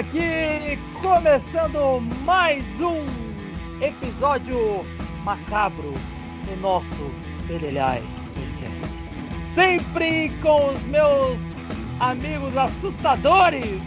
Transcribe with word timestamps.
aqui, 0.00 0.78
começando 1.02 2.00
mais 2.24 2.64
um 2.80 3.04
episódio 3.82 4.82
macabro 5.24 5.92
do 6.46 6.56
nosso 6.56 7.10
Bedelhai 7.46 8.02
Podcast. 8.34 9.52
Sempre 9.54 10.30
com 10.40 10.70
os 10.70 10.86
meus 10.86 11.38
amigos 12.00 12.56
assustadores, 12.56 13.82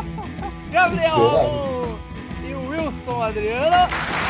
Gabriel 0.70 1.98
e 2.46 2.54
Wilson 2.54 3.22
Adriano. 3.22 4.21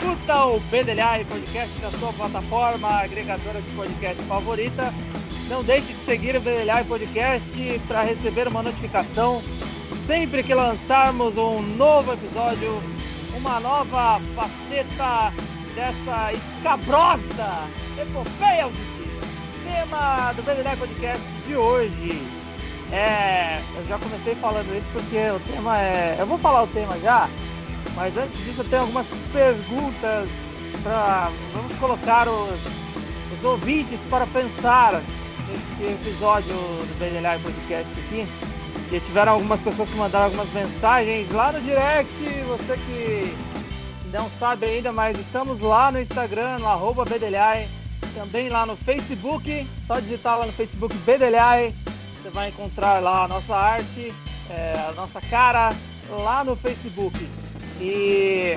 Escuta 0.00 0.46
o 0.46 0.60
BDLI 0.60 1.26
Podcast 1.28 1.82
na 1.82 1.90
sua 1.90 2.12
plataforma 2.14 2.88
agregadora 2.88 3.60
de 3.60 3.70
podcast 3.76 4.22
favorita, 4.22 4.94
não 5.50 5.62
deixe 5.62 5.92
de 5.92 6.04
seguir 6.06 6.34
o 6.36 6.40
BDLI 6.40 6.84
Podcast 6.88 7.80
para 7.86 8.02
receber 8.04 8.48
uma 8.48 8.62
notificação 8.62 9.42
sempre 10.06 10.42
que 10.42 10.54
lançarmos 10.54 11.36
um 11.36 11.60
novo 11.60 12.14
episódio, 12.14 12.82
uma 13.36 13.60
nova 13.60 14.18
faceta 14.34 15.34
dessa 15.74 16.32
escabrosa 16.32 17.68
epopeia 18.00 18.64
auditiva. 18.64 19.26
Tema 19.64 20.32
do 20.32 20.42
BDLI 20.42 20.76
Podcast 20.78 21.26
de 21.46 21.56
hoje 21.56 22.22
é. 22.90 23.60
Eu 23.76 23.86
já 23.86 23.98
comecei 23.98 24.34
falando 24.36 24.74
isso 24.74 24.86
porque 24.94 25.30
o 25.30 25.40
tema 25.52 25.78
é. 25.78 26.16
Eu 26.18 26.26
vou 26.26 26.38
falar 26.38 26.62
o 26.62 26.66
tema 26.68 26.98
já, 27.00 27.28
mas 27.94 28.16
antes 28.16 28.44
disso, 28.44 28.60
eu 28.60 28.68
tenho 28.68 28.82
algumas 28.82 29.06
perguntas 29.32 30.28
para. 30.82 31.30
Vamos 31.52 31.78
colocar 31.78 32.28
os, 32.28 32.60
os 33.36 33.44
ouvintes 33.44 34.00
para 34.08 34.26
pensar 34.26 35.00
nesse 35.48 35.92
episódio 35.92 36.54
do 36.54 36.98
BNLI 36.98 37.38
Podcast 37.42 37.92
aqui. 38.06 38.26
E 38.92 39.00
tiveram 39.00 39.32
algumas 39.32 39.60
pessoas 39.60 39.88
que 39.88 39.96
mandaram 39.96 40.26
algumas 40.26 40.52
mensagens 40.52 41.30
lá 41.30 41.52
no 41.52 41.60
direct. 41.60 42.10
Você 42.48 42.76
que 42.76 43.36
não 44.12 44.28
sabe 44.30 44.66
ainda, 44.66 44.92
mas 44.92 45.18
estamos 45.18 45.60
lá 45.60 45.92
no 45.92 46.00
Instagram, 46.00 46.58
no 46.58 46.68
arroba 46.68 47.04
BDLI. 47.04 47.68
Também 48.14 48.48
lá 48.48 48.66
no 48.66 48.76
Facebook. 48.76 49.66
Só 49.86 50.00
digitar 50.00 50.38
lá 50.38 50.46
no 50.46 50.52
Facebook 50.52 50.94
BDLI. 50.98 51.74
Você 52.20 52.30
vai 52.30 52.48
encontrar 52.48 53.00
lá 53.00 53.24
a 53.24 53.28
nossa 53.28 53.56
arte, 53.56 54.12
é, 54.50 54.86
a 54.88 54.92
nossa 54.92 55.20
cara 55.22 55.74
lá 56.10 56.44
no 56.44 56.56
Facebook. 56.56 57.16
E 57.80 58.56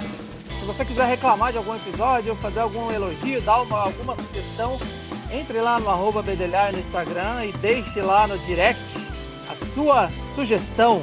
se 0.59 0.66
você 0.66 0.83
quiser 0.83 1.07
reclamar 1.07 1.52
de 1.52 1.57
algum 1.57 1.75
episódio, 1.75 2.35
fazer 2.35 2.59
algum 2.59 2.91
elogio, 2.91 3.41
dar 3.41 3.61
uma, 3.61 3.83
alguma 3.83 4.16
sugestão, 4.16 4.77
entre 5.31 5.59
lá 5.61 5.79
no 5.79 5.89
arroba 5.89 6.21
no 6.21 6.79
Instagram 6.79 7.45
e 7.45 7.51
deixe 7.53 8.01
lá 8.01 8.27
no 8.27 8.38
direct 8.39 8.81
a 9.49 9.55
sua 9.73 10.09
sugestão. 10.35 11.01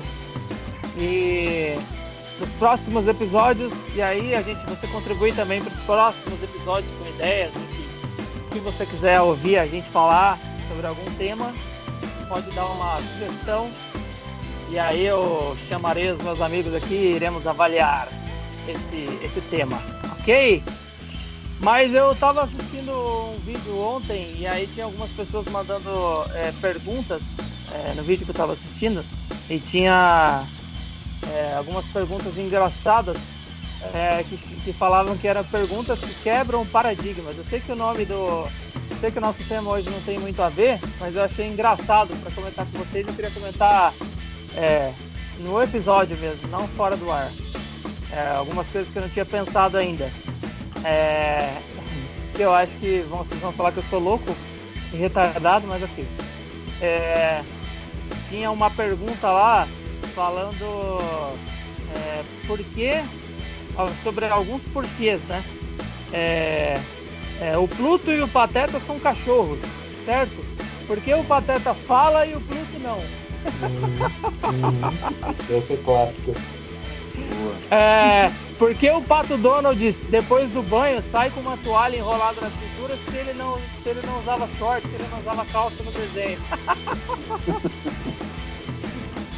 E 0.99 1.79
nos 2.39 2.51
próximos 2.53 3.09
episódios, 3.09 3.73
e 3.95 4.03
aí 4.03 4.35
a 4.35 4.43
gente 4.43 4.65
você 4.67 4.87
contribui 4.89 5.33
também 5.33 5.63
para 5.63 5.73
os 5.73 5.81
próximos 5.81 6.43
episódios 6.43 6.93
com 6.99 7.09
ideias, 7.09 7.53
o 7.55 8.53
que 8.53 8.59
você 8.61 8.85
quiser 8.85 9.21
ouvir 9.21 9.59
a 9.59 9.67
gente 9.67 9.89
falar 9.89 10.39
sobre 10.69 10.87
algum 10.87 11.11
tema, 11.17 11.53
pode 12.29 12.51
dar 12.51 12.67
uma 12.67 13.01
sugestão 13.03 13.71
e 14.71 14.79
aí 14.79 15.05
eu 15.05 15.57
chamarei 15.69 16.11
os 16.11 16.21
meus 16.23 16.41
amigos 16.41 16.75
aqui 16.75 16.95
e 16.95 17.17
iremos 17.17 17.47
avaliar 17.47 18.07
esse, 18.69 19.25
esse 19.25 19.41
tema, 19.51 19.83
ok? 20.21 20.63
Mas 21.59 21.93
eu 21.93 22.13
estava 22.13 22.45
assistindo 22.45 22.93
um 22.93 23.39
vídeo 23.45 23.79
ontem 23.79 24.35
e 24.39 24.47
aí 24.47 24.67
tinha 24.69 24.85
algumas 24.87 25.11
pessoas 25.11 25.47
mandando 25.47 25.91
é, 26.35 26.53
perguntas 26.61 27.21
é, 27.73 27.95
no 27.95 28.03
vídeo 28.03 28.25
que 28.25 28.31
eu 28.31 28.35
estava 28.35 28.53
assistindo 28.53 29.05
e 29.49 29.59
tinha 29.59 30.43
é, 31.35 31.55
algumas 31.57 31.85
perguntas 31.87 32.39
engraçadas 32.39 33.17
que, 34.29 34.37
que 34.37 34.73
falavam 34.75 35.17
que 35.17 35.27
eram 35.27 35.43
perguntas 35.43 36.01
que 36.01 36.15
quebram 36.23 36.67
paradigmas. 36.67 37.37
Eu 37.39 37.45
sei 37.45 37.61
que 37.61 37.73
o 37.73 37.77
nome 37.77 38.05
do. 38.05 38.15
Eu 38.91 38.97
sei 39.01 39.11
que 39.11 39.17
o 39.17 39.23
nosso 39.23 39.43
tema 39.45 39.71
hoje 39.71 39.89
não 39.89 40.01
tem 40.03 40.19
muito 40.19 40.41
a 40.43 40.51
ver, 40.51 40.79
mas 41.01 41.17
eu 41.17 41.25
achei 41.25 41.49
engraçado 41.49 42.15
para 42.21 42.31
comentar 42.31 42.67
com 42.67 42.79
vocês. 42.79 43.09
Eu 43.09 43.15
queria 43.15 43.31
comentar 43.31 43.95
é, 44.57 44.93
no 45.41 45.63
episódio 45.63 46.17
mesmo, 46.19 46.49
não 46.49 46.67
fora 46.69 46.97
do 46.97 47.11
ar. 47.11 47.31
É, 48.13 48.37
algumas 48.37 48.69
coisas 48.69 48.93
que 48.93 48.99
eu 48.99 49.03
não 49.03 49.09
tinha 49.09 49.25
pensado 49.25 49.77
ainda. 49.77 50.11
É, 50.85 51.53
eu 52.39 52.53
acho 52.53 52.73
que 52.81 53.05
vão, 53.09 53.19
vocês 53.19 53.41
vão 53.41 53.53
falar 53.53 53.73
que 53.73 53.79
eu 53.79 53.85
sou 53.85 54.01
louco 54.01 54.35
e 54.93 54.97
retardado, 54.97 55.67
mas 55.67 55.83
ok. 55.83 56.07
É, 56.81 57.43
tinha 58.29 58.51
uma 58.51 58.71
pergunta 58.71 59.31
lá 59.31 59.69
falando 60.15 61.01
é, 61.95 62.23
por 62.47 62.59
sobre 64.03 64.27
alguns 64.27 64.63
porquês, 64.73 65.21
né? 65.23 65.45
É, 66.13 66.81
é, 67.41 67.57
o 67.57 67.69
Pluto 67.69 68.11
e 68.11 68.21
o 68.21 68.29
Pateta 68.29 68.81
são 68.81 68.99
cachorros, 68.99 69.61
certo? 70.05 70.45
Porque 70.87 71.15
o 71.15 71.25
Pateta 71.25 71.73
fala 71.73 72.27
e 72.27 72.35
o 72.35 72.41
Pluto 72.41 72.79
não. 72.83 73.01
Essa 75.51 75.73
é 75.73 75.77
clássica. 75.85 76.33
É, 77.71 78.31
porque 78.59 78.91
o 78.91 79.01
Pato 79.01 79.37
Donald, 79.37 79.93
depois 80.11 80.51
do 80.51 80.61
banho, 80.63 81.01
sai 81.11 81.31
com 81.31 81.41
uma 81.41 81.57
toalha 81.59 81.97
enrolada 81.97 82.41
na 82.41 82.51
cintura 82.51 82.97
se 82.97 83.17
ele 83.17 83.33
não, 83.35 83.59
se 83.83 83.89
ele 83.89 84.01
não 84.07 84.19
usava 84.19 84.49
short, 84.59 84.87
se 84.87 84.95
ele 84.95 85.09
não 85.11 85.21
usava 85.21 85.45
calça 85.47 85.83
no 85.83 85.93
desenho. 85.93 86.39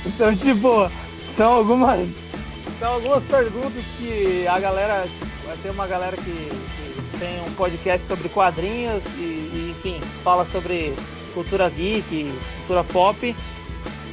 então, 0.07 0.35
tipo, 0.35 0.91
são 1.37 1.53
algumas, 1.53 2.09
são 2.79 2.95
algumas 2.95 3.23
perguntas 3.25 3.85
que 3.99 4.47
a 4.49 4.59
galera. 4.59 5.07
Vai 5.45 5.57
ter 5.57 5.71
uma 5.71 5.89
galera 5.89 6.17
que, 6.17 6.23
que 6.23 7.19
tem 7.19 7.41
um 7.43 7.53
podcast 7.55 8.07
sobre 8.07 8.29
quadrinhos 8.29 9.03
e, 9.19 9.21
e, 9.21 9.75
enfim, 9.77 10.01
fala 10.23 10.47
sobre 10.47 10.95
cultura 11.35 11.69
geek, 11.69 12.33
cultura 12.59 12.85
pop 12.85 13.35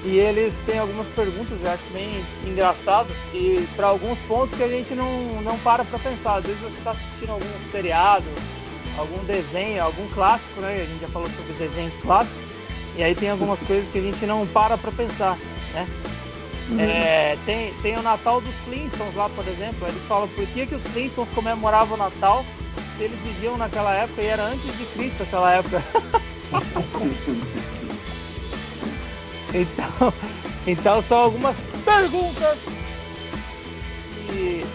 e 0.03 0.17
eles 0.17 0.53
têm 0.65 0.79
algumas 0.79 1.07
perguntas, 1.07 1.57
eu 1.61 1.69
acho 1.69 1.83
bem 1.91 2.23
engraçado, 2.45 3.09
e 3.33 3.67
para 3.75 3.87
alguns 3.87 4.17
pontos 4.19 4.57
que 4.57 4.63
a 4.63 4.67
gente 4.67 4.95
não, 4.95 5.41
não 5.41 5.57
para 5.59 5.83
para 5.83 5.99
pensar. 5.99 6.37
Às 6.37 6.45
vezes 6.45 6.61
você 6.61 6.77
está 6.77 6.91
assistindo 6.91 7.31
algum 7.31 7.71
seriado, 7.71 8.25
algum 8.97 9.23
desenho, 9.25 9.83
algum 9.83 10.07
clássico, 10.09 10.61
né? 10.61 10.81
A 10.81 10.85
gente 10.85 11.01
já 11.01 11.07
falou 11.09 11.29
sobre 11.29 11.53
desenhos 11.53 11.93
clássicos, 12.01 12.43
e 12.95 13.03
aí 13.03 13.13
tem 13.13 13.29
algumas 13.29 13.59
coisas 13.59 13.91
que 13.91 13.99
a 13.99 14.01
gente 14.01 14.25
não 14.25 14.47
para 14.47 14.77
para 14.77 14.91
pensar, 14.91 15.37
né? 15.73 15.87
Uhum. 16.69 16.79
É, 16.79 17.37
tem, 17.45 17.73
tem 17.81 17.97
o 17.97 18.01
Natal 18.01 18.39
dos 18.39 18.53
Flintstones 18.65 19.15
lá, 19.15 19.27
por 19.29 19.45
exemplo. 19.47 19.87
Eles 19.87 20.03
falam 20.03 20.27
por 20.27 20.45
que, 20.47 20.67
que 20.67 20.75
os 20.75 20.83
Flintstones 20.83 21.31
comemoravam 21.31 21.95
o 21.95 21.97
Natal 21.97 22.45
se 22.95 23.03
eles 23.03 23.19
viviam 23.21 23.57
naquela 23.57 23.93
época 23.95 24.21
e 24.21 24.27
era 24.27 24.43
antes 24.43 24.77
de 24.77 24.85
Cristo 24.85 25.23
aquela 25.23 25.51
época. 25.53 25.83
Então, 29.53 30.13
então 30.67 31.03
são 31.03 31.17
algumas 31.17 31.55
perguntas 31.83 32.57
e 34.31 34.65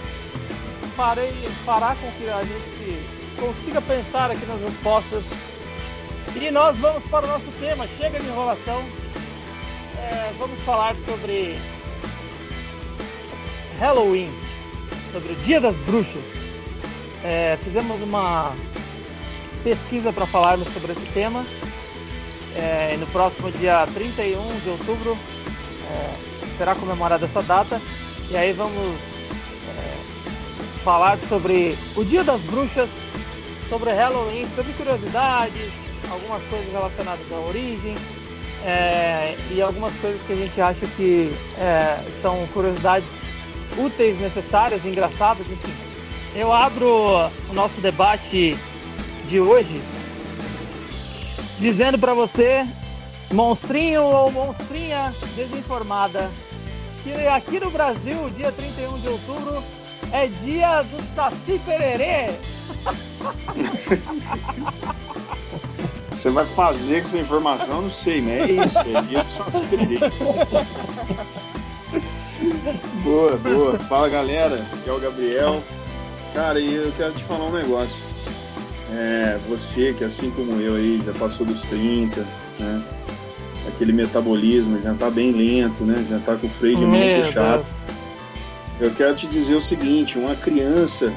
farei 0.96 1.32
parar 1.64 1.96
com 1.96 2.10
que 2.12 2.28
a 2.28 2.42
gente 2.42 3.14
consiga 3.40 3.80
pensar 3.80 4.30
aqui 4.30 4.44
nas 4.46 4.60
respostas. 4.60 5.24
E 6.34 6.50
nós 6.50 6.76
vamos 6.78 7.04
para 7.04 7.24
o 7.24 7.28
nosso 7.28 7.50
tema, 7.60 7.86
chega 7.98 8.18
de 8.18 8.26
enrolação. 8.26 8.82
É, 9.98 10.32
vamos 10.38 10.60
falar 10.62 10.94
sobre 11.04 11.56
Halloween, 13.78 14.30
sobre 15.12 15.32
o 15.32 15.36
Dia 15.36 15.60
das 15.60 15.76
Bruxas. 15.76 16.24
É, 17.22 17.56
fizemos 17.62 18.02
uma 18.02 18.52
pesquisa 19.62 20.12
para 20.12 20.26
falarmos 20.26 20.68
sobre 20.72 20.92
esse 20.92 21.06
tema 21.12 21.44
é, 22.56 22.96
no 22.98 23.06
próximo 23.08 23.50
dia 23.50 23.86
31 23.92 24.60
de 24.60 24.70
outubro 24.70 25.18
é, 25.90 26.56
será 26.56 26.74
comemorada 26.74 27.26
essa 27.26 27.42
data. 27.42 27.80
E 28.30 28.36
aí 28.36 28.52
vamos 28.52 28.96
é, 29.68 30.82
falar 30.82 31.18
sobre 31.18 31.76
o 31.96 32.04
Dia 32.04 32.24
das 32.24 32.40
Bruxas, 32.42 32.88
sobre 33.68 33.92
Halloween, 33.92 34.46
sobre 34.54 34.72
curiosidades, 34.74 35.70
algumas 36.10 36.42
coisas 36.44 36.72
relacionadas 36.72 37.32
à 37.32 37.36
origem 37.36 37.96
é, 38.64 39.36
e 39.50 39.60
algumas 39.60 39.94
coisas 39.96 40.20
que 40.22 40.32
a 40.32 40.36
gente 40.36 40.60
acha 40.60 40.86
que 40.96 41.34
é, 41.58 41.98
são 42.22 42.46
curiosidades 42.48 43.08
úteis, 43.76 44.18
necessárias, 44.20 44.84
engraçadas, 44.84 45.46
enfim. 45.50 45.72
Eu 46.34 46.52
abro 46.52 47.30
o 47.48 47.52
nosso 47.52 47.80
debate 47.80 48.56
de 49.26 49.40
hoje 49.40 49.80
dizendo 51.58 51.98
para 51.98 52.14
você, 52.14 52.66
monstrinho 53.32 54.02
ou 54.02 54.30
monstrinha 54.30 55.12
desinformada, 55.34 56.30
que 57.02 57.12
aqui 57.26 57.60
no 57.60 57.70
Brasil, 57.70 58.30
dia 58.30 58.52
31 58.52 58.98
de 59.00 59.08
outubro, 59.08 59.62
é 60.12 60.26
dia 60.26 60.82
do 60.82 61.14
Saci 61.14 61.60
Pererê. 61.64 62.34
você 66.10 66.30
vai 66.30 66.46
fazer 66.46 67.00
com 67.00 67.08
essa 67.08 67.18
informação, 67.18 67.82
não 67.82 67.90
sei, 67.90 68.20
mas 68.20 68.32
é 68.32 68.52
isso, 68.64 68.78
é 68.78 69.02
dia 69.02 69.24
de 69.24 69.32
só 69.32 69.50
se 69.50 69.66
Boa, 73.02 73.36
boa. 73.36 73.78
Fala 73.80 74.08
galera, 74.08 74.56
aqui 74.56 74.88
é 74.88 74.92
o 74.92 75.00
Gabriel. 75.00 75.62
Cara, 76.32 76.58
e 76.58 76.74
eu 76.74 76.92
quero 76.96 77.12
te 77.12 77.22
falar 77.22 77.44
um 77.44 77.52
negócio. 77.52 78.13
É, 78.96 79.36
você 79.48 79.92
que 79.92 80.04
assim 80.04 80.30
como 80.30 80.60
eu 80.60 80.76
aí 80.76 81.02
já 81.04 81.12
passou 81.14 81.44
dos 81.44 81.62
30, 81.62 82.20
né? 82.60 82.82
Aquele 83.66 83.92
metabolismo 83.92 84.80
já 84.80 84.94
tá 84.94 85.10
bem 85.10 85.32
lento, 85.32 85.84
né? 85.84 86.06
Já 86.08 86.20
tá 86.20 86.36
com 86.36 86.46
o 86.46 86.50
freio 86.50 86.76
de 86.76 86.84
mão 86.84 87.00
puxado. 87.16 87.64
Eu 88.78 88.92
quero 88.92 89.16
te 89.16 89.26
dizer 89.26 89.56
o 89.56 89.60
seguinte, 89.60 90.18
uma 90.18 90.36
criança 90.36 91.12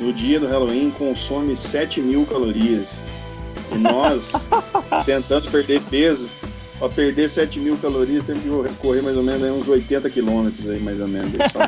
no 0.00 0.12
dia 0.12 0.38
do 0.38 0.46
Halloween 0.46 0.90
consome 0.90 1.56
7 1.56 2.00
mil 2.00 2.24
calorias. 2.26 3.06
E 3.72 3.76
nós, 3.76 4.48
tentando 5.04 5.50
perder 5.50 5.80
peso, 5.90 6.28
para 6.78 6.88
perder 6.90 7.28
7 7.28 7.58
mil 7.60 7.76
calorias, 7.78 8.24
tem 8.24 8.38
que 8.38 8.48
correr 8.80 9.02
mais 9.02 9.16
ou 9.16 9.22
menos 9.22 9.42
aí, 9.42 9.50
uns 9.50 9.68
80 9.68 10.10
quilômetros 10.10 10.68
aí, 10.68 10.80
mais 10.80 11.00
ou 11.00 11.08
menos. 11.08 11.32
Aí, 11.40 11.48
só 11.50 11.66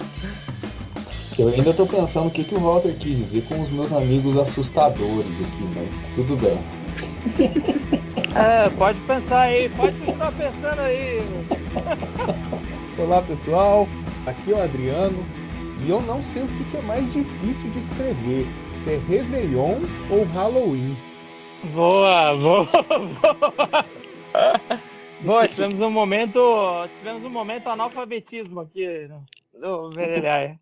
Eu 1.36 1.48
ainda 1.48 1.70
estou 1.70 1.86
pensando 1.86 2.28
o 2.28 2.30
que, 2.30 2.44
que 2.44 2.54
o 2.54 2.60
Walter 2.60 2.94
quis 2.96 3.16
dizer 3.16 3.42
com 3.48 3.60
os 3.60 3.72
meus 3.72 3.92
amigos 3.92 4.38
assustadores 4.38 5.26
aqui, 5.26 5.64
mas 5.74 6.14
tudo 6.14 6.36
bem. 6.36 6.58
É, 8.36 8.68
pode 8.70 9.00
pensar 9.02 9.42
aí, 9.42 9.68
pode 9.68 9.96
estar 10.10 10.32
pensando 10.32 10.80
aí. 10.80 11.20
Olá 12.98 13.22
pessoal, 13.22 13.86
aqui 14.26 14.52
é 14.52 14.56
o 14.56 14.60
Adriano 14.60 15.24
e 15.84 15.88
eu 15.88 16.02
não 16.02 16.20
sei 16.20 16.42
o 16.42 16.46
que, 16.48 16.64
que 16.64 16.76
é 16.78 16.82
mais 16.82 17.12
difícil 17.12 17.70
de 17.70 17.78
escrever, 17.78 18.44
se 18.82 18.94
é 18.94 19.00
Réveillon 19.08 19.82
ou 20.10 20.24
Halloween. 20.34 20.96
Boa, 21.72 22.36
boa, 22.36 22.66
boa. 22.66 23.84
Boa, 25.20 25.46
tivemos 25.46 25.80
um 25.80 25.90
momento, 25.90 26.88
tivemos 26.92 27.22
um 27.22 27.30
momento 27.30 27.68
analfabetismo 27.68 28.62
aqui 28.62 29.08
no 29.56 29.90
Verelhaia. 29.90 30.58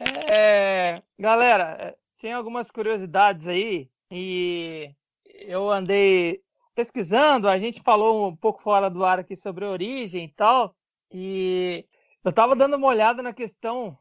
É, 0.00 1.02
galera, 1.18 1.96
tinha 2.14 2.36
algumas 2.36 2.70
curiosidades 2.70 3.48
aí 3.48 3.90
e 4.10 4.94
eu 5.24 5.70
andei 5.70 6.42
pesquisando, 6.74 7.48
a 7.48 7.58
gente 7.58 7.80
falou 7.80 8.28
um 8.28 8.36
pouco 8.36 8.60
fora 8.60 8.90
do 8.90 9.04
ar 9.04 9.18
aqui 9.18 9.34
sobre 9.34 9.64
origem 9.64 10.26
e 10.26 10.32
tal, 10.32 10.76
e 11.10 11.86
eu 12.22 12.28
estava 12.28 12.54
dando 12.54 12.76
uma 12.76 12.88
olhada 12.88 13.22
na 13.22 13.32
questão 13.32 13.96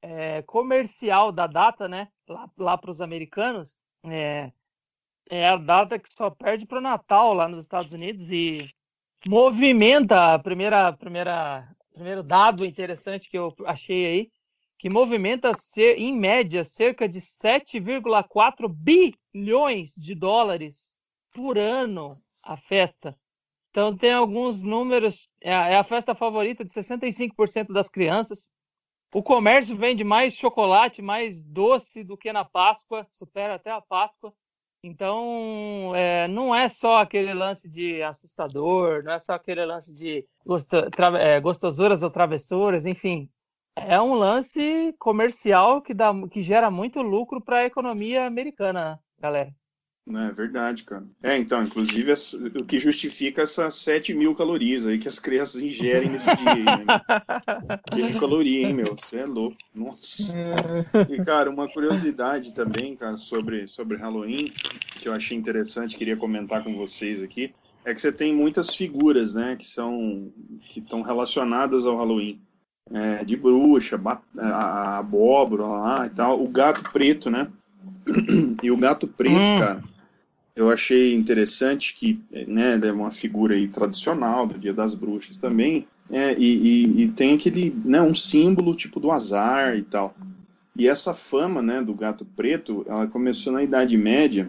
é, 0.00 0.42
comercial 0.42 1.32
da 1.32 1.48
data, 1.48 1.88
né, 1.88 2.08
lá, 2.28 2.48
lá 2.56 2.78
para 2.78 2.90
os 2.90 3.00
americanos. 3.00 3.80
É, 4.04 4.52
é 5.28 5.48
a 5.48 5.56
data 5.56 5.98
que 5.98 6.12
só 6.12 6.30
perde 6.30 6.66
para 6.66 6.78
o 6.78 6.82
Natal 6.82 7.34
lá 7.34 7.48
nos 7.48 7.62
Estados 7.62 7.92
Unidos 7.92 8.30
e 8.30 8.68
movimenta 9.26 10.34
a 10.34 10.38
primeira, 10.38 10.92
primeira, 10.92 11.68
primeiro 11.92 12.22
dado 12.22 12.64
interessante 12.64 13.28
que 13.28 13.38
eu 13.38 13.54
achei 13.66 14.06
aí, 14.06 14.32
que 14.80 14.88
movimenta 14.88 15.52
ser, 15.52 15.98
em 15.98 16.16
média 16.16 16.64
cerca 16.64 17.06
de 17.06 17.20
7,4 17.20 18.66
bilhões 18.66 19.94
de 19.94 20.14
dólares 20.14 21.02
por 21.34 21.58
ano 21.58 22.16
a 22.42 22.56
festa. 22.56 23.14
Então 23.68 23.94
tem 23.94 24.14
alguns 24.14 24.62
números, 24.62 25.28
é 25.38 25.54
a, 25.54 25.68
é 25.68 25.84
festa 25.84 26.14
favorita 26.14 26.64
de 26.64 26.72
65% 26.72 27.74
das 27.74 27.90
crianças. 27.90 28.50
O 29.14 29.22
comércio 29.22 29.76
vende 29.76 30.02
mais 30.02 30.32
chocolate, 30.32 31.02
mais 31.02 31.44
doce 31.44 32.02
do 32.02 32.16
que 32.16 32.32
na 32.32 32.46
Páscoa, 32.46 33.06
supera 33.10 33.56
até 33.56 33.70
a 33.70 33.82
Páscoa. 33.82 34.32
Então, 34.82 35.92
é, 35.94 36.26
não 36.26 36.54
é 36.54 36.70
só 36.70 37.00
aquele 37.00 37.34
lance 37.34 37.68
de 37.68 38.02
assustador, 38.02 39.04
não 39.04 39.12
é 39.12 39.18
só 39.18 39.34
aquele 39.34 39.62
lance 39.66 39.92
de 39.92 40.26
é, 41.20 41.38
gostosuras 41.38 42.02
ou 42.02 42.10
travessuras, 42.10 42.86
enfim. 42.86 43.28
É 43.86 44.00
um 44.00 44.14
lance 44.14 44.94
comercial 44.98 45.80
que, 45.80 45.94
dá, 45.94 46.12
que 46.30 46.42
gera 46.42 46.70
muito 46.70 47.00
lucro 47.02 47.40
para 47.40 47.58
a 47.58 47.64
economia 47.64 48.26
americana, 48.26 48.98
galera. 49.18 49.54
É 50.08 50.32
verdade, 50.32 50.82
cara. 50.84 51.04
É, 51.22 51.36
então, 51.36 51.62
inclusive, 51.62 52.12
o 52.60 52.64
que 52.64 52.78
justifica 52.78 53.42
essas 53.42 53.74
7 53.74 54.14
mil 54.14 54.34
calorias 54.34 54.86
aí 54.86 54.98
que 54.98 55.06
as 55.06 55.18
crianças 55.18 55.62
ingerem 55.62 56.10
nesse 56.10 56.34
dia 56.34 56.52
aí, 56.52 56.64
né? 56.64 56.84
Que 57.92 58.18
caloria, 58.18 58.66
hein, 58.66 58.74
meu? 58.74 58.96
Você 58.96 59.18
é 59.18 59.24
louco. 59.24 59.56
Nossa. 59.72 60.36
E, 61.08 61.22
cara, 61.22 61.48
uma 61.48 61.68
curiosidade 61.68 62.54
também, 62.54 62.96
cara, 62.96 63.16
sobre, 63.16 63.68
sobre 63.68 63.96
Halloween, 63.98 64.52
que 64.98 65.06
eu 65.06 65.12
achei 65.12 65.36
interessante, 65.36 65.96
queria 65.96 66.16
comentar 66.16 66.64
com 66.64 66.74
vocês 66.74 67.22
aqui, 67.22 67.54
é 67.84 67.94
que 67.94 68.00
você 68.00 68.12
tem 68.12 68.34
muitas 68.34 68.74
figuras, 68.74 69.34
né, 69.34 69.56
que 69.56 69.66
são, 69.66 70.32
que 70.68 70.80
estão 70.80 71.02
relacionadas 71.02 71.86
ao 71.86 71.96
Halloween. 71.96 72.40
É, 72.92 73.24
de 73.24 73.36
bruxa, 73.36 74.00
a, 74.38 74.98
abóbora 74.98 75.64
lá 75.64 76.06
e 76.06 76.10
tal, 76.10 76.42
o 76.42 76.48
gato 76.48 76.82
preto, 76.92 77.30
né? 77.30 77.48
E 78.62 78.70
o 78.70 78.76
gato 78.76 79.06
preto, 79.06 79.38
hum. 79.38 79.58
cara, 79.58 79.82
eu 80.56 80.70
achei 80.70 81.14
interessante 81.14 81.94
que 81.94 82.20
né, 82.46 82.74
ele 82.74 82.88
é 82.88 82.92
uma 82.92 83.10
figura 83.10 83.54
aí 83.54 83.68
tradicional 83.68 84.46
do 84.46 84.58
Dia 84.58 84.74
das 84.74 84.94
Bruxas 84.94 85.36
também, 85.36 85.86
é, 86.10 86.34
e, 86.36 86.44
e, 86.44 87.02
e, 87.02 87.08
tem 87.08 87.34
aquele, 87.34 87.74
né, 87.84 88.00
um 88.02 88.14
símbolo 88.14 88.74
tipo 88.74 88.98
do 88.98 89.12
azar 89.12 89.76
e 89.76 89.82
tal. 89.82 90.14
E 90.76 90.88
essa 90.88 91.14
fama, 91.14 91.62
né, 91.62 91.80
do 91.80 91.94
gato 91.94 92.24
preto, 92.36 92.84
ela 92.88 93.06
começou 93.06 93.52
na 93.52 93.62
Idade 93.62 93.96
Média, 93.96 94.48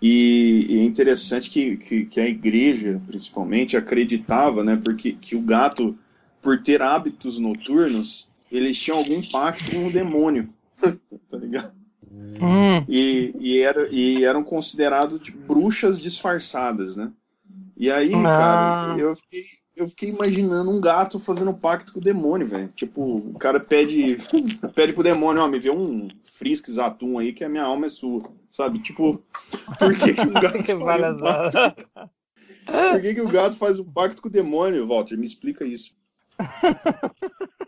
e, 0.00 0.66
e 0.68 0.80
é 0.80 0.84
interessante 0.84 1.48
que, 1.48 1.76
que, 1.76 2.04
que, 2.06 2.20
a 2.20 2.26
igreja, 2.26 3.00
principalmente, 3.06 3.76
acreditava, 3.76 4.64
né, 4.64 4.80
porque 4.82 5.12
que 5.12 5.36
o 5.36 5.40
gato, 5.40 5.96
por 6.42 6.60
ter 6.60 6.82
hábitos 6.82 7.38
noturnos, 7.38 8.28
eles 8.50 8.78
tinham 8.78 8.98
algum 8.98 9.22
pacto 9.30 9.70
com 9.70 9.86
o 9.86 9.92
demônio, 9.92 10.48
tá 11.30 11.38
ligado? 11.38 11.72
Hum. 12.12 12.84
E, 12.88 13.32
e, 13.38 13.60
era, 13.60 13.88
e 13.90 14.24
eram 14.24 14.42
considerados 14.42 15.20
tipo, 15.20 15.38
bruxas 15.46 16.00
disfarçadas, 16.00 16.96
né? 16.96 17.10
E 17.76 17.90
aí, 17.90 18.12
ah. 18.14 18.22
cara, 18.22 18.98
eu 18.98 19.16
fiquei, 19.16 19.42
eu 19.74 19.88
fiquei 19.88 20.10
imaginando 20.10 20.70
um 20.70 20.80
gato 20.80 21.18
fazendo 21.18 21.54
pacto 21.54 21.92
com 21.92 22.00
o 22.00 22.02
demônio, 22.02 22.46
velho. 22.46 22.68
Tipo, 22.76 23.16
o 23.16 23.38
cara 23.38 23.58
pede, 23.58 24.16
pede 24.74 24.92
pro 24.92 25.02
demônio, 25.02 25.42
ó, 25.42 25.48
me 25.48 25.58
vê 25.58 25.70
um 25.70 26.08
Friskes 26.22 26.78
atum 26.78 27.18
aí 27.18 27.32
que 27.32 27.44
a 27.44 27.48
minha 27.48 27.64
alma 27.64 27.86
é 27.86 27.88
sua, 27.88 28.22
sabe? 28.50 28.78
Tipo, 28.80 29.22
por 29.78 29.94
que, 29.96 30.12
que 30.12 30.20
um 30.20 30.32
gato 30.32 30.62
faz 30.78 31.02
um 31.02 31.16
pacto? 31.16 31.58
Por 32.66 33.00
que, 33.00 33.14
que 33.14 33.20
o 33.20 33.28
gato 33.28 33.56
faz 33.56 33.78
um 33.78 33.84
pacto 33.84 34.20
com 34.20 34.28
o 34.28 34.32
demônio, 34.32 34.86
Walter? 34.86 35.16
Me 35.16 35.26
explica 35.26 35.64
isso. 35.64 36.01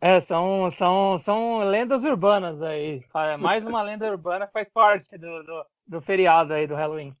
É, 0.00 0.20
são, 0.20 0.70
são, 0.70 1.18
são 1.18 1.58
lendas 1.68 2.04
urbanas 2.04 2.60
aí. 2.62 3.02
Mais 3.40 3.64
uma 3.64 3.82
lenda 3.82 4.08
urbana 4.10 4.46
faz 4.46 4.70
parte 4.70 5.16
do, 5.16 5.42
do, 5.42 5.64
do 5.86 6.00
feriado 6.00 6.52
aí 6.52 6.66
do 6.66 6.74
Halloween. 6.74 7.14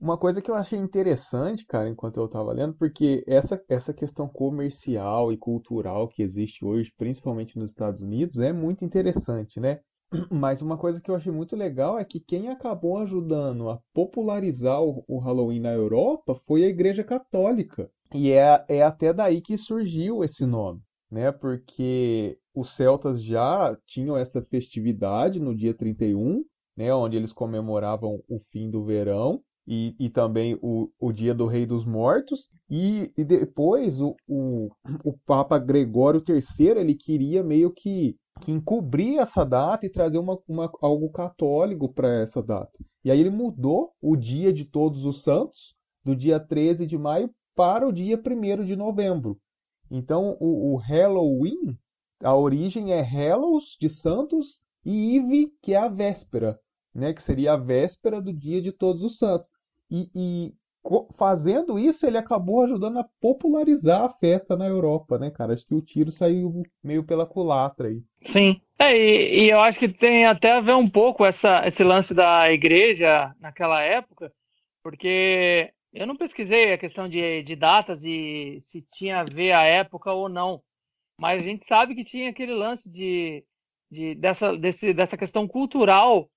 Uma 0.00 0.16
coisa 0.16 0.40
que 0.40 0.50
eu 0.50 0.54
achei 0.54 0.78
interessante, 0.78 1.66
cara, 1.66 1.88
enquanto 1.88 2.18
eu 2.18 2.26
estava 2.26 2.52
lendo, 2.52 2.74
porque 2.74 3.24
essa, 3.26 3.62
essa 3.68 3.92
questão 3.92 4.28
comercial 4.28 5.32
e 5.32 5.36
cultural 5.36 6.08
que 6.08 6.22
existe 6.22 6.64
hoje, 6.64 6.92
principalmente 6.96 7.58
nos 7.58 7.70
Estados 7.70 8.00
Unidos, 8.00 8.38
é 8.38 8.52
muito 8.52 8.84
interessante, 8.84 9.58
né? 9.58 9.80
Mas 10.30 10.62
uma 10.62 10.78
coisa 10.78 11.00
que 11.00 11.10
eu 11.10 11.14
achei 11.14 11.32
muito 11.32 11.56
legal 11.56 11.98
é 11.98 12.04
que 12.04 12.20
quem 12.20 12.48
acabou 12.48 12.98
ajudando 12.98 13.68
a 13.70 13.80
popularizar 13.92 14.82
o, 14.82 15.04
o 15.08 15.18
Halloween 15.18 15.60
na 15.60 15.72
Europa 15.72 16.34
foi 16.34 16.64
a 16.64 16.68
Igreja 16.68 17.02
Católica. 17.02 17.90
E 18.14 18.30
é, 18.32 18.64
é 18.68 18.82
até 18.82 19.12
daí 19.12 19.40
que 19.40 19.58
surgiu 19.58 20.24
esse 20.24 20.46
nome 20.46 20.80
né? 21.14 21.30
Porque 21.30 22.36
os 22.52 22.70
celtas 22.70 23.22
já 23.22 23.76
tinham 23.86 24.16
essa 24.16 24.42
festividade 24.42 25.40
no 25.40 25.54
dia 25.54 25.72
31, 25.72 26.44
né? 26.76 26.92
Onde 26.92 27.16
eles 27.16 27.32
comemoravam 27.32 28.20
o 28.28 28.38
fim 28.40 28.68
do 28.68 28.84
verão. 28.84 29.40
E, 29.66 29.96
e 29.98 30.10
também 30.10 30.58
o, 30.60 30.90
o 31.00 31.10
dia 31.10 31.34
do 31.34 31.46
Rei 31.46 31.64
dos 31.64 31.86
Mortos. 31.86 32.50
E, 32.68 33.10
e 33.16 33.24
depois 33.24 34.00
o, 34.00 34.14
o, 34.28 34.68
o 35.02 35.14
Papa 35.24 35.58
Gregório 35.58 36.22
III 36.28 36.68
ele 36.80 36.94
queria 36.94 37.42
meio 37.42 37.72
que, 37.72 38.14
que 38.42 38.52
encobrir 38.52 39.18
essa 39.20 39.42
data 39.42 39.86
e 39.86 39.90
trazer 39.90 40.18
uma, 40.18 40.38
uma, 40.46 40.70
algo 40.82 41.08
católico 41.10 41.90
para 41.90 42.20
essa 42.20 42.42
data. 42.42 42.72
E 43.02 43.10
aí 43.10 43.18
ele 43.18 43.30
mudou 43.30 43.92
o 44.02 44.16
dia 44.16 44.52
de 44.52 44.66
Todos 44.66 45.06
os 45.06 45.22
Santos, 45.22 45.74
do 46.04 46.14
dia 46.14 46.38
13 46.38 46.86
de 46.86 46.98
maio, 46.98 47.30
para 47.54 47.86
o 47.86 47.92
dia 47.92 48.16
1 48.16 48.64
de 48.64 48.76
novembro. 48.76 49.38
Então, 49.90 50.36
o, 50.40 50.74
o 50.74 50.76
Halloween, 50.76 51.78
a 52.22 52.34
origem 52.34 52.92
é 52.92 53.00
Hellos, 53.00 53.76
de 53.80 53.90
Santos, 53.90 54.62
e 54.84 55.16
Eve, 55.16 55.52
que 55.62 55.74
é 55.74 55.78
a 55.78 55.88
véspera, 55.88 56.58
né? 56.94 57.12
que 57.12 57.22
seria 57.22 57.52
a 57.52 57.56
véspera 57.56 58.20
do 58.20 58.32
dia 58.32 58.60
de 58.60 58.72
Todos 58.72 59.02
os 59.04 59.18
Santos. 59.18 59.48
E, 59.90 60.10
e 60.14 60.54
fazendo 61.12 61.78
isso, 61.78 62.06
ele 62.06 62.18
acabou 62.18 62.62
ajudando 62.62 62.98
a 62.98 63.08
popularizar 63.20 64.02
a 64.02 64.10
festa 64.10 64.56
na 64.56 64.66
Europa, 64.66 65.18
né, 65.18 65.30
cara? 65.30 65.54
Acho 65.54 65.66
que 65.66 65.74
o 65.74 65.80
tiro 65.80 66.10
saiu 66.10 66.62
meio 66.82 67.02
pela 67.04 67.26
culatra 67.26 67.88
aí. 67.88 68.02
Sim. 68.22 68.60
É, 68.78 68.94
e, 68.94 69.44
e, 69.44 69.50
eu 69.50 69.60
acho 69.60 69.78
que 69.78 69.88
tem 69.88 70.26
até 70.26 70.52
a 70.52 70.60
ver 70.60 70.74
um 70.74 70.88
pouco 70.88 71.24
essa, 71.24 71.66
esse 71.66 71.82
lance 71.82 72.12
da 72.12 72.50
igreja 72.52 73.32
naquela 73.40 73.80
época, 73.80 74.32
porque 74.82 75.72
eu 75.94 76.06
não 76.06 76.16
pesquisei 76.16 76.72
a 76.72 76.78
questão 76.78 77.08
de, 77.08 77.42
de 77.44 77.54
datas 77.54 78.04
e 78.04 78.58
se 78.58 78.82
tinha 78.82 79.20
a 79.20 79.24
ver 79.24 79.52
a 79.52 79.62
época 79.62 80.12
ou 80.12 80.28
não, 80.28 80.60
mas 81.18 81.40
a 81.40 81.44
gente 81.44 81.64
sabe 81.64 81.94
que 81.94 82.02
tinha 82.02 82.30
aquele 82.30 82.52
lance 82.52 82.90
de, 82.90 83.44
de 83.90 84.14
dessa, 84.16 84.56
desse, 84.56 84.92
dessa 84.92 85.16
questão 85.16 85.46
cultural 85.46 86.28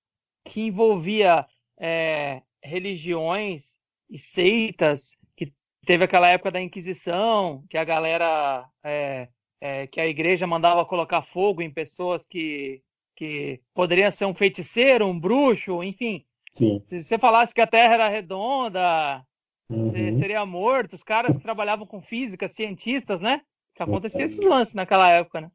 que 0.44 0.62
envolvia 0.62 1.44
é, 1.78 2.40
religiões 2.62 3.78
e 4.08 4.16
seitas, 4.16 5.18
que 5.36 5.52
teve 5.84 6.04
aquela 6.04 6.28
época 6.28 6.52
da 6.52 6.60
Inquisição, 6.60 7.64
que 7.68 7.76
a 7.76 7.84
galera, 7.84 8.64
é, 8.84 9.28
é, 9.60 9.86
que 9.88 10.00
a 10.00 10.06
igreja 10.06 10.46
mandava 10.46 10.86
colocar 10.86 11.20
fogo 11.20 11.60
em 11.60 11.70
pessoas 11.70 12.24
que, 12.24 12.80
que 13.16 13.60
poderiam 13.74 14.10
ser 14.12 14.24
um 14.24 14.34
feiticeiro, 14.34 15.06
um 15.06 15.18
bruxo, 15.18 15.82
enfim. 15.82 16.24
Sim. 16.54 16.80
Se 16.86 17.02
você 17.02 17.18
falasse 17.18 17.52
que 17.52 17.60
a 17.60 17.66
Terra 17.66 17.94
era 17.94 18.08
redonda, 18.08 19.24
uhum. 19.68 19.90
você 19.90 20.12
seria 20.14 20.44
morto. 20.46 20.94
Os 20.94 21.02
caras 21.02 21.36
que 21.36 21.42
trabalhavam 21.42 21.86
com 21.86 22.00
física, 22.00 22.48
cientistas, 22.48 23.20
né? 23.20 23.42
Que 23.74 23.82
acontecia 23.82 24.24
esses 24.24 24.42
lances 24.42 24.74
naquela 24.74 25.08
época, 25.10 25.40
né? 25.42 25.50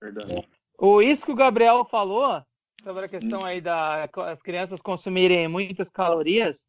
Verdade. 0.00 0.48
O, 0.78 1.00
isso 1.00 1.24
que 1.24 1.32
o 1.32 1.36
Gabriel 1.36 1.84
falou 1.84 2.42
sobre 2.82 3.04
a 3.04 3.08
questão 3.08 3.44
aí 3.44 3.60
das 3.60 4.42
crianças 4.42 4.82
consumirem 4.82 5.46
muitas 5.46 5.88
calorias, 5.88 6.66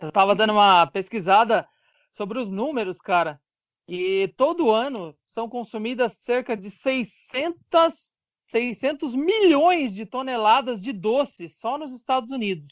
eu 0.00 0.08
estava 0.08 0.34
dando 0.34 0.52
uma 0.52 0.86
pesquisada 0.88 1.66
sobre 2.12 2.38
os 2.38 2.50
números, 2.50 3.00
cara, 3.00 3.40
e 3.86 4.32
todo 4.36 4.70
ano 4.70 5.14
são 5.22 5.48
consumidas 5.48 6.14
cerca 6.14 6.56
de 6.56 6.70
600, 6.70 8.14
600 8.46 9.14
milhões 9.14 9.94
de 9.94 10.06
toneladas 10.06 10.82
de 10.82 10.92
doces 10.92 11.56
só 11.58 11.76
nos 11.76 11.92
Estados 11.92 12.30
Unidos. 12.30 12.66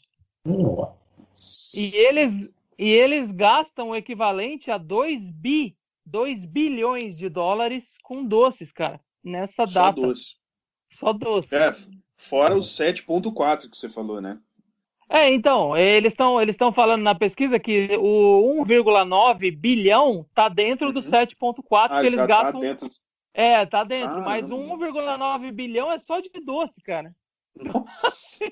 E 1.75 1.95
eles, 1.95 2.47
e 2.77 2.89
eles 2.89 3.31
gastam 3.31 3.89
o 3.89 3.95
equivalente 3.95 4.71
a 4.71 4.77
2 4.77 5.31
bi, 5.31 5.75
2 6.05 6.45
bilhões 6.45 7.17
de 7.17 7.29
dólares 7.29 7.95
com 8.03 8.25
doces, 8.25 8.71
cara, 8.71 8.99
nessa 9.23 9.65
Só 9.67 9.81
data. 9.91 10.01
doce. 10.01 10.35
Só 10.91 11.13
doce. 11.13 11.55
É, 11.55 11.71
fora 12.17 12.55
os 12.55 12.67
7.4 12.77 13.69
que 13.69 13.75
você 13.77 13.89
falou, 13.89 14.21
né? 14.21 14.39
É, 15.09 15.31
então, 15.31 15.77
eles 15.77 16.13
estão 16.13 16.41
eles 16.41 16.57
falando 16.73 17.03
na 17.03 17.13
pesquisa 17.13 17.59
que 17.59 17.89
o 17.99 18.63
1,9 18.65 19.51
bilhão 19.55 20.25
tá 20.33 20.49
dentro 20.49 20.91
do 20.91 21.01
7,4 21.01 21.87
Ah, 21.91 22.01
que 22.01 22.07
eles 22.07 22.19
já 22.19 22.25
gastam. 22.25 22.53
tá 22.53 22.59
dentro. 22.59 22.87
É, 23.33 23.65
tá 23.65 23.83
dentro, 23.83 24.07
Caramba. 24.09 24.25
mas 24.29 24.51
o 24.51 24.55
1,9 24.57 25.51
bilhão 25.51 25.91
é 25.91 25.97
só 25.97 26.19
de 26.19 26.29
doce, 26.43 26.81
cara. 26.81 27.09
Nossa. 27.55 28.51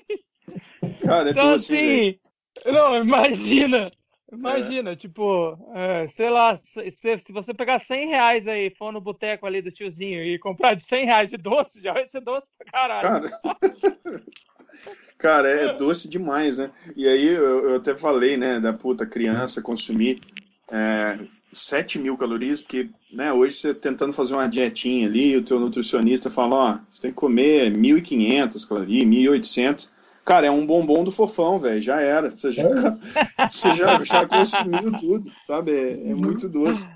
Cara, 1.04 1.28
é 1.28 1.32
Então, 1.32 1.50
doce, 1.52 1.72
velho. 1.74 2.20
assim, 2.60 2.72
não, 2.72 2.96
imagina, 2.96 3.90
imagina, 4.36 4.96
tipo, 4.96 5.58
é, 5.74 6.06
sei 6.06 6.30
lá, 6.30 6.56
se, 6.56 6.90
se 6.90 7.18
se 7.18 7.32
você 7.32 7.52
pegar 7.52 7.78
100 7.78 8.08
reais 8.08 8.48
aí, 8.48 8.70
for 8.70 8.92
no 8.92 9.00
boteco 9.00 9.46
ali 9.46 9.60
do 9.60 9.70
tiozinho 9.70 10.22
e 10.22 10.38
comprar 10.38 10.74
de 10.74 10.82
100 10.82 11.04
reais 11.04 11.30
de 11.30 11.36
doce, 11.36 11.82
já 11.82 11.92
vai 11.92 12.06
ser 12.06 12.20
doce 12.20 12.48
pra 12.58 12.70
caralho. 12.70 13.02
Cara, 13.02 14.22
cara, 15.18 15.48
é 15.48 15.72
doce 15.74 16.08
demais, 16.08 16.58
né? 16.58 16.70
E 16.96 17.06
aí 17.06 17.26
eu, 17.28 17.70
eu 17.70 17.76
até 17.76 17.96
falei, 17.96 18.36
né, 18.36 18.58
da 18.58 18.72
puta 18.72 19.06
criança 19.06 19.62
consumir 19.62 20.20
é, 20.70 21.18
7 21.52 21.98
mil 21.98 22.16
calorias, 22.16 22.62
porque 22.62 22.88
né, 23.12 23.32
hoje 23.32 23.56
você 23.56 23.74
tentando 23.74 24.12
fazer 24.12 24.34
uma 24.34 24.48
dietinha 24.48 25.06
ali, 25.06 25.36
o 25.36 25.42
teu 25.42 25.60
nutricionista 25.60 26.30
fala, 26.30 26.56
ó, 26.56 26.78
você 26.88 27.02
tem 27.02 27.10
que 27.10 27.16
comer 27.16 27.70
1.500 27.70 28.68
calorias, 28.68 29.06
1.800. 29.06 30.01
Cara, 30.24 30.46
é 30.46 30.50
um 30.50 30.66
bombom 30.66 31.02
do 31.02 31.10
fofão, 31.10 31.58
velho, 31.58 31.82
já 31.82 32.00
era. 32.00 32.30
Você 32.30 32.52
já, 32.52 32.68
você 33.48 33.74
já, 33.74 34.02
já 34.04 34.26
consumiu 34.26 34.92
tudo, 34.98 35.30
sabe? 35.44 35.72
É, 35.72 36.10
é 36.10 36.14
muito 36.14 36.48
doce. 36.48 36.88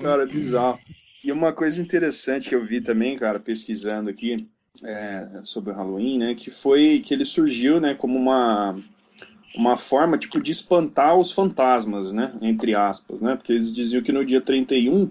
Cara, 0.00 0.22
é 0.22 0.26
bizarro. 0.26 0.78
E 1.22 1.32
uma 1.32 1.52
coisa 1.52 1.80
interessante 1.80 2.48
que 2.48 2.54
eu 2.54 2.64
vi 2.64 2.80
também, 2.80 3.16
cara, 3.16 3.40
pesquisando 3.40 4.10
aqui 4.10 4.36
é, 4.84 5.40
sobre 5.44 5.72
o 5.72 5.74
Halloween, 5.74 6.18
né, 6.18 6.34
que 6.34 6.50
foi 6.50 7.00
que 7.00 7.14
ele 7.14 7.24
surgiu, 7.24 7.80
né, 7.80 7.94
como 7.94 8.18
uma 8.18 8.76
uma 9.56 9.76
forma 9.76 10.18
tipo 10.18 10.42
de 10.42 10.50
espantar 10.50 11.16
os 11.16 11.30
fantasmas, 11.30 12.12
né, 12.12 12.32
entre 12.42 12.74
aspas, 12.74 13.20
né? 13.20 13.36
Porque 13.36 13.52
eles 13.52 13.72
diziam 13.72 14.02
que 14.02 14.10
no 14.10 14.24
dia 14.24 14.40
31 14.40 15.10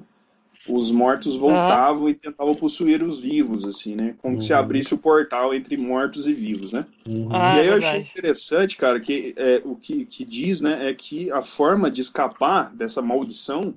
os 0.65 0.91
mortos 0.91 1.35
voltavam 1.35 2.07
e 2.09 2.13
tentavam 2.13 2.55
possuir 2.55 3.03
os 3.03 3.19
vivos, 3.19 3.65
assim, 3.65 3.95
né? 3.95 4.15
Como 4.21 4.39
se 4.39 4.53
Uhum. 4.53 4.59
abrisse 4.59 4.93
o 4.93 4.97
portal 4.97 5.53
entre 5.53 5.75
mortos 5.77 6.27
e 6.27 6.33
vivos, 6.33 6.71
né? 6.71 6.85
Uhum. 7.05 7.27
Ah, 7.29 7.49
e 7.53 7.59
aí 7.59 7.67
eu 7.67 7.75
achei 7.75 7.99
interessante, 7.99 8.77
cara, 8.77 8.99
que 8.99 9.33
é, 9.37 9.61
o 9.65 9.75
que, 9.75 10.05
que 10.05 10.23
diz, 10.23 10.61
né, 10.61 10.89
é 10.89 10.93
que 10.93 11.29
a 11.31 11.41
forma 11.41 11.89
de 11.91 12.01
escapar 12.01 12.73
dessa 12.73 13.01
maldição 13.01 13.73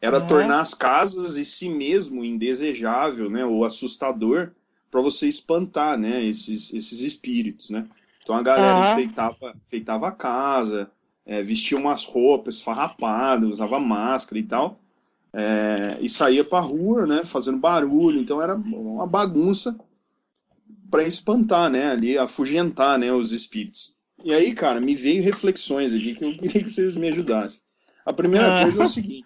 era 0.00 0.20
Uhum. 0.20 0.26
tornar 0.26 0.60
as 0.60 0.74
casas 0.74 1.36
e 1.36 1.44
si 1.44 1.68
mesmo 1.68 2.24
indesejável, 2.24 3.30
né, 3.30 3.44
ou 3.44 3.64
assustador, 3.64 4.50
para 4.90 5.00
você 5.00 5.26
espantar, 5.26 5.98
né, 5.98 6.22
esses, 6.24 6.72
esses 6.74 7.00
espíritos, 7.02 7.70
né. 7.70 7.86
Então 8.22 8.36
a 8.36 8.42
galera 8.42 8.78
enfeitava, 8.78 9.54
enfeitava 9.66 10.08
a 10.08 10.12
casa, 10.12 10.90
é, 11.26 11.42
vestia 11.42 11.78
umas 11.78 12.04
roupas 12.04 12.60
farrapadas, 12.60 13.48
usava 13.50 13.78
máscara 13.80 14.38
e 14.38 14.42
tal, 14.44 14.78
é, 15.34 15.98
e 16.00 16.08
saía 16.08 16.44
pra 16.44 16.60
rua, 16.60 17.06
né, 17.06 17.24
fazendo 17.24 17.58
barulho. 17.58 18.20
Então 18.20 18.40
era 18.40 18.54
uma 18.54 19.06
bagunça 19.06 19.76
para 20.90 21.04
espantar, 21.04 21.70
né, 21.70 21.86
ali, 21.90 22.18
afugentar, 22.18 22.98
né, 22.98 23.12
os 23.12 23.32
espíritos. 23.32 23.94
E 24.24 24.32
aí, 24.32 24.54
cara, 24.54 24.80
me 24.80 24.94
veio 24.94 25.22
reflexões 25.22 25.94
aqui 25.94 26.14
que 26.14 26.24
eu 26.24 26.36
queria 26.36 26.62
que 26.62 26.70
vocês 26.70 26.96
me 26.96 27.08
ajudassem. 27.08 27.60
A 28.04 28.12
primeira 28.12 28.58
Ah. 28.58 28.62
coisa 28.62 28.82
é 28.82 28.84
o 28.84 28.88
seguinte, 28.88 29.24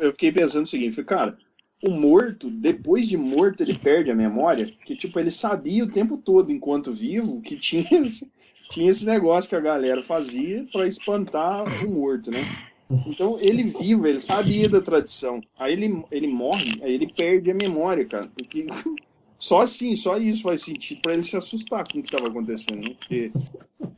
eu, 0.00 0.12
fiquei 0.12 0.32
pensando 0.32 0.64
o 0.64 0.68
seguinte, 0.68 0.94
falei, 0.94 1.06
cara, 1.06 1.38
o 1.84 1.90
morto, 1.90 2.48
depois 2.50 3.08
de 3.08 3.16
morto, 3.16 3.62
ele 3.62 3.74
perde 3.78 4.10
a 4.10 4.14
memória, 4.14 4.66
que, 4.86 4.96
tipo, 4.96 5.18
ele 5.18 5.30
sabia 5.30 5.84
o 5.84 5.90
tempo 5.90 6.16
todo, 6.16 6.52
enquanto 6.52 6.92
vivo, 6.92 7.40
que 7.42 7.56
tinha, 7.56 7.84
tinha 8.70 8.88
esse 8.90 9.04
negócio 9.04 9.50
que 9.50 9.56
a 9.56 9.60
galera 9.60 10.02
fazia 10.02 10.66
para 10.72 10.86
espantar 10.86 11.64
o 11.84 11.90
morto, 11.90 12.30
né? 12.30 12.48
Então, 13.06 13.38
ele 13.40 13.62
vivo, 13.62 14.06
ele 14.06 14.20
sabia 14.20 14.68
da 14.68 14.80
tradição. 14.80 15.40
Aí 15.58 15.72
ele, 15.72 16.04
ele 16.10 16.28
morre, 16.28 16.80
aí 16.82 16.94
ele 16.94 17.12
perde 17.12 17.50
a 17.50 17.54
memória, 17.54 18.04
cara. 18.04 18.28
Porque 18.34 18.66
só 19.38 19.62
assim, 19.62 19.96
só 19.96 20.16
isso 20.16 20.42
faz 20.42 20.62
sentido 20.62 21.00
para 21.02 21.14
ele 21.14 21.22
se 21.22 21.36
assustar 21.36 21.84
com 21.84 21.98
o 21.98 22.02
que 22.02 22.08
estava 22.08 22.28
acontecendo, 22.28 22.88
né? 22.88 22.94
Porque 22.98 23.32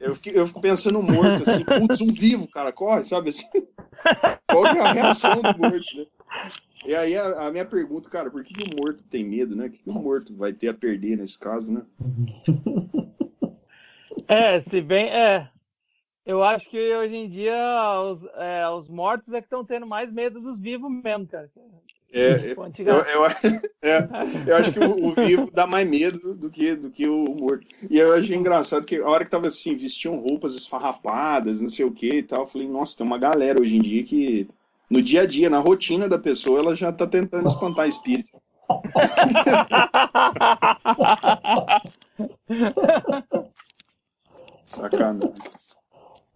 eu 0.00 0.14
fico, 0.14 0.36
eu 0.36 0.46
fico 0.46 0.60
pensando 0.60 1.02
morto, 1.02 1.42
assim, 1.42 1.64
putz, 1.64 2.00
um 2.00 2.12
vivo, 2.12 2.48
cara, 2.48 2.72
corre, 2.72 3.04
sabe 3.04 3.28
assim? 3.30 3.46
Qual 4.48 4.66
é 4.66 4.80
a 4.80 4.92
reação 4.92 5.34
do 5.36 5.58
morto, 5.58 5.96
né? 5.96 6.06
E 6.86 6.94
aí 6.94 7.16
a, 7.16 7.46
a 7.46 7.50
minha 7.50 7.64
pergunta, 7.64 8.10
cara, 8.10 8.30
por 8.30 8.44
que, 8.44 8.52
que 8.52 8.62
o 8.62 8.76
morto 8.76 9.04
tem 9.06 9.24
medo, 9.24 9.56
né? 9.56 9.66
O 9.66 9.70
que, 9.70 9.82
que 9.82 9.90
o 9.90 9.94
morto 9.94 10.36
vai 10.36 10.52
ter 10.52 10.68
a 10.68 10.74
perder 10.74 11.16
nesse 11.16 11.38
caso, 11.38 11.72
né? 11.72 11.82
É, 14.28 14.60
se 14.60 14.80
bem, 14.80 15.08
é. 15.08 15.48
Eu 16.26 16.42
acho 16.42 16.70
que 16.70 16.78
hoje 16.78 17.14
em 17.14 17.28
dia 17.28 17.54
os, 18.00 18.24
é, 18.36 18.66
os 18.70 18.88
mortos 18.88 19.34
é 19.34 19.40
que 19.40 19.46
estão 19.46 19.64
tendo 19.64 19.86
mais 19.86 20.10
medo 20.10 20.40
dos 20.40 20.58
vivos 20.58 20.90
mesmo, 20.90 21.26
cara. 21.26 21.50
É, 22.10 22.54
eu, 22.56 22.64
eu, 22.86 23.26
é, 23.82 24.08
eu 24.46 24.56
acho 24.56 24.72
que 24.72 24.78
o, 24.78 25.08
o 25.08 25.12
vivo 25.12 25.50
dá 25.52 25.66
mais 25.66 25.86
medo 25.86 26.34
do 26.34 26.48
que, 26.48 26.74
do 26.74 26.90
que 26.90 27.06
o, 27.06 27.24
o 27.24 27.36
morto. 27.36 27.66
E 27.90 27.98
eu 27.98 28.14
achei 28.14 28.36
engraçado 28.36 28.86
que 28.86 28.96
a 28.96 29.06
hora 29.06 29.24
que 29.24 29.30
tava 29.30 29.48
assim, 29.48 29.76
vestiam 29.76 30.16
roupas 30.16 30.54
esfarrapadas, 30.54 31.60
não 31.60 31.68
sei 31.68 31.84
o 31.84 31.92
que 31.92 32.14
e 32.14 32.22
tal, 32.22 32.40
eu 32.40 32.46
falei, 32.46 32.68
nossa, 32.68 32.96
tem 32.96 33.06
uma 33.06 33.18
galera 33.18 33.60
hoje 33.60 33.76
em 33.76 33.82
dia 33.82 34.02
que 34.02 34.48
no 34.88 35.02
dia 35.02 35.22
a 35.22 35.26
dia, 35.26 35.50
na 35.50 35.58
rotina 35.58 36.08
da 36.08 36.18
pessoa, 36.18 36.60
ela 36.60 36.74
já 36.74 36.90
tá 36.92 37.06
tentando 37.06 37.48
espantar 37.48 37.86
espírito. 37.86 38.30
Sacanagem. 44.64 45.34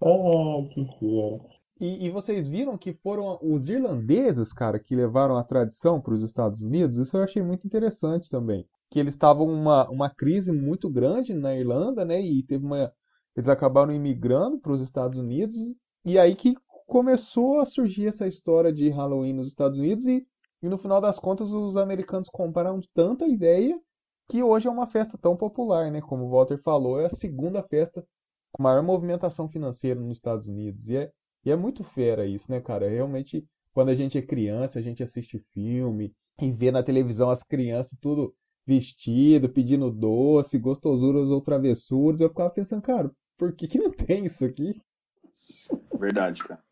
Ah, 0.00 0.68
que 0.72 0.84
fera. 0.98 1.58
E, 1.80 2.06
e 2.06 2.10
vocês 2.10 2.48
viram 2.48 2.76
que 2.76 2.92
foram 2.92 3.38
os 3.40 3.68
irlandeses, 3.68 4.52
cara, 4.52 4.78
que 4.78 4.96
levaram 4.96 5.36
a 5.36 5.44
tradição 5.44 6.00
para 6.00 6.14
os 6.14 6.22
Estados 6.22 6.62
Unidos? 6.62 6.96
Isso 6.96 7.16
eu 7.16 7.22
achei 7.22 7.42
muito 7.42 7.66
interessante 7.66 8.28
também. 8.28 8.66
Que 8.90 8.98
eles 8.98 9.14
estavam 9.14 9.46
uma, 9.46 9.88
uma 9.88 10.10
crise 10.10 10.50
muito 10.50 10.90
grande 10.90 11.34
na 11.34 11.54
Irlanda, 11.54 12.04
né? 12.04 12.20
E 12.20 12.42
teve 12.42 12.64
uma. 12.66 12.92
Eles 13.36 13.48
acabaram 13.48 13.92
imigrando 13.92 14.58
para 14.58 14.72
os 14.72 14.82
Estados 14.82 15.18
Unidos. 15.18 15.54
E 16.04 16.18
aí 16.18 16.34
que 16.34 16.54
começou 16.86 17.60
a 17.60 17.66
surgir 17.66 18.08
essa 18.08 18.26
história 18.26 18.72
de 18.72 18.88
Halloween 18.88 19.34
nos 19.34 19.48
Estados 19.48 19.78
Unidos. 19.78 20.04
E, 20.06 20.26
e 20.62 20.68
no 20.68 20.78
final 20.78 21.00
das 21.00 21.18
contas, 21.18 21.52
os 21.52 21.76
americanos 21.76 22.28
compraram 22.28 22.80
tanta 22.92 23.26
ideia 23.26 23.78
que 24.28 24.42
hoje 24.42 24.66
é 24.66 24.70
uma 24.70 24.86
festa 24.86 25.16
tão 25.16 25.36
popular, 25.36 25.92
né? 25.92 26.00
Como 26.00 26.24
o 26.24 26.30
Walter 26.30 26.60
falou, 26.62 27.00
é 27.00 27.06
a 27.06 27.10
segunda 27.10 27.62
festa 27.62 28.04
com 28.52 28.62
maior 28.62 28.82
movimentação 28.82 29.48
financeira 29.48 30.00
nos 30.00 30.18
Estados 30.18 30.46
Unidos. 30.46 30.88
E 30.88 30.96
é, 30.96 31.10
E 31.44 31.50
é 31.50 31.56
muito 31.56 31.84
fera 31.84 32.26
isso, 32.26 32.50
né, 32.50 32.60
cara? 32.60 32.88
Realmente, 32.88 33.44
quando 33.72 33.90
a 33.90 33.94
gente 33.94 34.18
é 34.18 34.22
criança, 34.22 34.78
a 34.78 34.82
gente 34.82 35.02
assiste 35.02 35.38
filme 35.52 36.12
e 36.40 36.50
vê 36.50 36.70
na 36.70 36.82
televisão 36.82 37.30
as 37.30 37.42
crianças 37.42 37.98
tudo 38.00 38.34
vestido, 38.66 39.48
pedindo 39.48 39.90
doce, 39.90 40.58
gostosuras 40.58 41.30
ou 41.30 41.40
travessuras. 41.40 42.20
Eu 42.20 42.28
ficava 42.28 42.50
pensando, 42.50 42.82
cara, 42.82 43.10
por 43.36 43.52
que, 43.54 43.66
que 43.68 43.78
não 43.78 43.90
tem 43.90 44.24
isso 44.26 44.44
aqui? 44.44 44.80
Verdade, 45.98 46.42
cara. 46.44 46.62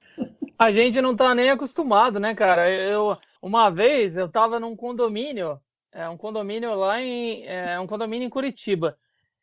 A 0.58 0.72
gente 0.72 1.00
não 1.00 1.14
tá 1.14 1.34
nem 1.34 1.50
acostumado, 1.50 2.18
né, 2.18 2.34
cara? 2.34 2.70
Eu, 2.70 3.16
uma 3.42 3.70
vez 3.70 4.16
eu 4.16 4.28
tava 4.28 4.58
num 4.58 4.74
condomínio, 4.74 5.60
é 5.92 6.08
um 6.08 6.16
condomínio 6.16 6.74
lá 6.74 7.00
em, 7.00 7.44
é 7.46 7.78
um 7.78 7.86
condomínio 7.86 8.26
em 8.26 8.30
Curitiba. 8.30 8.96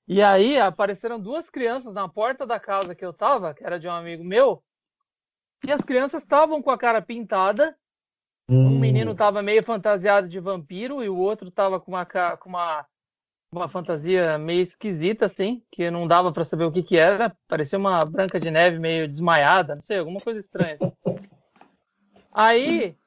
E 0.08 0.22
aí 0.22 0.60
apareceram 0.60 1.20
duas 1.20 1.50
crianças 1.50 1.94
na 1.94 2.10
porta 2.10 2.46
da 2.46 2.60
casa 2.60 2.94
que 2.94 3.06
eu 3.06 3.14
tava, 3.14 3.54
que 3.54 3.64
era 3.64 3.80
de 3.80 3.88
um 3.88 3.92
amigo 3.92 4.24
meu, 4.24 4.62
e 5.66 5.72
as 5.72 5.82
crianças 5.82 6.24
estavam 6.24 6.62
com 6.62 6.72
a 6.72 6.78
cara 6.78 7.02
pintada. 7.02 7.76
Um 8.50 8.70
Hum. 8.70 8.80
menino 8.80 9.16
tava 9.16 9.42
meio 9.42 9.64
fantasiado 9.64 10.28
de 10.28 10.40
vampiro 10.40 11.02
e 11.02 11.08
o 11.08 11.18
outro 11.18 11.50
tava 11.50 11.80
com 11.80 11.92
uma, 11.92 12.06
com 12.06 12.50
uma, 12.50 12.86
uma 13.54 13.70
fantasia 13.70 14.38
meio 14.38 14.62
esquisita, 14.62 15.26
assim, 15.28 15.64
que 15.72 15.90
não 15.90 16.06
dava 16.06 16.34
pra 16.34 16.44
saber 16.44 16.66
o 16.66 16.72
que 16.72 16.84
que 16.84 16.98
era. 16.98 17.34
Parecia 17.48 17.80
uma 17.80 18.04
Branca 18.04 18.38
de 18.38 18.52
Neve 18.52 18.80
meio 18.80 19.08
desmaiada, 19.08 19.76
não 19.76 19.82
sei, 19.82 20.00
alguma 20.00 20.20
coisa 20.20 20.40
estranha. 20.40 20.76
assim. 20.76 20.92
Aí 22.34 22.98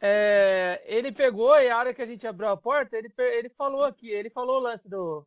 é, 0.00 0.82
ele 0.86 1.12
pegou 1.12 1.54
e 1.60 1.70
a 1.70 1.78
hora 1.78 1.94
que 1.94 2.02
a 2.02 2.06
gente 2.06 2.26
abriu 2.26 2.48
a 2.48 2.56
porta, 2.56 2.96
ele, 2.96 3.12
ele 3.16 3.50
falou 3.50 3.84
aqui, 3.84 4.10
ele 4.10 4.30
falou 4.30 4.56
o 4.56 4.62
lance 4.62 4.88
do 4.88 5.24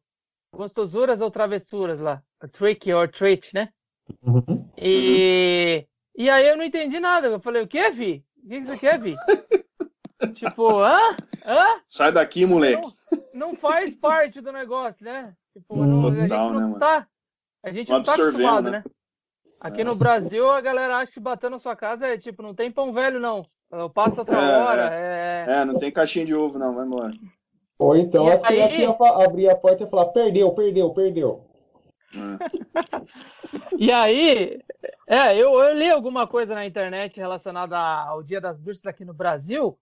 gostosuras 0.58 1.22
ou 1.22 1.30
travessuras 1.32 2.00
lá, 2.00 2.22
trick 2.52 2.92
or 2.92 3.08
treat, 3.08 3.54
né? 3.54 3.70
Uhum. 4.24 4.68
E, 4.78 5.86
e 6.16 6.30
aí 6.30 6.48
eu 6.48 6.58
não 6.58 6.64
entendi 6.64 7.00
nada. 7.00 7.28
Eu 7.28 7.40
falei, 7.40 7.62
o 7.62 7.68
que, 7.68 7.90
Vi? 7.92 8.24
O 8.44 8.50
que 8.50 8.60
que 8.62 8.66
você 8.68 8.78
quer, 8.78 9.00
Vi? 9.00 9.16
tipo, 10.34 10.80
hã? 10.82 10.98
Hã? 11.46 11.82
Sai 11.88 12.12
daqui, 12.12 12.46
moleque. 12.46 12.82
Não 13.36 13.54
faz 13.54 13.96
parte 13.96 14.42
do 14.42 14.52
negócio, 14.52 15.06
né? 15.06 15.34
Tipo, 15.54 15.76
Hum. 15.76 15.86
não, 15.86 16.08
a 16.08 16.12
gente 16.16 16.30
Total, 16.30 16.50
né, 16.54 16.60
não 16.60 16.68
mano? 16.70 16.80
tá. 16.80 17.08
A 17.64 17.72
gente 17.72 17.90
Não 17.90 17.98
não 17.98 18.04
tá 18.04 18.14
acostumado, 18.14 18.72
né? 18.72 18.84
né? 18.84 18.84
Aqui 19.60 19.84
no 19.84 19.96
Brasil, 19.96 20.50
a 20.52 20.62
galera 20.62 20.98
acha 20.98 21.12
que 21.12 21.20
bater 21.20 21.50
na 21.50 21.58
sua 21.58 21.76
casa 21.76 22.06
é 22.08 22.16
tipo, 22.18 22.44
não 22.44 22.54
tem 22.54 22.72
pão 22.72 22.94
velho, 22.94 23.20
não. 23.20 23.44
Eu 23.72 23.90
passo 23.90 24.20
outra 24.22 24.38
É, 24.38 24.58
hora. 24.58 24.90
É... 24.94 25.46
É, 25.50 25.66
não 25.66 25.76
tem 25.78 25.92
caixinha 25.92 26.26
de 26.26 26.36
ovo, 26.36 26.60
não. 26.60 26.76
Vai 26.76 26.86
embora. 26.86 27.12
Ou 27.80 27.96
então 27.96 28.28
E 28.28 28.32
as 28.32 28.44
aí- 28.44 28.48
crianças 28.48 28.80
iam 28.80 28.98
abrir 29.22 29.50
a 29.50 29.56
porta 29.56 29.84
e 29.84 29.90
falar: 29.90 30.08
perdeu, 30.08 30.52
perdeu, 30.54 30.90
perdeu. 30.92 31.46
E 33.78 33.92
aí, 33.92 34.60
é, 35.08 35.34
eu, 35.36 35.54
eu 35.62 35.74
li 35.74 35.90
alguma 35.90 36.26
coisa 36.28 36.56
na 36.56 36.66
internet 36.66 37.18
relacionada 37.18 37.78
ao 37.78 38.24
Dia 38.24 38.42
das 38.42 38.58
Bruxas 38.60 38.86
aqui 38.86 39.06
no 39.06 39.14
Brasil, 39.14 39.78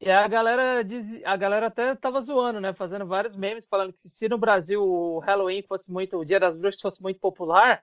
e 0.00 0.10
a 0.10 0.26
galera 0.28 0.82
diz, 0.84 1.20
a 1.24 1.36
galera 1.36 1.66
até 1.66 1.94
tava 1.94 2.20
zoando, 2.20 2.60
né, 2.60 2.72
fazendo 2.72 3.06
vários 3.06 3.34
memes 3.36 3.66
falando 3.66 3.92
que 3.92 4.08
se 4.08 4.28
no 4.28 4.38
Brasil 4.38 4.82
o 4.82 5.18
Halloween 5.18 5.62
fosse 5.62 5.90
muito, 5.90 6.16
o 6.16 6.24
Dia 6.24 6.38
das 6.38 6.56
Bruxas 6.56 6.80
fosse 6.80 7.02
muito 7.02 7.18
popular, 7.20 7.82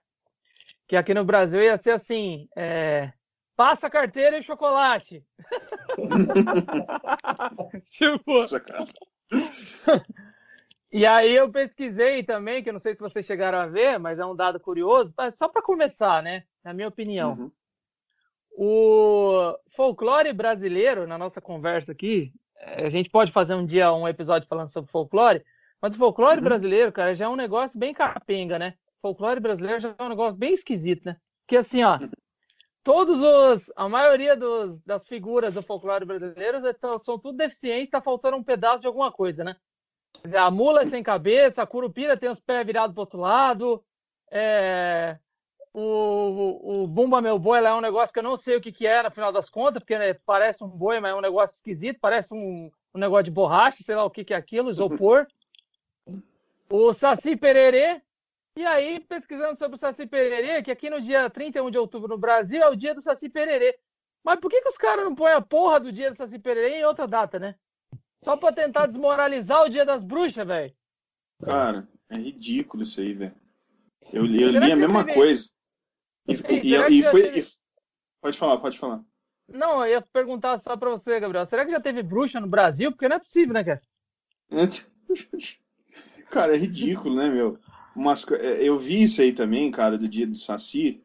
que 0.87 0.95
aqui 0.95 1.13
no 1.13 1.25
Brasil 1.25 1.61
ia 1.61 1.77
ser 1.77 1.91
assim, 1.91 2.47
é, 2.55 3.11
passa 3.55 3.89
carteira 3.89 4.37
e 4.37 4.43
chocolate. 4.43 5.23
tipo, 7.85 8.33
Nossa, 8.33 8.59
cara. 8.59 8.83
E 10.93 11.07
aí 11.07 11.35
eu 11.35 11.51
pesquisei 11.51 12.21
também, 12.21 12.61
que 12.61 12.69
eu 12.69 12.73
não 12.73 12.79
sei 12.79 12.93
se 12.93 13.01
vocês 13.01 13.25
chegaram 13.25 13.57
a 13.57 13.65
ver, 13.65 13.97
mas 13.97 14.19
é 14.19 14.25
um 14.27 14.35
dado 14.35 14.59
curioso, 14.59 15.11
mas 15.17 15.35
só 15.35 15.47
para 15.47 15.59
começar, 15.59 16.21
né? 16.21 16.43
Na 16.63 16.71
minha 16.71 16.87
opinião. 16.87 17.31
Uhum. 17.33 17.51
O 18.55 19.57
folclore 19.75 20.31
brasileiro, 20.31 21.07
na 21.07 21.17
nossa 21.17 21.41
conversa 21.41 21.91
aqui, 21.91 22.31
eh, 22.59 22.85
a 22.85 22.89
gente 22.91 23.09
pode 23.09 23.31
fazer 23.31 23.55
um 23.55 23.65
dia 23.65 23.91
um 23.91 24.07
episódio 24.07 24.47
falando 24.47 24.67
sobre 24.67 24.91
folclore, 24.91 25.43
mas 25.81 25.95
o 25.95 25.97
folclore 25.97 26.37
Uhum. 26.37 26.43
brasileiro, 26.43 26.91
cara, 26.91 27.15
já 27.15 27.25
é 27.25 27.29
um 27.29 27.35
negócio 27.35 27.79
bem 27.79 27.91
capenga, 27.91 28.59
né? 28.59 28.75
Folclore 29.01 29.39
brasileiro 29.39 29.79
já 29.79 29.95
é 29.97 30.03
um 30.03 30.09
negócio 30.09 30.37
bem 30.37 30.53
esquisito, 30.53 31.05
né? 31.05 31.17
Porque 31.41 31.57
assim, 31.57 31.83
ó, 31.83 31.97
todos 32.83 33.21
os, 33.21 33.71
a 33.75 33.87
maioria 33.87 34.35
dos, 34.35 34.81
das 34.81 35.07
figuras 35.07 35.53
do 35.53 35.61
folclore 35.61 36.05
brasileiro 36.05 36.59
são 37.01 37.17
tudo 37.17 37.37
deficientes, 37.37 37.89
tá 37.89 38.01
faltando 38.01 38.37
um 38.37 38.43
pedaço 38.43 38.81
de 38.81 38.87
alguma 38.87 39.11
coisa, 39.11 39.43
né? 39.43 39.55
A 40.35 40.51
mula 40.51 40.83
é 40.83 40.85
sem 40.85 41.01
cabeça, 41.01 41.61
a 41.61 41.67
curupira 41.67 42.17
tem 42.17 42.29
os 42.29 42.39
pés 42.39 42.65
virados 42.65 42.93
pro 42.93 43.01
outro 43.01 43.19
lado, 43.19 43.83
é, 44.31 45.17
o, 45.73 45.81
o, 45.81 46.83
o 46.83 46.87
Bumba 46.87 47.19
Meu 47.19 47.39
Boi 47.39 47.59
é 47.59 47.73
um 47.73 47.81
negócio 47.81 48.13
que 48.13 48.19
eu 48.19 48.23
não 48.23 48.37
sei 48.37 48.55
o 48.57 48.61
que, 48.61 48.71
que 48.71 48.85
é, 48.85 49.01
no 49.01 49.09
final 49.09 49.31
das 49.31 49.49
contas, 49.49 49.81
porque 49.81 49.97
né, 49.97 50.13
parece 50.25 50.63
um 50.63 50.67
boi, 50.67 50.99
mas 50.99 51.11
é 51.11 51.15
um 51.15 51.21
negócio 51.21 51.55
esquisito, 51.55 51.99
parece 51.99 52.33
um, 52.33 52.69
um 52.93 52.99
negócio 52.99 53.23
de 53.23 53.31
borracha, 53.31 53.83
sei 53.83 53.95
lá 53.95 54.03
o 54.03 54.09
que, 54.09 54.23
que 54.23 54.33
é 54.33 54.37
aquilo, 54.37 54.69
isopor. 54.69 55.25
o 56.69 56.93
Saci 56.93 57.35
Pererê. 57.35 58.01
E 58.55 58.63
aí, 58.65 58.99
pesquisando 58.99 59.57
sobre 59.57 59.75
o 59.75 59.79
Saci 59.79 60.05
Pererê, 60.05 60.61
que 60.61 60.69
aqui 60.71 60.89
no 60.89 61.01
dia 61.01 61.29
31 61.29 61.71
de 61.71 61.77
outubro 61.77 62.07
no 62.07 62.17
Brasil 62.19 62.61
é 62.61 62.69
o 62.69 62.75
dia 62.75 62.93
do 62.93 63.01
Saci 63.01 63.27
Pererê. 63.27 63.75
Mas 64.23 64.39
por 64.39 64.49
que, 64.49 64.61
que 64.61 64.69
os 64.69 64.77
caras 64.77 65.03
não 65.03 65.15
põem 65.15 65.33
a 65.33 65.41
porra 65.41 65.79
do 65.79 65.91
dia 65.91 66.11
do 66.11 66.15
Saci 66.17 66.37
Pererê 66.37 66.79
em 66.79 66.85
outra 66.85 67.07
data, 67.07 67.39
né? 67.39 67.55
Só 68.23 68.37
pra 68.37 68.53
tentar 68.53 68.85
desmoralizar 68.85 69.63
o 69.63 69.69
dia 69.69 69.83
das 69.83 70.03
bruxas, 70.03 70.45
velho. 70.47 70.73
Cara, 71.43 71.87
é 72.09 72.15
ridículo 72.17 72.83
isso 72.83 73.01
aí, 73.01 73.13
velho. 73.13 73.35
Eu 74.13 74.23
li, 74.23 74.43
eu 74.43 74.49
li 74.51 74.71
a 74.71 74.75
mesma 74.75 75.03
teve- 75.03 75.15
coisa. 75.17 75.49
E, 76.27 76.33
e- 76.33 76.99
e 76.99 77.03
foi. 77.03 77.23
teve- 77.23 77.47
Pode 78.21 78.37
falar, 78.37 78.57
pode 78.59 78.77
falar. 78.77 79.01
Não, 79.49 79.83
eu 79.85 79.91
ia 79.93 80.01
perguntar 80.01 80.57
só 80.59 80.77
pra 80.77 80.89
você, 80.91 81.19
Gabriel. 81.19 81.45
Será 81.45 81.65
que 81.65 81.71
já 81.71 81.81
teve 81.81 82.01
bruxa 82.01 82.39
no 82.39 82.47
Brasil? 82.47 82.91
Porque 82.91 83.09
não 83.09 83.17
é 83.17 83.19
possível, 83.19 83.53
né, 83.53 83.63
cara? 83.63 83.81
Cara, 86.31 86.53
é 86.55 86.57
ridículo, 86.57 87.15
né, 87.15 87.29
meu? 87.29 87.59
Umas 87.95 88.25
é, 88.31 88.67
eu 88.67 88.77
vi 88.77 89.03
isso 89.03 89.21
aí 89.21 89.31
também, 89.31 89.69
cara, 89.71 89.97
do 89.97 90.07
dia 90.07 90.25
do 90.25 90.35
Saci, 90.35 91.01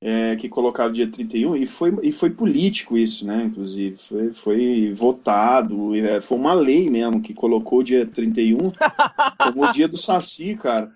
é, 0.00 0.34
que 0.36 0.48
colocaram 0.48 0.90
o 0.90 0.92
dia 0.92 1.06
31, 1.06 1.56
e 1.56 1.66
foi, 1.66 1.98
e 2.02 2.10
foi 2.10 2.30
político 2.30 2.96
isso, 2.96 3.26
né, 3.26 3.44
inclusive. 3.44 3.96
Foi, 3.96 4.32
foi 4.32 4.92
votado, 4.94 5.94
é, 5.94 6.20
foi 6.20 6.38
uma 6.38 6.54
lei 6.54 6.88
mesmo 6.88 7.20
que 7.20 7.34
colocou 7.34 7.80
o 7.80 7.84
dia 7.84 8.06
31 8.06 8.70
como 9.38 9.64
o 9.64 9.70
dia 9.70 9.86
do 9.86 9.98
Saci, 9.98 10.56
cara. 10.56 10.90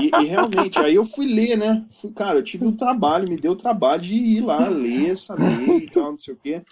E, 0.00 0.10
e 0.22 0.26
realmente, 0.26 0.78
aí 0.78 0.94
eu 0.94 1.04
fui 1.04 1.26
ler, 1.26 1.56
né? 1.56 1.82
Fui, 1.88 2.12
cara, 2.12 2.38
eu 2.38 2.42
tive 2.42 2.66
o 2.66 2.72
trabalho, 2.72 3.28
me 3.28 3.38
deu 3.38 3.52
o 3.52 3.56
trabalho 3.56 4.02
de 4.02 4.14
ir 4.14 4.42
lá 4.42 4.68
ler 4.68 5.10
essa 5.10 5.34
lei 5.34 5.78
e 5.78 5.90
tal, 5.90 6.12
não 6.12 6.18
sei 6.18 6.34
o 6.34 6.38
quê. 6.42 6.62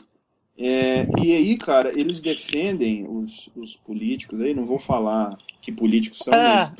É, 0.58 1.06
e 1.22 1.34
aí, 1.34 1.56
cara, 1.56 1.90
eles 1.96 2.20
defendem 2.20 3.06
os, 3.08 3.50
os 3.56 3.76
políticos 3.76 4.38
aí, 4.42 4.52
não 4.52 4.66
vou 4.66 4.78
falar 4.78 5.38
que 5.62 5.72
políticos 5.72 6.18
são, 6.18 6.34
É. 6.34 6.54
mas 6.54 6.74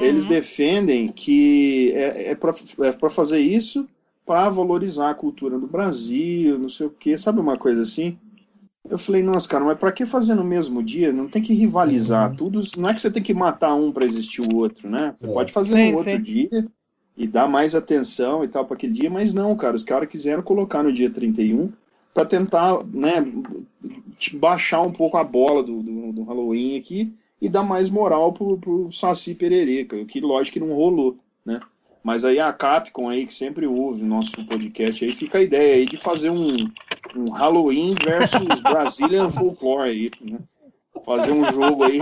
eles 0.00 0.24
Uhum. 0.24 0.28
defendem 0.30 1.08
que 1.08 1.92
é, 1.92 2.30
é 2.30 2.34
para 2.34 2.52
é 2.80 2.92
pra 2.92 3.10
fazer 3.10 3.38
isso 3.38 3.86
para 4.26 4.48
valorizar 4.48 5.10
a 5.10 5.14
cultura 5.14 5.58
do 5.58 5.66
Brasil, 5.66 6.58
não 6.58 6.68
sei 6.68 6.86
o 6.86 6.90
quê, 6.90 7.16
sabe 7.18 7.40
uma 7.40 7.56
coisa 7.58 7.82
assim? 7.82 8.18
Eu 8.88 8.98
falei, 8.98 9.22
nossa, 9.22 9.48
cara, 9.48 9.64
mas 9.64 9.78
para 9.78 9.92
que 9.92 10.04
fazer 10.04 10.34
no 10.34 10.44
mesmo 10.44 10.82
dia? 10.82 11.12
Não 11.12 11.28
tem 11.28 11.42
que 11.42 11.54
rivalizar. 11.54 12.30
Uhum. 12.30 12.36
Tudo, 12.36 12.60
não 12.78 12.90
é 12.90 12.94
que 12.94 13.00
você 13.00 13.10
tem 13.10 13.22
que 13.22 13.34
matar 13.34 13.74
um 13.74 13.90
para 13.92 14.04
existir 14.04 14.42
o 14.42 14.56
outro, 14.56 14.90
né? 14.90 15.14
Você 15.16 15.26
É. 15.26 15.32
pode 15.32 15.52
fazer 15.52 15.74
Sim, 15.74 15.92
um 15.92 15.96
outro 15.96 16.16
sim. 16.16 16.20
dia 16.22 16.68
e 17.16 17.26
dar 17.26 17.48
mais 17.48 17.74
atenção 17.74 18.44
e 18.44 18.48
tal 18.48 18.64
para 18.66 18.76
aquele 18.76 18.92
dia, 18.92 19.10
mas 19.10 19.32
não, 19.32 19.56
cara, 19.56 19.76
os 19.76 19.84
caras 19.84 20.08
quiseram 20.10 20.42
colocar 20.42 20.82
no 20.82 20.92
dia 20.92 21.10
31 21.10 21.70
para 22.12 22.24
tentar, 22.24 22.84
né, 22.92 23.24
baixar 24.34 24.82
um 24.82 24.92
pouco 24.92 25.16
a 25.16 25.24
bola 25.24 25.62
do, 25.62 25.82
do, 25.82 26.12
do 26.12 26.22
Halloween 26.24 26.78
aqui 26.78 27.12
e 27.40 27.48
dar 27.48 27.62
mais 27.62 27.90
moral 27.90 28.32
pro, 28.32 28.58
pro 28.58 28.92
Saci 28.92 29.34
Pererê, 29.34 29.84
cara, 29.84 30.04
que 30.04 30.20
lógico 30.20 30.54
que 30.54 30.60
não 30.60 30.74
rolou, 30.74 31.16
né? 31.44 31.60
Mas 32.02 32.24
aí 32.24 32.38
a 32.38 32.52
Capcom 32.52 33.08
aí, 33.08 33.24
que 33.24 33.32
sempre 33.32 33.66
ouve 33.66 34.02
o 34.02 34.06
nosso 34.06 34.44
podcast, 34.46 35.04
aí 35.04 35.12
fica 35.12 35.38
a 35.38 35.42
ideia 35.42 35.76
aí 35.76 35.86
de 35.86 35.96
fazer 35.96 36.30
um, 36.30 36.56
um 37.16 37.32
Halloween 37.32 37.94
versus 37.94 38.60
Brazilian 38.62 39.30
Folklore 39.30 39.88
aí, 39.88 40.10
né? 40.20 40.38
Fazer 41.04 41.32
um 41.32 41.50
jogo 41.50 41.84
aí. 41.84 42.00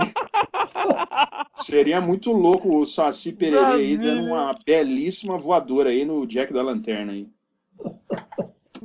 Seria 1.55 1.99
muito 1.99 2.31
louco 2.31 2.77
o 2.77 2.85
Saci 2.85 3.33
Pererê 3.33 3.75
aí 3.75 3.97
dando 3.97 4.27
uma 4.27 4.51
belíssima 4.65 5.37
voadora 5.37 5.89
aí 5.89 6.05
no 6.05 6.25
Jack 6.25 6.53
da 6.53 6.61
Lanterna 6.61 7.13
aí. 7.13 7.27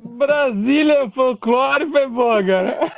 Brasília 0.04 1.08
folclore 1.11 1.87
foi 1.87 2.08
boa, 2.08 2.44
cara. 2.44 2.92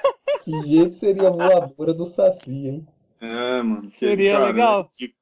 Que 0.45 0.63
jeito 0.67 0.95
seria 0.95 1.29
a 1.29 1.31
voadora 1.31 1.93
do 1.93 2.07
Saci, 2.07 2.51
hein? 2.51 2.87
É, 3.21 3.63
mano. 3.63 3.91
que- 3.91 3.99
Seria 3.99 4.39
legal. 4.39 4.91
que- 4.97 5.13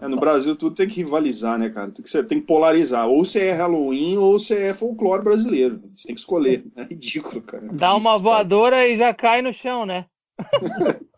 é, 0.00 0.08
no 0.08 0.16
Brasil 0.18 0.56
tudo 0.56 0.74
tem 0.74 0.88
que 0.88 0.96
rivalizar, 0.96 1.58
né, 1.58 1.68
cara? 1.68 1.90
Tem 1.90 2.02
que, 2.02 2.08
ser- 2.10 2.26
tem 2.26 2.40
que 2.40 2.46
polarizar. 2.46 3.06
Ou 3.08 3.24
você 3.24 3.46
é 3.46 3.52
Halloween 3.52 4.16
ou 4.16 4.38
você 4.38 4.66
é 4.68 4.74
folclore 4.74 5.22
brasileiro. 5.22 5.82
Você 5.94 6.06
tem 6.06 6.14
que 6.14 6.20
escolher. 6.20 6.64
É 6.76 6.84
ridículo, 6.84 7.42
cara. 7.42 7.64
Dá 7.72 7.94
uma 7.94 8.12
Ridículo, 8.12 8.12
cara. 8.12 8.18
voadora 8.18 8.88
e 8.88 8.96
já 8.96 9.12
cai 9.12 9.42
no 9.42 9.52
chão, 9.52 9.84
né? 9.84 10.06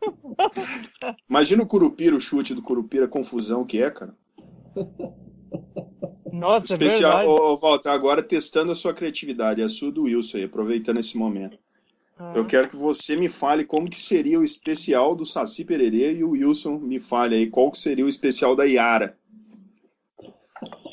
Imagina 1.29 1.62
o 1.62 1.66
Curupira, 1.66 2.16
o 2.16 2.20
chute 2.20 2.55
do 2.55 2.62
Curupira, 2.62 3.05
a 3.05 3.09
confusão 3.09 3.64
que 3.64 3.83
é, 3.83 3.90
cara. 3.90 4.14
Nossa, 6.33 6.73
é 6.73 6.75
especial, 6.75 7.18
verdade. 7.18 7.29
ô, 7.40 7.53
ô, 7.53 7.57
Walter, 7.57 7.88
agora 7.90 8.23
testando 8.23 8.73
a 8.73 8.75
sua 8.75 8.92
criatividade, 8.92 9.62
a 9.62 9.68
sua 9.68 9.92
do 9.92 10.03
Wilson 10.03 10.38
aí, 10.38 10.44
aproveitando 10.44 10.99
esse 10.99 11.16
momento. 11.16 11.57
Ah. 12.18 12.33
Eu 12.37 12.46
quero 12.46 12.68
que 12.68 12.77
você 12.77 13.16
me 13.16 13.29
fale 13.29 13.64
como 13.64 13.90
que 13.90 13.98
seria 13.98 14.38
o 14.38 14.44
especial 14.44 15.16
do 15.16 15.27
Saci 15.27 15.64
Pererê 15.64 16.14
e 16.14 16.24
o 16.24 16.31
Wilson 16.31 16.79
me 16.79 17.00
fale 17.00 17.35
aí 17.35 17.50
qual 17.50 17.70
que 17.70 17.79
seria 17.79 18.05
o 18.05 18.09
especial 18.09 18.55
da 18.55 18.64
Yara. 18.64 19.18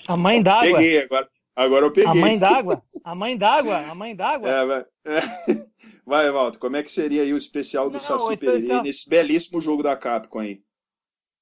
A 0.08 0.18
mãe 0.18 0.42
d'água. 0.42 0.78
Peguei 0.78 1.04
agora. 1.04 1.30
Agora 1.56 1.86
eu 1.86 1.92
peguei. 1.92 2.22
A 2.22 2.26
mãe 2.26 2.40
d'água. 2.40 2.82
A 3.04 3.16
mãe 3.16 3.38
d'água. 3.38 3.78
A 3.78 3.96
mãe 3.96 4.16
d'água. 4.16 4.50
É, 4.50 4.66
vai, 4.66 4.86
é. 5.06 5.20
vai, 6.06 6.32
Walter, 6.32 6.60
como 6.60 6.78
é 6.78 6.84
que 6.84 6.92
seria 6.92 7.22
aí 7.22 7.34
o 7.34 7.38
especial 7.38 7.90
do 7.90 7.94
Não, 7.94 8.00
Saci 8.00 8.34
especial- 8.34 8.60
Pererê 8.60 8.82
nesse 8.82 9.08
belíssimo 9.08 9.62
jogo 9.62 9.84
da 9.84 9.96
Capcom 9.96 10.40
aí? 10.40 10.64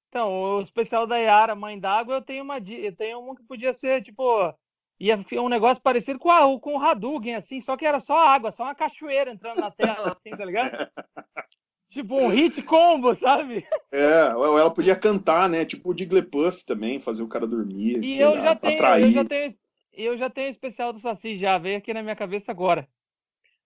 Então, 0.08 0.58
o 0.58 0.60
especial 0.60 1.06
da 1.06 1.16
Yara, 1.16 1.54
Mãe 1.54 1.78
d'Água, 1.78 2.16
eu 2.16 2.22
tenho 2.22 2.42
uma 2.42 2.58
eu 2.58 2.94
tenho 2.94 3.20
um 3.20 3.34
que 3.34 3.44
podia 3.44 3.72
ser, 3.72 4.02
tipo, 4.02 4.52
ia 5.00 5.16
ser 5.26 5.40
um 5.40 5.48
negócio 5.48 5.82
parecido 5.82 6.18
com, 6.18 6.30
a, 6.30 6.60
com 6.60 6.74
o 6.76 6.78
Hadouken, 6.78 7.34
assim, 7.34 7.58
só 7.58 7.74
que 7.74 7.86
era 7.86 7.98
só 7.98 8.18
água, 8.18 8.52
só 8.52 8.64
uma 8.64 8.74
cachoeira 8.74 9.32
entrando 9.32 9.58
na 9.58 9.70
tela, 9.70 10.12
assim, 10.12 10.30
tá 10.30 10.44
ligado? 10.44 10.70
tipo 11.88 12.14
um 12.14 12.28
hit 12.28 12.62
combo, 12.62 13.14
sabe? 13.16 13.66
É, 13.90 14.28
ela 14.28 14.70
podia 14.70 14.94
cantar, 14.94 15.48
né? 15.48 15.64
Tipo 15.64 15.90
o 15.90 15.96
Jigglypuff 15.96 16.66
também, 16.66 17.00
fazer 17.00 17.22
o 17.22 17.28
cara 17.28 17.46
dormir. 17.46 18.04
E 18.04 18.20
eu 18.20 18.34
lá, 18.34 18.40
já 18.40 18.54
tenho, 18.54 18.84
eu 18.84 19.10
já 19.10 19.24
tenho, 19.24 19.54
eu 19.94 20.16
já 20.18 20.30
tenho 20.30 20.46
o 20.48 20.50
especial 20.50 20.92
do 20.92 20.98
Saci, 20.98 21.38
já 21.38 21.56
veio 21.56 21.78
aqui 21.78 21.94
na 21.94 22.02
minha 22.02 22.16
cabeça 22.16 22.52
agora. 22.52 22.86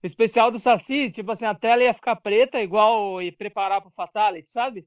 O 0.03 0.07
especial 0.07 0.53
do 0.53 0.59
Saci, 0.59 1.11
tipo 1.11 1.33
assim, 1.33 1.47
a 1.47 1.55
tela 1.55 1.83
ia 1.83 1.95
ficar 1.95 2.15
preta, 2.17 2.63
igual 2.63 3.21
e 3.21 3.33
preparar 3.33 3.81
pro 3.81 3.91
Fatality, 3.91 4.51
sabe? 4.51 4.87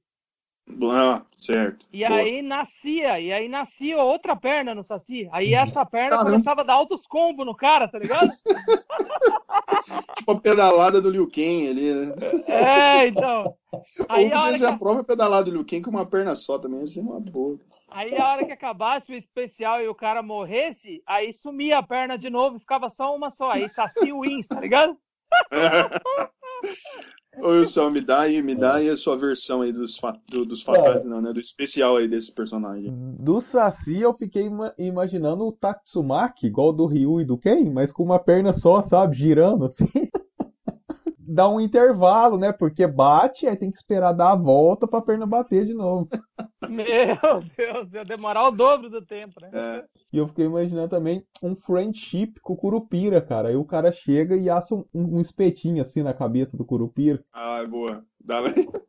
Ah, 0.91 1.21
certo. 1.35 1.85
E 1.93 2.05
Boa. 2.05 2.19
aí 2.19 2.41
nascia, 2.41 3.19
e 3.19 3.31
aí 3.31 3.47
nascia 3.47 3.97
outra 4.03 4.35
perna 4.35 4.75
no 4.75 4.83
Saci. 4.83 5.27
Aí 5.31 5.53
Uhum. 5.53 5.59
essa 5.59 5.85
perna 5.85 6.09
Caramba. 6.09 6.31
começava 6.31 6.61
a 6.61 6.63
dar 6.63 6.73
altos 6.73 7.07
combos 7.07 7.45
no 7.45 7.55
cara, 7.55 7.87
tá 7.87 7.97
ligado? 7.97 8.29
Tipo 10.17 10.31
a 10.31 10.39
pedalada 10.39 10.99
do 11.01 11.09
Liu 11.09 11.27
Kang 11.27 11.69
ali, 11.69 11.93
né? 11.93 12.13
É, 12.47 13.07
então. 13.07 13.55
Aí 14.09 14.25
Ou 14.25 14.33
a, 14.33 14.37
hora 14.37 14.39
podia 14.39 14.53
que, 14.53 14.59
ser 14.59 14.65
a 14.65 14.77
própria 14.77 15.03
pedalada 15.03 15.43
do 15.45 15.51
Liu 15.51 15.65
Kang 15.65 15.81
com 15.81 15.89
uma 15.91 16.05
perna 16.05 16.35
só 16.35 16.57
também, 16.59 16.81
ia 16.81 16.87
ser 16.87 16.99
uma 17.01 17.19
boa. 17.19 17.57
aí 17.89 18.17
a 18.17 18.27
hora 18.31 18.45
que 18.45 18.51
acabasse 18.51 19.11
o 19.11 19.15
especial 19.15 19.81
e 19.81 19.87
o 19.87 19.95
cara 19.95 20.21
morresse, 20.21 21.01
aí 21.05 21.31
sumia 21.31 21.77
a 21.77 21.83
perna 21.83 22.17
de 22.17 22.29
novo, 22.29 22.59
ficava 22.59 22.89
só 22.89 23.15
uma 23.15 23.31
só. 23.31 23.51
Aí 23.51 23.67
Saci 23.69 24.11
wins, 24.11 24.47
tá 24.47 24.59
ligado? 24.59 24.97
Ô, 27.41 27.49
Wilson, 27.49 27.89
me 27.91 28.01
dá 28.01 28.21
aí, 28.21 28.41
me 28.41 28.55
dá 28.55 28.75
aí 28.75 28.89
a 28.89 28.97
sua 28.97 29.15
versão 29.15 29.61
aí 29.61 29.71
dos, 29.71 29.97
fa 29.97 30.11
do- 30.29 30.45
dos 30.45 30.61
fatais, 30.63 31.03
não, 31.05 31.21
né? 31.21 31.31
Do 31.31 31.39
especial 31.39 31.97
aí 31.97 32.07
desse 32.07 32.33
personagem. 32.33 32.91
Do 33.19 33.39
Saci 33.39 33.99
eu 34.01 34.13
fiquei 34.13 34.43
ima- 34.45 34.73
imaginando 34.77 35.45
o 35.45 35.51
Tatsumaki, 35.51 36.47
igual 36.47 36.73
do 36.73 36.85
Ryu 36.87 37.21
e 37.21 37.25
do 37.25 37.37
Ken, 37.37 37.69
mas 37.71 37.91
com 37.91 38.03
uma 38.03 38.17
perna 38.19 38.53
só, 38.53 38.81
sabe? 38.81 39.15
Girando 39.15 39.65
assim. 39.65 39.87
Dá 41.27 41.49
um 41.49 41.59
intervalo, 41.59 42.37
né? 42.37 42.53
Porque 42.53 42.87
bate, 42.87 43.45
aí 43.47 43.57
tem 43.57 43.69
que 43.69 43.77
esperar 43.77 44.13
dar 44.13 44.31
a 44.31 44.35
volta 44.35 44.87
pra 44.87 45.01
perna 45.01 45.25
bater 45.25 45.65
de 45.65 45.73
novo. 45.73 46.07
Meu 46.69 47.43
Deus, 47.55 47.93
ia 47.93 48.03
demorar 48.03 48.47
o 48.47 48.51
dobro 48.51 48.89
do 48.89 49.01
tempo, 49.01 49.33
né? 49.41 49.49
É, 49.53 49.85
E 50.13 50.17
eu 50.17 50.27
fiquei 50.27 50.45
imaginando 50.45 50.89
também 50.89 51.23
um 51.43 51.55
friendship 51.55 52.33
com 52.41 52.53
o 52.53 52.57
Curupira, 52.57 53.21
cara. 53.21 53.49
Aí 53.49 53.55
o 53.55 53.65
cara 53.65 53.91
chega 53.91 54.35
e 54.35 54.49
assa 54.49 54.73
um, 54.73 54.85
um 54.93 55.21
espetinho 55.21 55.81
assim 55.81 56.01
na 56.01 56.13
cabeça 56.13 56.57
do 56.57 56.65
Curupira. 56.65 57.23
ah, 57.33 57.59
é 57.59 57.67
boa. 57.67 58.03
Dá... 58.23 58.41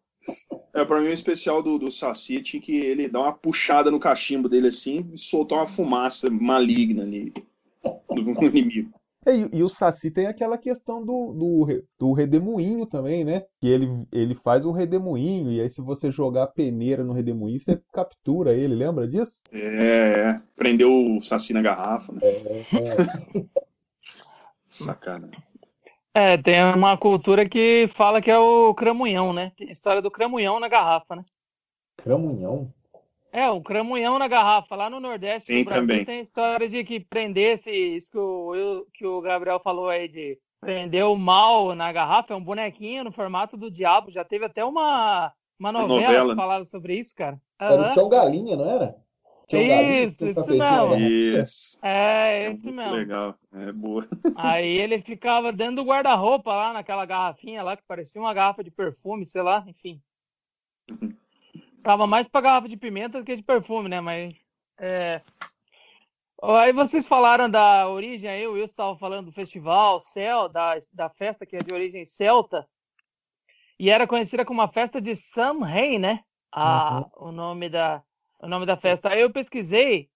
É, 0.74 0.84
pra 0.84 1.00
mim 1.00 1.06
o 1.06 1.12
especial 1.12 1.62
do, 1.62 1.78
do 1.78 1.90
Saci 1.90 2.42
tinha 2.42 2.60
que 2.60 2.76
ele 2.76 3.08
dar 3.08 3.20
uma 3.20 3.32
puxada 3.32 3.90
no 3.90 3.98
cachimbo 3.98 4.48
dele 4.48 4.68
assim 4.68 5.08
e 5.12 5.16
soltar 5.16 5.58
uma 5.58 5.66
fumaça 5.66 6.28
maligna 6.28 7.02
ali 7.02 7.32
do 8.12 8.44
inimigo. 8.44 8.92
É, 9.28 9.36
E, 9.36 9.58
e 9.58 9.62
o 9.62 9.68
Saci 9.68 10.10
tem 10.10 10.26
aquela 10.26 10.56
questão 10.56 11.04
do, 11.04 11.32
do, 11.32 11.84
do 11.98 12.12
redemoinho 12.12 12.86
também, 12.86 13.24
né? 13.24 13.44
Que 13.60 13.68
ele, 13.68 14.06
ele 14.10 14.34
faz 14.34 14.64
um 14.64 14.72
redemoinho, 14.72 15.52
e 15.52 15.60
aí 15.60 15.68
se 15.68 15.82
você 15.82 16.10
jogar 16.10 16.44
a 16.44 16.48
peneira 16.48 17.04
no 17.04 17.12
redemoinho, 17.12 17.58
você 17.58 17.80
captura 17.92 18.54
ele, 18.54 18.74
lembra 18.74 19.06
disso? 19.06 19.42
É, 19.52 20.30
é. 20.30 20.42
Prendeu 20.56 20.90
o 20.90 21.22
Saci 21.22 21.52
na 21.52 21.60
garrafa, 21.60 22.12
né? 22.12 22.20
Sacana. 24.68 25.30
É, 26.14 26.36
tem 26.36 26.62
uma 26.74 26.96
cultura 26.96 27.48
que 27.48 27.86
fala 27.88 28.20
que 28.20 28.30
é 28.30 28.38
o 28.38 28.74
cramunhão, 28.74 29.32
né? 29.32 29.52
Tem 29.56 29.68
a 29.68 29.72
história 29.72 30.02
do 30.02 30.10
cramunhão 30.10 30.58
na 30.58 30.68
garrafa, 30.68 31.16
né? 31.16 31.24
Cramunhão? 31.96 32.72
É, 33.38 33.48
o 33.50 33.60
cramunhão 33.62 34.18
na 34.18 34.26
garrafa, 34.26 34.74
lá 34.74 34.90
no 34.90 34.98
Nordeste 34.98 35.64
Brasil 35.64 35.82
também. 35.82 36.04
tem 36.04 36.20
história 36.20 36.68
de 36.68 36.82
que 36.82 36.98
prendesse, 37.00 37.70
isso 37.70 38.10
que 38.10 38.18
o, 38.18 38.54
eu- 38.54 38.86
que 38.92 39.06
o 39.06 39.20
Gabriel 39.20 39.60
falou 39.60 39.88
aí, 39.88 40.08
de 40.08 40.38
prender 40.60 41.04
o 41.04 41.16
mal 41.16 41.74
na 41.74 41.92
garrafa, 41.92 42.34
é 42.34 42.36
um 42.36 42.42
bonequinho 42.42 43.04
no 43.04 43.12
formato 43.12 43.56
do 43.56 43.70
diabo, 43.70 44.10
já 44.10 44.24
teve 44.24 44.44
até 44.44 44.64
uma, 44.64 45.32
uma 45.58 45.70
novela, 45.70 46.02
novela. 46.02 46.30
que 46.30 46.36
falava 46.36 46.64
sobre 46.64 46.98
isso, 46.98 47.14
cara. 47.14 47.40
Era 47.60 47.74
o 47.74 47.84
Aham. 47.84 47.94
Tchau 47.94 48.08
Galinha, 48.08 48.56
não 48.56 48.68
era? 48.68 48.96
Tchau 49.46 49.60
Galinha, 49.60 50.04
Isso, 50.04 50.24
um 50.24 50.30
isso 50.30 50.50
né? 50.96 51.10
Isso. 51.40 51.78
É, 51.82 52.44
É 52.44 52.50
muito 52.50 52.72
mesmo. 52.72 52.92
legal. 52.92 53.34
É 53.52 53.72
boa. 53.72 54.04
Aí 54.36 54.68
ele 54.78 55.00
ficava 55.00 55.52
dentro 55.52 55.76
do 55.76 55.84
guarda-roupa 55.84 56.52
lá, 56.52 56.72
naquela 56.72 57.04
garrafinha 57.06 57.62
lá, 57.62 57.76
que 57.76 57.82
parecia 57.86 58.20
uma 58.20 58.34
garrafa 58.34 58.62
de 58.64 58.70
perfume, 58.70 59.24
sei 59.24 59.42
lá, 59.42 59.64
enfim. 59.66 60.02
Tava 61.82 62.06
mais 62.06 62.28
pra 62.28 62.40
garrafa 62.40 62.68
de 62.68 62.76
pimenta 62.76 63.18
do 63.18 63.24
que 63.24 63.34
de 63.34 63.42
perfume, 63.42 63.88
né? 63.88 64.00
Mas. 64.00 64.34
É... 64.78 65.20
Aí 66.42 66.72
vocês 66.72 67.06
falaram 67.06 67.50
da 67.50 67.88
origem 67.88 68.30
aí, 68.30 68.46
o 68.46 68.52
Wilson 68.52 68.64
estava 68.64 68.96
falando 68.96 69.26
do 69.26 69.32
festival 69.32 70.00
Cel, 70.00 70.48
da, 70.48 70.78
da 70.92 71.08
festa 71.08 71.44
que 71.44 71.56
é 71.56 71.58
de 71.58 71.74
origem 71.74 72.04
celta. 72.04 72.68
E 73.78 73.90
era 73.90 74.06
conhecida 74.06 74.44
como 74.44 74.62
a 74.62 74.68
festa 74.68 75.00
de 75.00 75.16
Samhain, 75.16 75.98
né? 75.98 76.20
A, 76.52 77.08
o, 77.16 77.32
nome 77.32 77.68
da, 77.68 78.02
o 78.40 78.48
nome 78.48 78.66
da 78.66 78.76
festa. 78.76 79.10
Aí 79.10 79.20
eu 79.20 79.32
pesquisei 79.32 80.08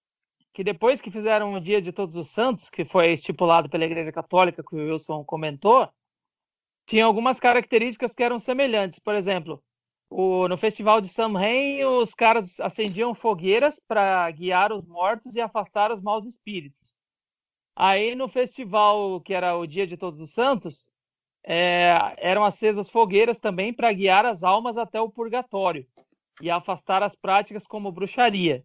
que 0.52 0.62
depois 0.62 1.00
que 1.00 1.10
fizeram 1.10 1.54
o 1.54 1.60
Dia 1.60 1.80
de 1.80 1.92
Todos 1.92 2.14
os 2.16 2.28
Santos, 2.28 2.70
que 2.70 2.84
foi 2.84 3.12
estipulado 3.12 3.68
pela 3.68 3.84
Igreja 3.84 4.12
Católica, 4.12 4.62
que 4.62 4.74
o 4.74 4.78
Wilson 4.78 5.24
comentou, 5.24 5.88
tinha 6.86 7.04
algumas 7.04 7.40
características 7.40 8.14
que 8.14 8.22
eram 8.22 8.38
semelhantes. 8.38 8.98
Por 8.98 9.14
exemplo, 9.14 9.62
o- 10.12 10.48
no 10.48 10.56
Festival 10.56 11.00
de 11.00 11.08
Samhain, 11.08 11.84
os 11.84 12.14
caras 12.14 12.60
acendiam 12.60 13.14
fogueiras 13.14 13.80
para 13.88 14.30
guiar 14.30 14.72
os 14.72 14.84
mortos 14.86 15.34
e 15.34 15.40
afastar 15.40 15.90
os 15.90 16.02
maus 16.02 16.26
espíritos. 16.26 16.96
Aí 17.74 18.14
no 18.14 18.28
festival, 18.28 19.20
que 19.20 19.32
era 19.32 19.56
o 19.56 19.66
Dia 19.66 19.86
de 19.86 19.96
Todos 19.96 20.20
os 20.20 20.30
Santos, 20.30 20.90
é, 21.44 21.96
eram 22.18 22.44
acesas 22.44 22.88
fogueiras 22.88 23.40
também 23.40 23.72
para 23.72 23.92
guiar 23.92 24.26
as 24.26 24.44
almas 24.44 24.76
até 24.76 25.00
o 25.00 25.10
purgatório 25.10 25.86
e 26.40 26.50
afastar 26.50 27.02
as 27.02 27.16
práticas 27.16 27.66
como 27.66 27.90
bruxaria, 27.90 28.62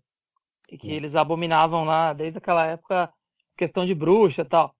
que 0.67 0.91
eles 0.91 1.15
abominavam 1.15 1.85
lá 1.85 2.13
desde 2.13 2.37
aquela 2.37 2.65
época, 2.65 3.11
questão 3.57 3.85
de 3.85 3.95
bruxa 3.95 4.41
e 4.41 4.45
tal. 4.45 4.75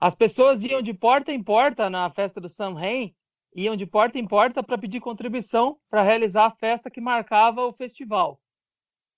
As 0.00 0.14
pessoas 0.14 0.64
iam 0.64 0.80
de 0.80 0.94
porta 0.94 1.32
em 1.32 1.42
porta 1.42 1.90
na 1.90 2.08
festa 2.10 2.40
do 2.40 2.48
Samhain, 2.48 3.14
iam 3.54 3.76
de 3.76 3.86
porta 3.86 4.18
em 4.18 4.26
porta 4.26 4.62
para 4.62 4.78
pedir 4.78 5.00
contribuição 5.00 5.78
para 5.90 6.02
realizar 6.02 6.46
a 6.46 6.50
festa 6.50 6.90
que 6.90 7.00
marcava 7.00 7.64
o 7.64 7.72
festival. 7.72 8.40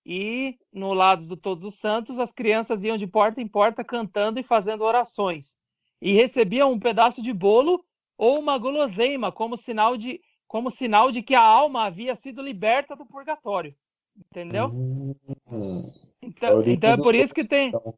E 0.04 0.58
no 0.72 0.94
lado 0.94 1.26
do 1.26 1.36
Todos 1.36 1.64
os 1.64 1.78
Santos, 1.78 2.18
as 2.18 2.32
crianças 2.32 2.84
iam 2.84 2.96
de 2.96 3.06
porta 3.06 3.40
em 3.40 3.48
porta 3.48 3.84
cantando 3.84 4.40
e 4.40 4.42
fazendo 4.42 4.82
orações. 4.82 5.58
E 6.00 6.12
recebiam 6.12 6.72
um 6.72 6.78
pedaço 6.78 7.20
de 7.20 7.32
bolo 7.32 7.84
ou 8.16 8.38
uma 8.38 8.56
guloseima 8.56 9.30
como 9.30 9.56
sinal 9.56 9.96
de, 9.96 10.20
como 10.46 10.70
sinal 10.70 11.12
de 11.12 11.22
que 11.22 11.34
a 11.34 11.42
alma 11.42 11.84
havia 11.84 12.14
sido 12.16 12.42
liberta 12.42 12.96
do 12.96 13.04
purgatório. 13.04 13.74
Entendeu? 14.16 14.68
Hum, 14.68 15.14
Então, 16.22 16.62
então 16.66 16.90
é 16.90 16.96
por 16.96 17.14
isso 17.14 17.34
que 17.34 17.46
tem. 17.46 17.68
então. 17.68 17.94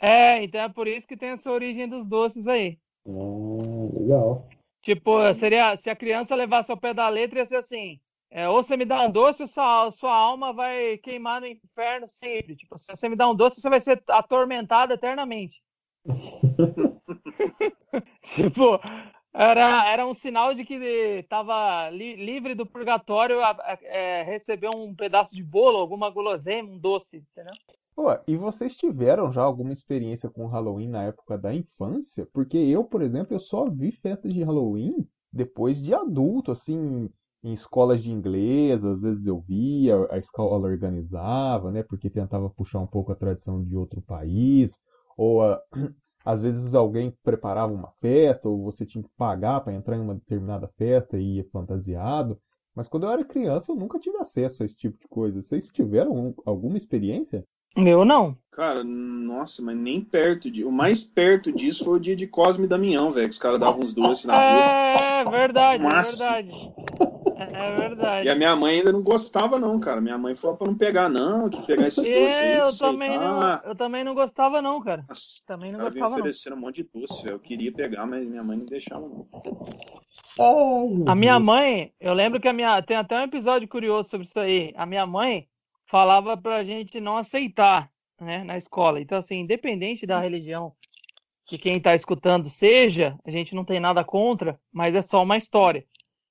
É, 0.00 0.42
então 0.42 0.60
é 0.62 0.68
por 0.68 0.86
isso 0.86 1.06
que 1.06 1.16
tem 1.16 1.30
essa 1.30 1.50
origem 1.50 1.88
dos 1.88 2.06
doces 2.06 2.46
aí. 2.46 2.78
hum, 3.04 3.90
legal. 4.00 4.48
Tipo, 4.88 5.34
seria 5.34 5.76
se 5.76 5.90
a 5.90 5.94
criança 5.94 6.34
levasse 6.34 6.70
ao 6.70 6.76
pé 6.78 6.94
da 6.94 7.10
letra, 7.10 7.40
ia 7.40 7.44
ser 7.44 7.56
assim: 7.56 8.00
é, 8.30 8.48
ou 8.48 8.62
você 8.62 8.74
me 8.74 8.86
dá 8.86 9.02
um 9.02 9.10
doce, 9.10 9.42
ou 9.42 9.46
sua, 9.46 9.90
sua 9.90 10.14
alma 10.14 10.50
vai 10.50 10.96
queimar 10.96 11.42
no 11.42 11.46
inferno 11.46 12.08
sempre. 12.08 12.56
Tipo, 12.56 12.78
se 12.78 12.96
você 12.96 13.06
me 13.06 13.14
dá 13.14 13.28
um 13.28 13.34
doce, 13.34 13.60
você 13.60 13.68
vai 13.68 13.80
ser 13.80 14.02
atormentado 14.08 14.94
eternamente. 14.94 15.62
tipo, 18.24 18.80
era, 19.42 19.88
era 19.90 20.06
um 20.06 20.14
sinal 20.14 20.54
de 20.54 20.64
que 20.64 20.74
estava 20.74 21.90
li- 21.90 22.16
livre 22.16 22.54
do 22.54 22.66
purgatório 22.66 23.40
a, 23.42 23.50
a- 23.50 23.78
é, 23.82 24.22
receber 24.22 24.68
um 24.68 24.94
pedaço 24.94 25.34
de 25.34 25.42
bolo, 25.42 25.78
alguma 25.78 26.10
guloseima, 26.10 26.70
um 26.70 26.78
doce, 26.78 27.18
entendeu? 27.18 27.58
Pô, 27.94 28.06
e 28.26 28.36
vocês 28.36 28.76
tiveram 28.76 29.32
já 29.32 29.42
alguma 29.42 29.72
experiência 29.72 30.30
com 30.30 30.46
Halloween 30.46 30.88
na 30.88 31.02
época 31.04 31.36
da 31.36 31.54
infância? 31.54 32.26
Porque 32.32 32.56
eu, 32.56 32.84
por 32.84 33.02
exemplo, 33.02 33.34
eu 33.34 33.40
só 33.40 33.68
vi 33.68 33.90
festas 33.90 34.32
de 34.32 34.42
Halloween 34.42 35.06
depois 35.32 35.82
de 35.82 35.92
adulto, 35.92 36.52
assim, 36.52 37.10
em 37.42 37.52
escolas 37.52 38.02
de 38.02 38.10
inglês, 38.12 38.84
às 38.84 39.02
vezes 39.02 39.26
eu 39.26 39.40
via, 39.40 40.06
a 40.10 40.16
escola 40.18 40.66
organizava, 40.68 41.70
né? 41.70 41.82
Porque 41.82 42.08
tentava 42.08 42.48
puxar 42.50 42.78
um 42.80 42.86
pouco 42.86 43.12
a 43.12 43.16
tradição 43.16 43.62
de 43.62 43.76
outro 43.76 44.00
país, 44.00 44.78
ou 45.16 45.42
a, 45.42 45.60
às 46.28 46.42
vezes 46.42 46.74
alguém 46.74 47.10
preparava 47.22 47.72
uma 47.72 47.90
festa, 48.02 48.50
ou 48.50 48.62
você 48.62 48.84
tinha 48.84 49.02
que 49.02 49.08
pagar 49.16 49.62
para 49.62 49.72
entrar 49.72 49.96
em 49.96 50.00
uma 50.02 50.14
determinada 50.14 50.68
festa 50.76 51.16
e 51.16 51.36
ia 51.36 51.44
fantasiado. 51.50 52.38
Mas 52.74 52.86
quando 52.86 53.04
eu 53.04 53.10
era 53.10 53.24
criança, 53.24 53.72
eu 53.72 53.76
nunca 53.76 53.98
tive 53.98 54.18
acesso 54.18 54.62
a 54.62 54.66
esse 54.66 54.76
tipo 54.76 54.98
de 55.00 55.08
coisa. 55.08 55.40
Vocês 55.40 55.70
tiveram 55.70 56.34
alguma 56.44 56.76
experiência? 56.76 57.46
Eu 57.74 58.04
não. 58.04 58.36
Cara, 58.52 58.84
nossa, 58.84 59.62
mas 59.62 59.74
nem 59.74 60.02
perto 60.02 60.50
de. 60.50 60.64
O 60.64 60.70
mais 60.70 61.02
perto 61.02 61.50
disso 61.50 61.82
foi 61.82 61.96
o 61.96 62.00
dia 62.00 62.14
de 62.14 62.26
Cosme 62.26 62.66
e 62.66 62.68
Damião, 62.68 63.10
velho. 63.10 63.26
Que 63.26 63.32
os 63.32 63.38
caras 63.38 63.58
davam 63.58 63.80
uns 63.80 63.94
doces 63.94 64.26
na 64.26 64.34
rua. 64.34 65.00
É 65.00 65.30
verdade, 65.30 65.82
é 65.82 65.88
Massa. 65.88 66.30
verdade. 66.34 66.74
É 67.52 67.76
verdade. 67.76 68.26
E 68.26 68.30
a 68.30 68.34
minha 68.34 68.54
mãe 68.56 68.76
ainda 68.76 68.92
não 68.92 69.02
gostava, 69.02 69.58
não, 69.58 69.78
cara. 69.78 70.00
Minha 70.00 70.18
mãe 70.18 70.34
falou 70.34 70.56
pra 70.56 70.66
não 70.66 70.76
pegar, 70.76 71.08
não, 71.08 71.48
que 71.48 71.60
pegar 71.66 71.86
esses 71.86 72.08
doces 72.08 72.38
aí. 72.38 72.58
eu, 72.58 72.66
também 72.78 73.18
não, 73.18 73.60
eu 73.64 73.74
também 73.74 74.04
não 74.04 74.14
gostava, 74.14 74.62
não, 74.62 74.80
cara. 74.80 75.04
Nossa, 75.08 75.44
Também 75.46 75.72
não 75.72 75.80
gostava, 75.80 76.10
não. 76.10 76.18
oferecendo 76.18 76.56
um 76.56 76.60
monte 76.60 76.82
de 76.82 76.88
doce, 76.92 77.24
velho. 77.24 77.36
Eu 77.36 77.40
queria 77.40 77.72
pegar, 77.72 78.06
mas 78.06 78.26
minha 78.26 78.42
mãe 78.42 78.58
não 78.58 78.66
deixava, 78.66 79.08
não. 79.08 79.26
A 81.06 81.14
minha 81.14 81.38
mãe, 81.40 81.92
eu 82.00 82.14
lembro 82.14 82.40
que 82.40 82.48
a 82.48 82.52
minha. 82.52 82.80
Tem 82.82 82.96
até 82.96 83.18
um 83.18 83.24
episódio 83.24 83.66
curioso 83.68 84.08
sobre 84.08 84.26
isso 84.26 84.38
aí. 84.38 84.72
A 84.76 84.86
minha 84.86 85.06
mãe 85.06 85.48
falava 85.84 86.36
pra 86.36 86.62
gente 86.62 87.00
não 87.00 87.16
aceitar, 87.16 87.90
né, 88.20 88.44
na 88.44 88.56
escola. 88.56 89.00
Então, 89.00 89.18
assim, 89.18 89.40
independente 89.40 90.06
da 90.06 90.20
religião 90.20 90.72
que 91.48 91.56
quem 91.56 91.80
tá 91.80 91.94
escutando 91.94 92.48
seja, 92.48 93.18
a 93.24 93.30
gente 93.30 93.54
não 93.54 93.64
tem 93.64 93.80
nada 93.80 94.04
contra, 94.04 94.60
mas 94.70 94.94
é 94.94 95.00
só 95.00 95.22
uma 95.22 95.38
história. 95.38 95.84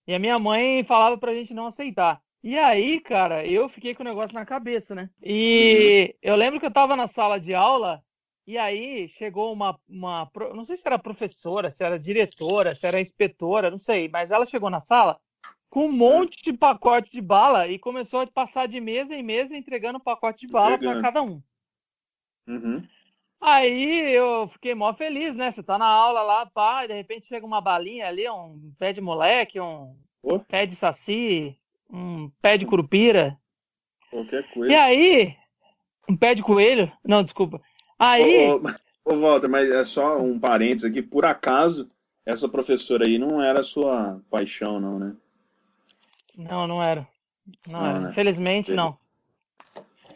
E 0.08 0.16
a 0.16 0.20
minha 0.20 0.40
mãe 0.40 0.84
falava 0.84 1.18
pra 1.18 1.34
gente 1.34 1.54
não 1.54 1.68
aceitar. 1.68 2.22
E 2.42 2.58
aí, 2.58 3.00
cara, 3.02 3.46
eu 3.46 3.68
fiquei 3.68 3.94
com 3.94 4.04
o 4.04 4.06
negócio 4.06 4.34
na 4.34 4.46
cabeça, 4.46 4.96
né? 4.96 5.10
E 5.22 6.16
eu 6.22 6.36
lembro 6.36 6.60
que 6.60 6.66
eu 6.66 6.72
tava 6.72 6.96
na 6.96 7.08
sala 7.08 7.40
de 7.40 7.54
aula 7.54 8.02
e 8.46 8.58
aí 8.58 9.10
chegou 9.10 9.52
uma, 9.52 9.78
uma, 9.90 10.32
não 10.56 10.64
sei 10.64 10.78
se 10.78 10.88
era 10.88 10.98
professora, 10.98 11.70
se 11.70 11.84
era 11.84 12.00
diretora, 12.00 12.74
se 12.74 12.88
era 12.88 13.02
inspetora, 13.02 13.70
não 13.70 13.78
sei, 13.78 14.08
mas 14.08 14.32
ela 14.32 14.46
chegou 14.46 14.70
na 14.70 14.80
sala 14.80 15.20
com 15.70 15.88
um 15.88 15.92
monte 15.92 16.42
de 16.42 16.54
pacote 16.54 17.12
de 17.12 17.22
bala 17.22 17.68
e 17.68 17.78
começou 17.78 18.22
a 18.22 18.28
passar 18.28 18.68
de 18.68 18.80
mesa 18.80 19.14
em 19.14 19.24
mesa 19.24 19.58
entregando 19.58 20.00
pacote 20.00 20.48
de 20.48 20.54
bala 20.54 20.78
para 20.78 21.02
cada 21.02 21.22
um. 21.22 21.42
Uhum. 22.48 22.82
Aí 23.40 24.12
eu 24.14 24.48
fiquei 24.48 24.74
mó 24.76 24.94
feliz, 24.94 25.36
né? 25.36 25.52
Você 25.52 25.64
tá 25.64 25.78
na 25.78 25.86
aula 25.86 26.22
lá, 26.24 26.46
pá, 26.46 26.84
e 26.86 26.88
de 26.88 26.94
repente 26.94 27.28
chega 27.28 27.46
uma 27.46 27.62
balinha 27.62 28.08
ali, 28.08 28.28
um 28.30 28.74
pé 28.80 28.92
de 28.94 29.02
moleque, 29.02 29.60
um 29.60 29.96
Ô. 30.22 30.38
pé 30.48 30.66
de 30.66 30.76
saci, 30.76 31.58
um 31.90 32.30
pé 32.42 32.58
de 32.58 32.66
curupira. 32.66 33.40
Qualquer 34.10 34.44
E 34.68 34.76
coisa. 34.76 34.76
aí, 34.76 35.36
um 36.10 36.18
pé 36.18 36.36
de 36.36 36.44
coelho? 36.44 36.92
Não, 37.06 37.24
desculpa. 37.24 37.62
Aí, 38.00 38.24
Ô, 38.24 38.56
ô, 38.58 38.62
ô, 39.06 39.16
Walter, 39.18 39.48
mas 39.50 39.70
é 39.72 39.84
só 39.86 40.20
um 40.22 40.40
parênteses 40.40 40.90
aqui. 40.90 41.02
Por 41.02 41.26
acaso, 41.26 41.88
essa 42.26 42.50
professora 42.50 43.06
aí 43.06 43.18
não 43.18 43.42
era 43.42 43.64
sua 43.64 44.22
paixão, 44.30 44.80
não, 44.80 45.00
né? 45.00 45.16
não, 46.38 46.68
não 46.68 46.82
era. 46.82 47.08
Não 47.66 47.80
Não, 47.80 47.86
era. 47.86 48.00
né? 48.00 48.10
Infelizmente, 48.12 48.68
Beleza. 48.68 48.76
não. 48.76 48.98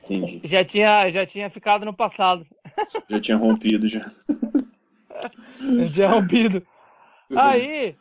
Entendi. 0.04 0.42
Já 0.44 0.64
tinha, 0.66 1.10
já 1.10 1.26
tinha 1.26 1.50
ficado 1.50 1.86
no 1.86 1.94
passado. 1.96 2.46
Já 3.10 3.20
tinha 3.20 3.38
rompido, 3.38 3.88
já. 3.88 4.02
Já 5.60 5.94
tinha 5.94 6.10
rompido. 6.10 6.66
Aí, 7.36 7.96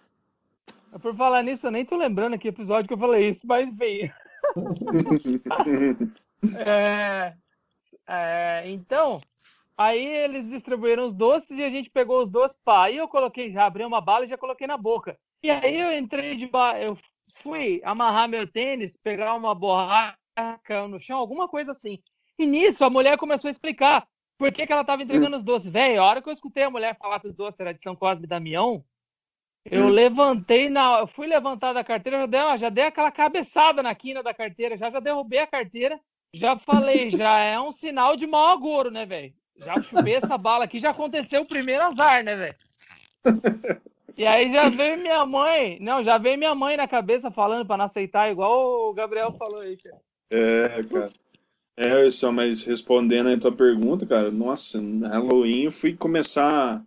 por 1.00 1.14
falar 1.14 1.42
nisso, 1.42 1.66
eu 1.66 1.70
nem 1.70 1.84
tô 1.84 1.96
lembrando 1.96 2.38
que 2.38 2.48
episódio 2.48 2.88
que 2.88 2.94
eu 2.94 2.98
falei 2.98 3.28
isso, 3.28 3.46
mas 3.46 3.70
enfim. 3.70 4.10
É, 6.66 7.34
é, 8.08 8.62
então, 8.70 9.20
aí 9.76 10.06
eles 10.06 10.48
distribuíram 10.48 11.04
os 11.06 11.14
doces 11.14 11.58
e 11.58 11.62
a 11.62 11.68
gente 11.68 11.90
pegou 11.90 12.22
os 12.22 12.30
doces, 12.30 12.56
pá. 12.64 12.84
Aí 12.84 12.96
eu 12.96 13.06
coloquei, 13.06 13.52
já 13.52 13.66
abri 13.66 13.84
uma 13.84 14.00
bala 14.00 14.24
e 14.24 14.28
já 14.28 14.38
coloquei 14.38 14.66
na 14.66 14.78
boca. 14.78 15.18
E 15.42 15.50
aí 15.50 15.78
eu 15.78 15.92
entrei 15.92 16.34
de 16.36 16.46
ba... 16.46 16.80
eu 16.80 16.96
fui 17.30 17.82
amarrar 17.84 18.26
meu 18.26 18.46
tênis, 18.46 18.96
pegar 18.96 19.34
uma 19.34 19.54
borracha 19.54 20.16
no 20.88 20.98
chão, 20.98 21.18
alguma 21.18 21.46
coisa 21.46 21.72
assim. 21.72 21.98
E 22.38 22.46
nisso 22.46 22.82
a 22.84 22.90
mulher 22.90 23.18
começou 23.18 23.48
a 23.48 23.50
explicar 23.50 24.08
por 24.40 24.50
que, 24.50 24.66
que 24.66 24.72
ela 24.72 24.82
tava 24.82 25.02
entregando 25.02 25.36
os 25.36 25.42
doces. 25.44 25.68
Velho, 25.68 26.00
a 26.00 26.06
hora 26.06 26.22
que 26.22 26.28
eu 26.30 26.32
escutei 26.32 26.62
a 26.62 26.70
mulher 26.70 26.96
falar 26.96 27.20
que 27.20 27.28
os 27.28 27.34
doces 27.34 27.60
era 27.60 27.74
de 27.74 27.82
São 27.82 27.94
Cosme 27.94 28.24
e 28.24 28.26
Damião, 28.26 28.82
eu 29.66 29.84
Hum. 29.84 29.88
levantei 29.90 30.70
na. 30.70 31.00
Eu 31.00 31.06
fui 31.06 31.26
levantar 31.26 31.74
da 31.74 31.84
carteira, 31.84 32.20
já 32.20 32.26
dei, 32.26 32.40
ó, 32.40 32.56
já 32.56 32.70
dei 32.70 32.84
aquela 32.84 33.10
cabeçada 33.10 33.82
na 33.82 33.94
quina 33.94 34.22
da 34.22 34.32
carteira, 34.32 34.78
já, 34.78 34.90
já 34.90 34.98
derrubei 34.98 35.40
a 35.40 35.46
carteira. 35.46 36.00
Já 36.32 36.56
falei, 36.56 37.10
já 37.10 37.38
é 37.38 37.60
um 37.60 37.70
sinal 37.70 38.16
de 38.16 38.26
mau 38.26 38.46
agouro, 38.48 38.90
né, 38.90 39.04
velho? 39.04 39.34
Já 39.58 39.78
chupei 39.82 40.14
essa 40.14 40.38
bala 40.38 40.64
aqui, 40.64 40.78
já 40.78 40.88
aconteceu 40.88 41.42
o 41.42 41.46
primeiro 41.46 41.84
azar, 41.84 42.24
né, 42.24 42.34
velho? 42.34 42.54
E 44.16 44.26
aí 44.26 44.50
já 44.50 44.70
veio 44.70 44.96
minha 45.02 45.26
mãe, 45.26 45.78
não, 45.80 46.02
já 46.02 46.16
veio 46.16 46.38
minha 46.38 46.54
mãe 46.54 46.78
na 46.78 46.88
cabeça 46.88 47.30
falando 47.30 47.66
pra 47.66 47.76
não 47.76 47.84
aceitar, 47.84 48.30
igual 48.30 48.88
o 48.88 48.94
Gabriel 48.94 49.32
falou 49.32 49.60
aí, 49.60 49.76
cara. 49.76 50.00
É, 50.30 50.82
cara. 50.84 51.10
É, 51.82 52.10
só, 52.10 52.30
mas 52.30 52.64
respondendo 52.64 53.30
a 53.30 53.38
tua 53.38 53.50
pergunta, 53.52 54.04
cara, 54.04 54.30
nossa, 54.30 54.78
no 54.78 55.08
Halloween 55.08 55.64
eu 55.64 55.72
fui 55.72 55.94
começar 55.94 56.84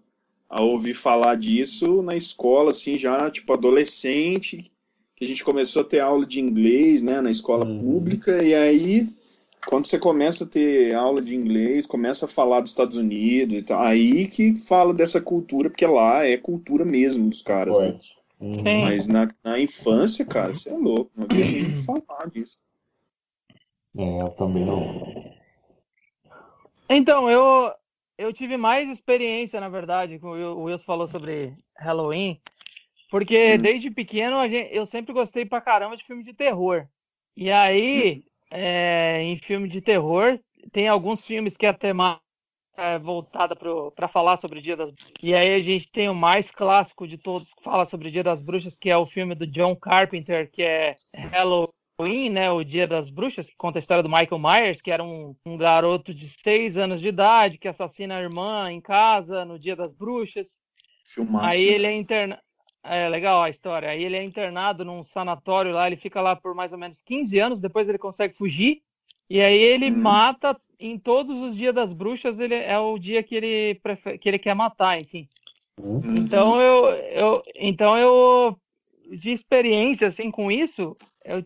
a 0.47 0.61
ouvir 0.61 0.93
falar 0.93 1.33
disso 1.35 2.03
na 2.03 2.15
escola, 2.15 2.69
assim, 2.69 2.95
já, 2.95 3.27
tipo, 3.31 3.51
adolescente, 3.51 4.71
que 5.15 5.25
a 5.25 5.27
gente 5.27 5.43
começou 5.43 5.81
a 5.81 5.85
ter 5.85 5.99
aula 5.99 6.27
de 6.27 6.39
inglês, 6.39 7.01
né, 7.01 7.21
na 7.21 7.31
escola 7.31 7.65
Uhum. 7.65 7.79
pública, 7.79 8.43
e 8.43 8.53
aí, 8.53 9.07
quando 9.65 9.87
você 9.87 9.97
começa 9.97 10.43
a 10.43 10.47
ter 10.47 10.93
aula 10.93 11.23
de 11.23 11.33
inglês, 11.35 11.87
começa 11.87 12.25
a 12.25 12.27
falar 12.27 12.61
dos 12.61 12.69
Estados 12.69 12.95
Unidos 12.95 13.57
e 13.57 13.61
tal, 13.63 13.81
aí 13.81 14.27
que 14.27 14.55
fala 14.55 14.93
dessa 14.93 15.19
cultura, 15.19 15.71
porque 15.71 15.87
lá 15.87 16.23
é 16.23 16.37
cultura 16.37 16.85
mesmo 16.85 17.27
dos 17.29 17.41
caras, 17.41 17.79
né? 17.79 17.99
Uhum. 18.39 18.81
Mas 18.81 19.07
na, 19.07 19.27
na 19.43 19.59
infância, 19.59 20.23
cara, 20.23 20.53
você 20.53 20.69
é 20.69 20.77
louco, 20.77 21.09
não 21.15 21.23
havia 21.23 21.49
nem 21.49 21.71
que 21.71 21.77
falar 21.83 22.29
disso. 22.31 22.59
É, 23.97 24.21
eu 24.21 24.29
também 24.31 24.65
não. 24.65 25.33
Então, 26.89 27.29
eu, 27.29 27.71
eu 28.17 28.33
tive 28.33 28.57
mais 28.57 28.89
experiência, 28.89 29.59
na 29.59 29.69
verdade, 29.69 30.19
com 30.19 30.29
o 30.29 30.63
Wilson 30.63 30.85
falou 30.85 31.07
sobre 31.07 31.55
Halloween, 31.77 32.39
porque 33.09 33.55
Hum. 33.55 33.61
desde 33.61 33.91
pequeno 33.91 34.47
gente, 34.47 34.75
eu 34.75 34.85
sempre 34.85 35.13
gostei 35.13 35.45
pra 35.45 35.61
caramba 35.61 35.95
de 35.95 36.03
filme 36.03 36.23
de 36.23 36.33
terror. 36.33 36.87
E 37.35 37.51
aí, 37.51 38.23
é, 38.51 39.21
em 39.21 39.35
filme 39.35 39.67
de 39.67 39.81
terror, 39.81 40.39
tem 40.71 40.87
alguns 40.87 41.25
filmes 41.25 41.57
que 41.57 41.65
a 41.65 41.73
temática 41.73 42.23
é 42.77 42.97
voltada 42.97 43.55
para 43.55 44.07
falar 44.07 44.37
sobre 44.37 44.59
o 44.59 44.61
Dia 44.61 44.75
das 44.75 44.89
Bruxas. 44.89 45.13
E 45.21 45.33
aí 45.33 45.53
a 45.53 45.59
gente 45.59 45.91
tem 45.91 46.09
o 46.09 46.15
mais 46.15 46.49
clássico 46.51 47.07
de 47.07 47.17
todos 47.17 47.53
que 47.53 47.63
fala 47.63 47.85
sobre 47.85 48.07
o 48.07 48.11
Dia 48.11 48.23
das 48.23 48.41
Bruxas, 48.41 48.75
que 48.75 48.89
é 48.89 48.97
o 48.97 49.05
filme 49.05 49.35
do 49.35 49.45
John 49.45 49.75
Carpenter, 49.75 50.49
que 50.51 50.63
é 50.63 50.95
Halloween, 51.13 51.69
né? 52.29 52.51
O 52.51 52.63
Dia 52.63 52.87
das 52.87 53.09
Bruxas, 53.09 53.49
que 53.49 53.55
conta 53.55 53.77
a 53.77 53.81
história 53.81 54.03
do 54.03 54.09
Michael 54.09 54.39
Myers, 54.39 54.81
que 54.81 54.91
era 54.91 55.03
um, 55.03 55.35
um 55.45 55.57
garoto 55.57 56.13
de 56.13 56.27
seis 56.27 56.77
anos 56.77 57.01
de 57.01 57.07
idade 57.07 57.57
que 57.57 57.67
assassina 57.67 58.17
a 58.17 58.21
irmã 58.21 58.71
em 58.71 58.81
casa 58.81 59.45
no 59.45 59.57
Dia 59.59 59.75
das 59.75 59.93
Bruxas. 59.93 60.59
Filmaço. 61.05 61.55
Aí 61.55 61.63
ele 61.67 61.87
é 61.87 61.93
internado. 61.93 62.41
É 62.85 63.07
legal 63.07 63.41
a 63.41 63.49
história. 63.49 63.89
Aí 63.89 64.03
ele 64.03 64.17
é 64.17 64.23
internado 64.23 64.83
num 64.83 65.03
sanatório 65.03 65.71
lá, 65.71 65.87
ele 65.87 65.95
fica 65.95 66.21
lá 66.21 66.35
por 66.35 66.53
mais 66.53 66.73
ou 66.73 66.79
menos 66.79 67.01
15 67.01 67.39
anos, 67.39 67.61
depois 67.61 67.87
ele 67.87 67.97
consegue 67.97 68.35
fugir. 68.35 68.81
E 69.29 69.41
aí 69.41 69.57
ele 69.57 69.89
Hum. 69.89 70.01
mata 70.01 70.59
em 70.79 70.99
todos 70.99 71.41
os 71.41 71.55
dias 71.55 71.73
das 71.73 71.93
bruxas, 71.93 72.39
ele 72.41 72.55
é 72.55 72.77
o 72.77 72.97
dia 72.99 73.23
que 73.23 73.35
ele 73.35 73.75
prefe- 73.75 74.17
que 74.17 74.27
ele 74.27 74.37
quer 74.37 74.53
matar, 74.53 74.99
enfim. 74.99 75.27
Uhum. 75.77 76.17
Então 76.17 76.61
eu, 76.61 76.89
eu 76.89 77.41
então 77.55 77.97
eu 77.97 78.59
de 79.11 79.31
experiência 79.31 80.07
assim 80.07 80.29
com 80.29 80.51
isso, 80.51 80.95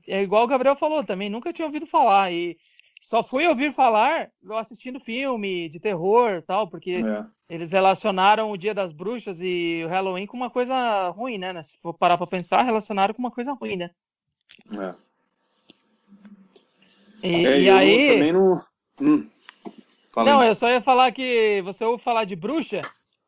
é 0.08 0.22
igual 0.22 0.44
o 0.44 0.48
Gabriel 0.48 0.76
falou 0.76 1.04
também, 1.04 1.30
nunca 1.30 1.54
tinha 1.54 1.66
ouvido 1.66 1.86
falar 1.86 2.32
e 2.32 2.58
só 3.02 3.22
fui 3.22 3.48
ouvir 3.48 3.72
falar 3.72 4.30
assistindo 4.58 5.00
filme 5.00 5.70
de 5.70 5.80
terror, 5.80 6.42
tal, 6.42 6.68
porque 6.68 6.92
É. 6.92 7.26
eles 7.50 7.72
relacionaram 7.72 8.52
o 8.52 8.58
Dia 8.58 8.74
das 8.74 8.92
Bruxas 8.92 9.40
e 9.42 9.84
o 9.86 9.88
Halloween 9.88 10.26
com 10.26 10.36
uma 10.36 10.50
coisa 10.50 11.10
ruim, 11.10 11.38
né? 11.38 11.62
Se 11.62 11.78
for 11.80 11.94
parar 11.94 12.18
pra 12.18 12.28
pensar, 12.28 12.63
relacionaram 12.63 13.13
com 13.13 13.22
uma 13.22 13.32
coisa 13.32 13.54
ruim, 13.54 13.78
né? 13.78 13.92
É. 14.72 14.96
E, 17.24 17.46
É, 17.46 17.60
e 17.62 17.68
eu 17.68 17.76
aí. 17.76 18.08
também 18.08 18.34
não. 18.34 18.62
Hum. 19.02 19.30
Não, 20.18 20.44
eu 20.44 20.56
só 20.56 20.68
ia 20.70 20.82
falar 20.82 21.12
que 21.12 21.62
você 21.63 21.86
ouve 21.86 22.04
falar 22.04 22.24
de 22.26 22.36
bruxa, 22.36 22.82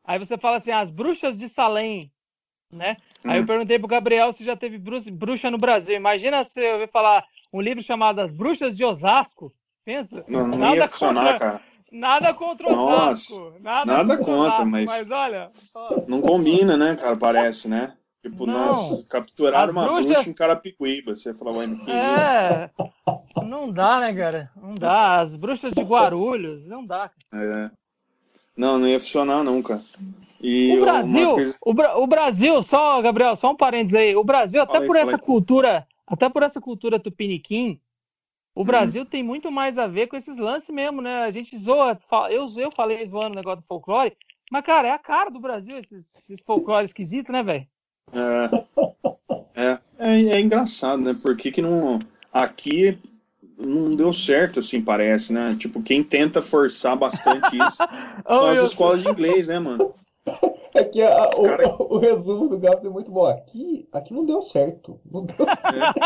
aí 0.04 0.18
você 0.18 0.36
fala 0.36 0.56
assim, 0.56 0.72
as 0.72 0.90
bruxas 0.90 1.38
de 1.38 1.48
Salem, 1.48 2.10
né? 2.72 2.96
Aí 3.24 3.38
eu 3.38 3.42
Hum. 3.42 3.46
perguntei 3.46 3.78
pro 3.78 3.88
Gabriel 3.88 4.32
se 4.32 4.44
já 4.44 4.56
teve 4.56 4.78
bru- 4.78 5.00
bruxa 5.12 5.50
no 5.50 5.58
Brasil. 5.58 5.96
Imagina 5.96 6.44
se 6.44 6.60
eu 6.60 6.74
ouvir 6.74 6.88
falar 6.88 7.24
um 7.52 7.60
livro 7.60 7.82
chamado 7.82 8.20
As 8.20 8.32
Bruxas 8.32 8.76
de 8.76 8.84
Osasco. 8.84 9.52
Pensa? 9.84 10.24
Não, 10.28 10.46
não 10.46 10.58
nada 10.58 10.76
ia 10.76 10.88
funcionar, 10.88 11.32
contra, 11.32 11.38
cara. 11.38 11.60
Nada 11.90 12.34
contra 12.34 12.70
Nossa, 12.70 13.02
Osasco. 13.34 13.58
Nada, 13.60 13.92
nada 13.92 14.16
contra 14.18 14.32
Osasco, 14.32 14.66
mas- 14.66 14.90
Mas 14.90 15.10
olha, 15.10 15.50
Não 16.06 16.20
combina, 16.20 16.76
né, 16.76 16.94
cara? 16.96 17.16
Parece, 17.16 17.68
né? 17.68 17.94
Tipo, 18.22 18.46
Não. 18.46 18.66
nossa, 18.66 19.04
capturaram 19.08 19.72
uma 19.72 19.84
bruxas- 19.86 20.06
bruxa 20.06 20.30
em 20.30 20.34
Carapicuíba. 20.34 21.16
Você 21.16 21.32
fala, 21.34 21.52
ué, 21.56 21.66
que 21.66 21.74
isso? 21.90 21.90
É, 21.90 22.70
não 23.46 23.72
dá, 23.72 23.98
né, 23.98 24.14
cara? 24.14 24.50
Não 24.54 24.74
dá. 24.74 25.16
As 25.20 25.34
bruxas 25.34 25.72
de 25.72 25.82
Guarulhos, 25.82 26.68
não 26.68 26.84
dá. 26.86 27.10
É. 27.32 27.70
Não, 28.60 28.78
não 28.78 28.86
ia 28.86 29.00
funcionar, 29.00 29.42
cara. 29.62 29.80
E 30.38 30.76
O 30.76 30.80
Brasil, 30.82 31.34
coisa- 31.34 31.58
o, 31.64 31.72
Bra- 31.72 31.96
o 31.98 32.06
Brasil, 32.06 32.62
só, 32.62 33.00
Gabriel, 33.00 33.34
só 33.34 33.52
um 33.52 33.56
parênteses 33.56 33.94
aí. 33.98 34.14
O 34.14 34.22
Brasil, 34.22 34.60
até 34.60 34.72
Fala 34.72 34.84
aí, 34.84 34.86
por 34.86 34.96
fala 34.96 35.08
essa 35.08 35.18
cultura, 35.18 35.88
até 36.06 36.28
por 36.28 36.42
essa 36.42 36.60
cultura 36.60 37.00
tupiniquim, 37.00 37.70
Hum. 37.70 37.78
o 38.54 38.64
Brasil 38.64 39.06
tem 39.06 39.22
muito 39.22 39.50
mais 39.50 39.78
a 39.78 39.86
ver 39.86 40.08
com 40.08 40.16
esses 40.16 40.36
lances 40.36 40.68
mesmo, 40.68 41.00
né? 41.00 41.22
A 41.22 41.30
gente 41.30 41.56
zoa, 41.56 41.98
eu, 42.30 42.46
eu 42.58 42.70
falei 42.70 43.02
zoando 43.06 43.32
o 43.32 43.34
negócio 43.34 43.60
do 43.62 43.66
folclore, 43.66 44.14
mas, 44.50 44.62
cara, 44.62 44.88
é 44.88 44.90
a 44.90 44.98
cara 44.98 45.30
do 45.30 45.40
Brasil 45.40 45.78
esses, 45.78 46.14
esses 46.18 46.42
folclore 46.42 46.84
esquisitos, 46.84 47.32
né, 47.32 47.42
velho? 47.42 47.66
É, 48.12 48.64
é, 49.54 49.78
é, 49.98 50.22
é 50.32 50.40
engraçado, 50.40 51.00
né? 51.00 51.14
Por 51.22 51.34
que 51.34 51.50
que 51.50 51.62
não. 51.62 51.98
Aqui 52.30 52.98
não 53.60 53.94
deu 53.94 54.12
certo, 54.12 54.60
assim, 54.60 54.82
parece, 54.82 55.32
né? 55.32 55.54
Tipo, 55.58 55.82
quem 55.82 56.02
tenta 56.02 56.40
forçar 56.42 56.96
bastante 56.96 57.62
isso 57.62 57.78
são 58.28 58.46
as 58.48 58.58
escolas 58.62 59.02
de 59.02 59.08
inglês, 59.10 59.48
né, 59.48 59.58
mano? 59.58 59.92
Aqui, 60.74 61.02
a- 61.02 61.28
Os 61.28 61.38
o, 61.38 61.42
cara- 61.44 61.68
o 61.82 61.98
resumo 61.98 62.48
do 62.48 62.58
Gabs 62.58 62.84
é 62.84 62.88
muito 62.88 63.10
bom. 63.10 63.26
Aqui, 63.26 63.88
aqui 63.92 64.12
não 64.14 64.24
deu 64.24 64.40
certo. 64.40 65.00
Não 65.10 65.24
deu 65.24 65.36
certo. 65.46 66.00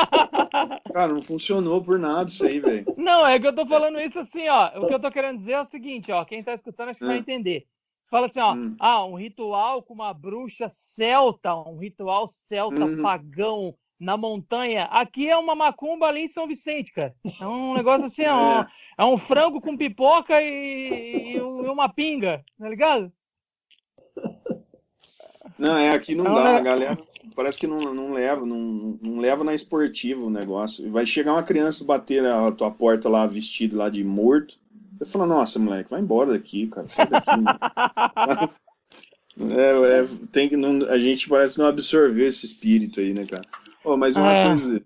Cara, 0.92 1.12
não 1.12 1.20
funcionou 1.20 1.82
por 1.82 1.98
nada 1.98 2.30
isso 2.30 2.44
aí, 2.44 2.60
velho. 2.60 2.86
Não, 2.96 3.26
é 3.26 3.38
que 3.38 3.46
eu 3.46 3.54
tô 3.54 3.66
falando 3.66 4.00
isso 4.00 4.18
assim, 4.18 4.48
ó. 4.48 4.80
O 4.80 4.86
que 4.86 4.94
eu 4.94 5.00
tô 5.00 5.10
querendo 5.10 5.38
dizer 5.38 5.52
é 5.52 5.60
o 5.60 5.64
seguinte, 5.66 6.10
ó. 6.12 6.24
Quem 6.24 6.42
tá 6.42 6.54
escutando 6.54 6.88
acho 6.90 7.00
que 7.00 7.06
vai 7.06 7.16
Hum. 7.16 7.20
entender. 7.20 7.66
Você 8.02 8.10
fala 8.10 8.26
assim, 8.26 8.40
ó. 8.40 8.54
Hum. 8.54 8.76
Ah, 8.78 9.04
um 9.04 9.16
ritual 9.16 9.82
com 9.82 9.92
uma 9.94 10.14
bruxa 10.14 10.68
celta, 10.70 11.54
um 11.54 11.76
ritual 11.78 12.26
celta 12.28 12.84
Uhum. 12.86 13.02
pagão 13.02 13.74
na 14.04 14.16
montanha. 14.16 14.84
Aqui 14.84 15.28
é 15.28 15.36
uma 15.36 15.54
macumba 15.54 16.06
ali 16.06 16.20
em 16.20 16.28
São 16.28 16.46
Vicente, 16.46 16.92
cara. 16.92 17.14
É 17.40 17.46
um 17.46 17.74
negócio 17.74 18.06
assim. 18.06 18.24
É. 18.24 18.28
É 18.96 19.04
um 19.04 19.18
frango 19.18 19.60
com 19.60 19.76
pipoca 19.76 20.40
e, 20.40 21.32
e 21.34 21.42
um- 21.42 21.72
uma 21.72 21.88
pinga, 21.88 22.44
tá 22.56 22.68
ligado? 22.68 23.10
Não, 25.58 25.76
é, 25.76 25.90
aqui 25.90 26.14
não 26.14 26.24
Não, 26.24 26.34
dá, 26.34 26.50
é- 26.52 26.56
a 26.56 26.60
galera 26.60 26.98
parece 27.34 27.58
que 27.58 27.66
não, 27.66 27.76
não 27.76 28.12
leva, 28.12 28.46
não, 28.46 28.98
não 29.02 29.18
leva 29.18 29.42
na 29.42 29.52
esportiva 29.52 30.20
o 30.22 30.30
negócio. 30.30 30.86
E 30.86 30.88
vai 30.88 31.04
chegar 31.04 31.32
uma 31.32 31.42
criança 31.42 31.84
bater 31.84 32.24
a 32.24 32.52
tua 32.52 32.70
porta 32.70 33.08
lá, 33.08 33.26
vestido 33.26 33.76
lá 33.76 33.88
de 33.88 34.04
morto. 34.04 34.56
Você 35.00 35.10
fala, 35.12 35.26
nossa, 35.26 35.58
moleque, 35.58 35.90
vai 35.90 36.00
embora 36.00 36.32
daqui, 36.32 36.68
cara, 36.68 36.86
sai 36.86 37.06
daqui. 37.08 37.30
É, 39.36 39.98
é, 40.00 40.04
tem 40.30 40.48
que 40.48 40.56
não, 40.56 40.88
a 40.88 40.96
gente 40.96 41.28
parece 41.28 41.58
não 41.58 41.66
absorver 41.66 42.24
esse 42.26 42.46
espírito 42.46 43.00
aí, 43.00 43.12
né, 43.12 43.26
cara? 43.26 43.42
Ó, 43.84 43.96
mas 43.96 44.16
uma 44.16 44.32
É. 44.32 44.46
coisa 44.48 44.82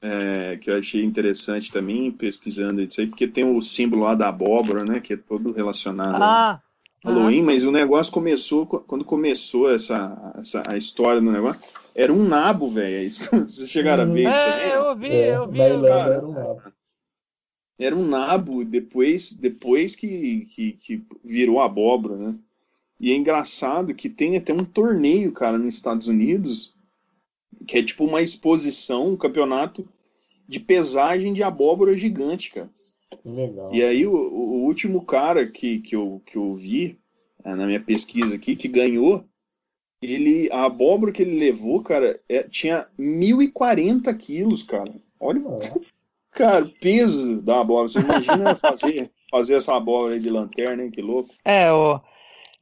é, 0.00 0.56
que 0.56 0.70
eu 0.70 0.78
achei 0.78 1.04
interessante 1.04 1.72
também, 1.72 2.10
pesquisando 2.12 2.80
isso 2.80 3.00
aí, 3.00 3.06
porque 3.08 3.26
tem 3.26 3.44
o 3.44 3.60
símbolo 3.60 4.04
lá 4.04 4.14
da 4.14 4.28
abóbora, 4.28 4.84
né, 4.84 5.00
que 5.00 5.14
é 5.14 5.16
todo 5.16 5.52
relacionado 5.52 6.14
ao 6.16 6.22
Ah, 6.22 6.62
Halloween, 7.04 7.42
mas 7.42 7.64
o 7.64 7.72
negócio 7.72 8.12
começou, 8.12 8.64
quando 8.66 9.04
começou 9.04 9.70
essa, 9.72 10.32
essa 10.38 10.62
a 10.70 10.76
história 10.76 11.20
do 11.20 11.30
negócio, 11.32 11.60
era 11.94 12.12
um 12.12 12.26
nabo, 12.28 12.68
velho. 12.68 13.10
Vocês 13.10 13.70
chegaram 13.70 14.04
a 14.04 14.06
ver 14.06 14.28
isso 14.28 14.38
é, 14.38 14.76
eu 14.76 14.96
vi, 14.96 15.06
É, 15.08 15.36
eu 15.36 15.48
vi. 15.48 15.58
eu 15.58 15.60
vi. 15.60 15.60
Irlanda 15.60 16.14
era 16.14 16.26
um 16.26 16.32
lado. 16.32 16.72
Era 17.80 17.96
um 17.96 18.06
nabo 18.08 18.64
depois, 18.64 19.34
depois 19.34 19.94
que, 19.94 20.46
que, 20.46 20.72
que 20.72 21.02
virou 21.24 21.60
abóbora, 21.60 22.16
né? 22.16 22.34
E 23.00 23.12
é 23.12 23.16
engraçado 23.16 23.94
que 23.94 24.08
tem 24.08 24.36
até 24.36 24.52
um 24.52 24.64
torneio, 24.64 25.30
cara, 25.32 25.56
nos 25.56 25.74
Estados 25.76 26.08
Unidos, 26.08 26.74
que 27.66 27.78
é 27.78 27.82
tipo 27.82 28.04
uma 28.04 28.22
exposição, 28.22 29.08
um 29.08 29.16
campeonato 29.16 29.86
de 30.48 30.60
pesagem 30.60 31.32
de 31.32 31.42
abóbora 31.42 31.96
gigante, 31.96 32.50
cara. 32.50 32.70
Legal. 33.24 33.74
E 33.74 33.82
aí 33.82 34.06
o, 34.06 34.12
o 34.14 34.64
último 34.64 35.04
cara 35.04 35.46
que, 35.46 35.80
que, 35.80 35.94
eu, 35.96 36.22
que 36.26 36.36
eu 36.36 36.54
vi 36.54 36.98
eh, 37.44 37.54
na 37.54 37.66
minha 37.66 37.80
pesquisa 37.80 38.36
aqui, 38.36 38.56
que 38.56 38.68
ganhou, 38.68 39.24
ele, 40.00 40.48
a 40.52 40.64
abóbora 40.64 41.12
que 41.12 41.22
ele 41.22 41.38
levou, 41.38 41.82
cara, 41.82 42.18
é- 42.28 42.44
tinha 42.44 42.86
1.040 42.98 44.14
quilos, 44.14 44.62
cara. 44.62 44.92
Olha, 45.20 45.42
Ah, 45.48 45.80
cara, 46.30 46.64
o 46.64 46.68
peso 46.68 47.42
da 47.42 47.60
abóbora. 47.60 47.88
Você 47.88 47.98
imagina 47.98 48.54
fazer, 48.56 49.10
fazer 49.30 49.54
essa 49.54 49.76
abóbora 49.76 50.14
aí 50.14 50.20
de 50.20 50.28
lanterna, 50.28 50.84
hein? 50.84 50.90
Que 50.90 51.02
louco. 51.02 51.30
É, 51.44 51.72
o, 51.72 52.00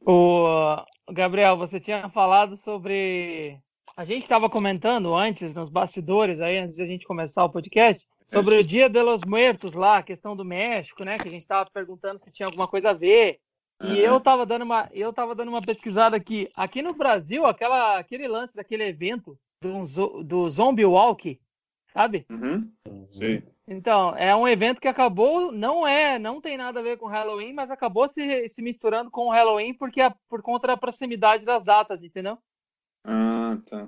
o 0.05 1.13
Gabriel, 1.13 1.57
você 1.57 1.79
tinha 1.79 2.09
falado 2.09 2.57
sobre. 2.57 3.59
A 3.95 4.05
gente 4.05 4.23
estava 4.23 4.49
comentando 4.49 5.15
antes, 5.15 5.55
nos 5.55 5.69
bastidores, 5.69 6.39
aí, 6.39 6.57
antes 6.57 6.75
de 6.75 6.83
a 6.83 6.87
gente 6.87 7.05
começar 7.05 7.43
o 7.43 7.49
podcast, 7.49 8.07
sobre 8.27 8.57
o 8.57 8.63
Dia 8.63 8.89
de 8.89 9.01
los 9.01 9.23
Muertos 9.23 9.73
lá, 9.73 9.97
a 9.97 10.03
questão 10.03 10.35
do 10.35 10.43
México, 10.43 11.03
né? 11.03 11.17
Que 11.17 11.27
a 11.27 11.31
gente 11.31 11.41
estava 11.41 11.69
perguntando 11.71 12.19
se 12.19 12.31
tinha 12.31 12.45
alguma 12.45 12.67
coisa 12.67 12.89
a 12.89 12.93
ver. 12.93 13.39
E 13.81 13.85
Aham. 13.85 13.97
eu 13.97 14.17
estava 14.17 14.45
dando 14.45 14.63
uma, 14.63 14.89
eu 14.91 15.13
tava 15.13 15.33
dando 15.33 15.49
uma 15.49 15.61
pesquisada 15.61 16.17
aqui. 16.17 16.49
Aqui 16.55 16.81
no 16.81 16.93
Brasil, 16.93 17.45
aquela, 17.45 17.97
aquele 17.97 18.27
lance 18.27 18.55
daquele 18.55 18.83
evento 18.83 19.37
do, 19.61 20.23
do 20.23 20.49
Zombie 20.49 20.85
Walk, 20.85 21.39
sabe? 21.93 22.25
Uhum, 22.29 22.71
sei. 23.09 23.43
Então, 23.67 24.15
é 24.15 24.33
um 24.35 24.47
evento 24.47 24.79
que 24.79 24.87
acabou, 24.87 25.51
não 25.51 25.85
é, 25.85 26.17
não 26.17 26.39
tem 26.39 26.57
nada 26.57 26.79
a 26.79 26.83
ver 26.83 26.97
com 26.97 27.05
Halloween, 27.05 27.51
mas 27.51 27.69
acabou 27.69 28.07
se, 28.07 28.47
se 28.47 28.61
misturando 28.61 29.11
com 29.11 29.27
o 29.27 29.31
Halloween 29.31 29.73
porque 29.73 30.01
é 30.01 30.13
por 30.29 30.41
conta 30.41 30.67
da 30.67 30.77
proximidade 30.77 31.45
das 31.45 31.63
datas, 31.63 32.01
entendeu? 32.01 32.37
Ah, 33.09 33.57
tá. 33.65 33.87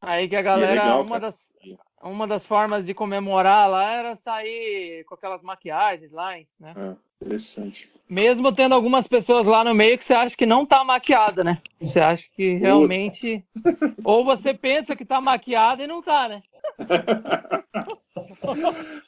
Aí 0.00 0.28
que 0.28 0.34
a 0.34 0.42
galera, 0.42 0.72
legal, 0.72 1.02
uma 1.02 1.20
das, 1.20 1.54
uma 2.02 2.26
das 2.26 2.44
formas 2.44 2.84
de 2.84 2.92
comemorar 2.92 3.70
lá 3.70 3.92
era 3.92 4.16
sair 4.16 5.04
com 5.04 5.14
aquelas 5.14 5.40
maquiagens 5.40 6.10
lá, 6.10 6.32
né? 6.58 6.74
Ah, 6.76 6.96
interessante. 7.22 7.88
Mesmo 8.10 8.52
tendo 8.52 8.74
algumas 8.74 9.06
pessoas 9.06 9.46
lá 9.46 9.62
no 9.62 9.72
meio 9.72 9.96
que 9.96 10.04
você 10.04 10.12
acha 10.12 10.36
que 10.36 10.44
não 10.44 10.66
tá 10.66 10.82
maquiada, 10.82 11.44
né? 11.44 11.62
Você 11.80 12.00
acha 12.00 12.28
que 12.34 12.56
realmente. 12.56 13.46
Ou 14.04 14.24
você 14.24 14.52
pensa 14.52 14.96
que 14.96 15.04
tá 15.04 15.20
maquiada 15.20 15.84
e 15.84 15.86
não 15.86 16.02
tá, 16.02 16.28
né? 16.28 16.42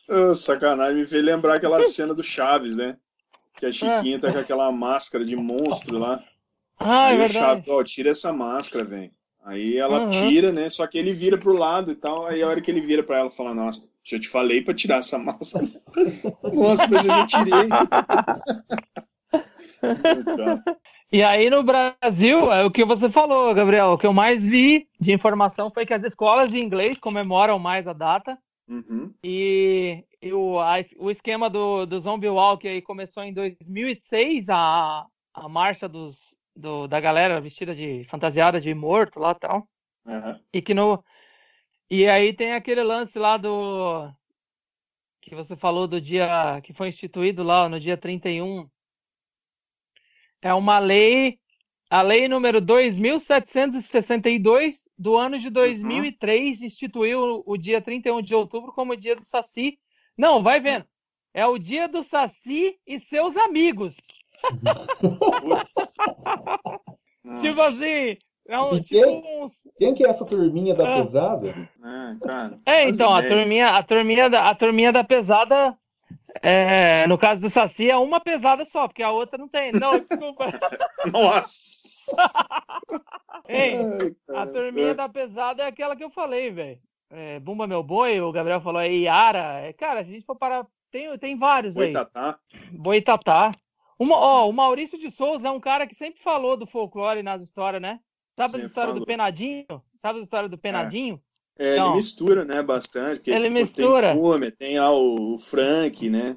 Ah, 0.09 0.35
sacanagem, 0.35 1.01
me 1.01 1.07
fez 1.07 1.23
lembrar 1.23 1.57
aquela 1.57 1.83
cena 1.85 2.15
do 2.15 2.23
Chaves, 2.23 2.77
né? 2.77 2.97
Que 3.57 3.67
a 3.67 3.73
Chiquinha 3.73 4.21
tá 4.21 4.33
com 4.33 4.39
aquela 4.39 4.71
máscara 4.71 5.25
de 5.25 5.35
monstro 5.35 5.99
lá. 5.99 6.23
Ah, 6.79 7.09
é 7.09 7.13
Aí 7.13 7.19
verdade. 7.19 7.39
Chaves, 7.39 7.69
ó, 7.69 7.85
tira 7.85 8.11
essa 8.11 8.33
máscara, 8.33 8.85
velho. 8.85 9.16
Aí 9.47 9.77
ela 9.77 10.01
Uhum. 10.01 10.11
tira, 10.11 10.51
né? 10.53 10.69
Só 10.69 10.87
que 10.89 10.99
ele 10.99 11.13
vira 11.13 11.39
pro 11.39 11.57
lado 11.57 11.93
e 11.93 11.95
tal. 11.95 12.27
Aí 12.27 12.43
a 12.43 12.49
hora 12.49 12.61
que 12.61 12.69
ele 12.71 12.81
vira 12.81 13.03
pra 13.03 13.19
ela, 13.19 13.31
fala: 13.31 13.55
Nossa, 13.55 13.89
eu 14.13 14.21
te 14.21 14.29
falei 14.29 14.61
pra 14.61 14.75
tirar 14.75 14.99
essa 14.99 15.19
máscara. 15.19 15.67
Nossa, 16.53 16.87
mas 16.89 17.05
eu 17.05 17.11
já 17.13 17.27
tirei. 17.27 17.69
E 21.13 21.23
aí 21.23 21.49
no 21.49 21.63
Brasil, 21.63 22.53
é 22.53 22.65
o 22.65 22.71
que 22.71 22.85
você 22.85 23.09
falou, 23.09 23.55
Gabriel, 23.55 23.93
o 23.93 23.99
que 23.99 24.07
eu 24.07 24.13
mais 24.13 24.45
vi 24.45 24.89
de 25.01 25.13
informação 25.13 25.71
foi 25.71 25.87
que 25.87 25.95
as 25.95 26.03
escolas 26.03 26.51
de 26.51 26.59
inglês 26.59 26.99
comemoram 26.99 27.61
mais 27.61 27.87
a 27.87 27.93
data 27.93 28.37
uhum, 28.69 29.15
e, 29.23 30.03
e 30.21 30.33
o, 30.33 30.59
a- 30.59 30.75
o 30.99 31.09
esquema 31.09 31.49
do, 31.49 31.87
do 31.87 32.01
Zombie 32.01 32.29
Walk 32.29 32.67
aí 32.67 32.83
começou 32.83 33.23
em 33.23 33.33
2006, 33.33 34.49
a, 34.49 35.07
a 35.33 35.49
marcha 35.49 35.89
dos, 35.89 36.19
do- 36.57 36.87
da 36.89 36.99
galera 37.01 37.41
vestida 37.41 37.75
de 37.75 38.05
fantasiada 38.05 38.59
de 38.61 38.73
morto 38.75 39.19
lá 39.21 39.33
e 39.33 39.39
tal. 39.39 39.69
aham. 40.07 40.41
E 40.53 40.63
que 40.63 40.75
no. 40.75 41.03
E 41.91 42.07
aí 42.09 42.33
tem 42.33 42.53
aquele 42.53 42.83
lance 42.83 43.19
lá 43.19 43.37
do. 43.37 44.11
Que 45.21 45.35
você 45.35 45.55
falou 45.57 45.87
do 45.87 46.01
dia. 46.01 46.61
Que 46.63 46.73
foi 46.73 46.89
instituído 46.89 47.43
lá 47.43 47.69
no 47.69 47.79
dia 47.79 47.97
31. 47.97 48.69
É 50.41 50.55
uma 50.55 50.79
lei. 50.79 51.39
A 51.89 52.03
lei 52.03 52.27
número 52.27 52.61
2762 52.61 54.89
do 54.99 55.17
ano 55.17 55.39
de 55.39 55.49
2003 55.51 56.63
instituiu 56.63 57.45
o 57.47 57.57
dia 57.57 57.81
31 57.81 58.21
de 58.23 58.35
outubro 58.35 58.73
como 58.73 58.93
o 58.93 58.97
dia 58.97 59.15
do 59.15 59.23
Saci. 59.25 59.79
Não, 60.19 60.43
vai 60.43 60.59
vendo. 60.59 60.85
É 61.33 61.47
o 61.47 61.57
dia 61.59 61.87
do 61.87 62.03
Saci 62.03 62.77
e 62.85 62.99
seus 62.99 63.37
amigos. 63.37 63.97
Tipo 67.39 67.61
assim. 67.61 68.17
É 68.49 68.61
um, 68.61 68.81
tipo 68.81 69.05
quem? 69.05 69.43
uns, 69.43 69.69
Quem 69.77 69.93
que 69.93 70.07
é 70.07 70.09
essa 70.09 70.25
turminha 70.25 70.73
da 70.75 70.85
Ah. 70.99 71.03
pesada? 71.03 71.49
É, 71.49 72.27
cara. 72.27 72.57
É, 72.65 72.89
então, 72.89 73.13
a 73.13 73.21
turminha, 73.21 73.71
a 73.71 73.83
turminha 73.83 74.31
da, 74.31 74.49
a 74.49 74.55
turminha 74.55 74.93
da 74.93 75.03
pesada, 75.03 75.77
é, 76.43 77.09
no 77.09 77.19
caso 77.19 77.41
do 77.41 77.51
Saci, 77.51 77.91
é 77.91 77.97
uma 77.97 78.21
pesada 78.21 78.65
só, 78.65 78.87
porque 78.87 79.03
a 79.03 79.11
outra 79.11 79.37
não 79.37 79.49
tem. 79.49 79.73
Não, 79.73 79.91
desculpa. 79.99 80.45
Nossa! 81.13 82.23
Ei, 83.49 83.75
Ai, 83.77 84.15
a 84.37 84.47
turminha 84.47 84.95
da 84.95 85.09
pesada 85.09 85.65
é 85.65 85.67
aquela 85.67 85.97
que 85.97 86.05
eu 86.05 86.11
falei, 86.11 86.53
velho. 86.53 86.79
É, 87.11 87.41
Bumba 87.41 87.67
Meu 87.67 87.83
Boi, 87.83 88.21
o 88.21 88.31
Gabriel 88.31 88.61
falou 88.61 88.81
aí, 88.81 89.03
Yara. 89.05 89.59
É, 89.61 89.73
cara, 89.73 90.05
se 90.05 90.11
a 90.11 90.13
gente 90.15 90.27
for 90.27 90.37
parar, 90.37 90.65
tem, 90.93 91.19
tem 91.19 91.37
vários 91.37 91.77
aí. 91.77 91.87
Boitatá. 91.93 92.39
Boitatá. 92.71 93.51
Uma, 93.99 94.17
ó, 94.17 94.49
o 94.49 94.53
Maurício 94.53 94.99
de 94.99 95.11
Souza 95.11 95.49
é 95.49 95.51
um 95.51 95.61
cara 95.61 95.87
que 95.87 95.95
sempre 95.95 96.21
falou 96.21 96.57
do 96.57 96.67
folclore 96.67 97.23
nas 97.23 97.43
histórias, 97.43 97.81
né? 97.81 97.99
Sabe 98.37 98.57
a 98.57 98.67
história 98.67 98.89
falou. 98.91 99.01
do 99.01 99.07
Penadinho? 99.07 99.83
Sabe 99.97 100.19
a 100.19 100.23
história 100.23 100.49
do 100.49 100.59
Penadinho? 100.59 101.21
É, 101.59 101.73
Então, 101.73 101.87
ele 101.87 101.97
mistura, 101.97 102.45
né, 102.45 102.63
bastante. 102.63 103.17
Porque, 103.17 103.31
ele 103.31 103.45
tipo, 103.45 103.55
mistura. 103.55 104.13
Tem 104.13 104.51
tem 104.51 104.79
lá 104.79 104.91
o 104.91 105.39
Frank, 105.39 106.11
né? 106.11 106.37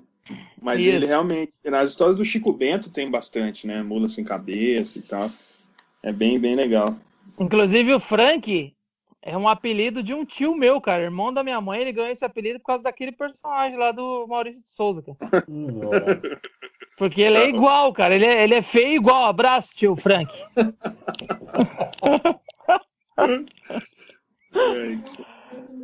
Mas 0.61 0.81
Isso. 0.81 0.89
ele 0.89 1.05
realmente. 1.05 1.51
Nas 1.65 1.89
histórias 1.89 2.17
do 2.17 2.25
Chico 2.25 2.53
Bento 2.53 2.91
tem 2.91 3.09
bastante, 3.09 3.67
né? 3.67 3.81
Mula 3.83 4.07
sem 4.07 4.23
cabeça 4.23 4.99
e 4.99 5.01
tal. 5.01 5.29
É 6.03 6.13
bem, 6.13 6.39
bem 6.39 6.55
legal. 6.55 6.95
Inclusive 7.37 7.93
o 7.93 7.99
Frank 7.99 8.73
é 9.21 9.37
um 9.37 9.47
apelido 9.47 10.01
de 10.01 10.13
um 10.13 10.23
tio 10.25 10.55
meu, 10.55 10.79
cara, 10.79 11.03
irmão 11.03 11.33
da 11.33 11.43
minha 11.43 11.59
mãe. 11.59 11.81
Ele 11.81 11.91
ganhou 11.93 12.09
esse 12.11 12.23
apelido 12.23 12.59
por 12.59 12.65
causa 12.67 12.83
daquele 12.83 13.11
personagem 13.11 13.77
lá 13.77 13.91
do 13.91 14.25
Maurício 14.27 14.63
de 14.63 14.69
Souza, 14.69 15.01
cara. 15.03 15.17
Porque 16.97 17.21
ele 17.21 17.37
é 17.37 17.49
igual, 17.49 17.91
cara. 17.93 18.15
Ele 18.15 18.25
é, 18.25 18.43
ele 18.43 18.55
é 18.55 18.61
feio 18.61 18.93
igual. 18.95 19.25
Abraço, 19.25 19.73
tio 19.75 19.95
Frank. 19.95 20.31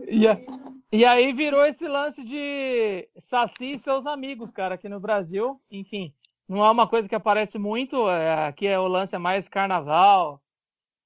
E, 0.08 0.28
a- 0.28 0.38
e 0.92 1.06
aí 1.06 1.34
virou 1.34 1.66
esse 1.66 1.88
lance 1.88 2.24
de 2.24 3.08
Saci 3.18 3.72
e 3.72 3.80
seus 3.80 4.06
amigos, 4.06 4.52
cara, 4.52 4.76
aqui 4.76 4.88
no 4.90 5.00
Brasil. 5.00 5.60
Enfim, 5.72 6.14
não 6.48 6.64
é 6.66 6.72
uma 6.72 6.88
coisa 6.88 7.08
que 7.10 7.16
aparece 7.16 7.58
muito. 7.58 8.10
é, 8.10 8.46
aqui 8.48 8.68
é 8.68 8.80
o 8.80 8.88
lance 8.88 9.16
é 9.16 9.20
mais 9.20 9.48
carnaval. 9.50 10.42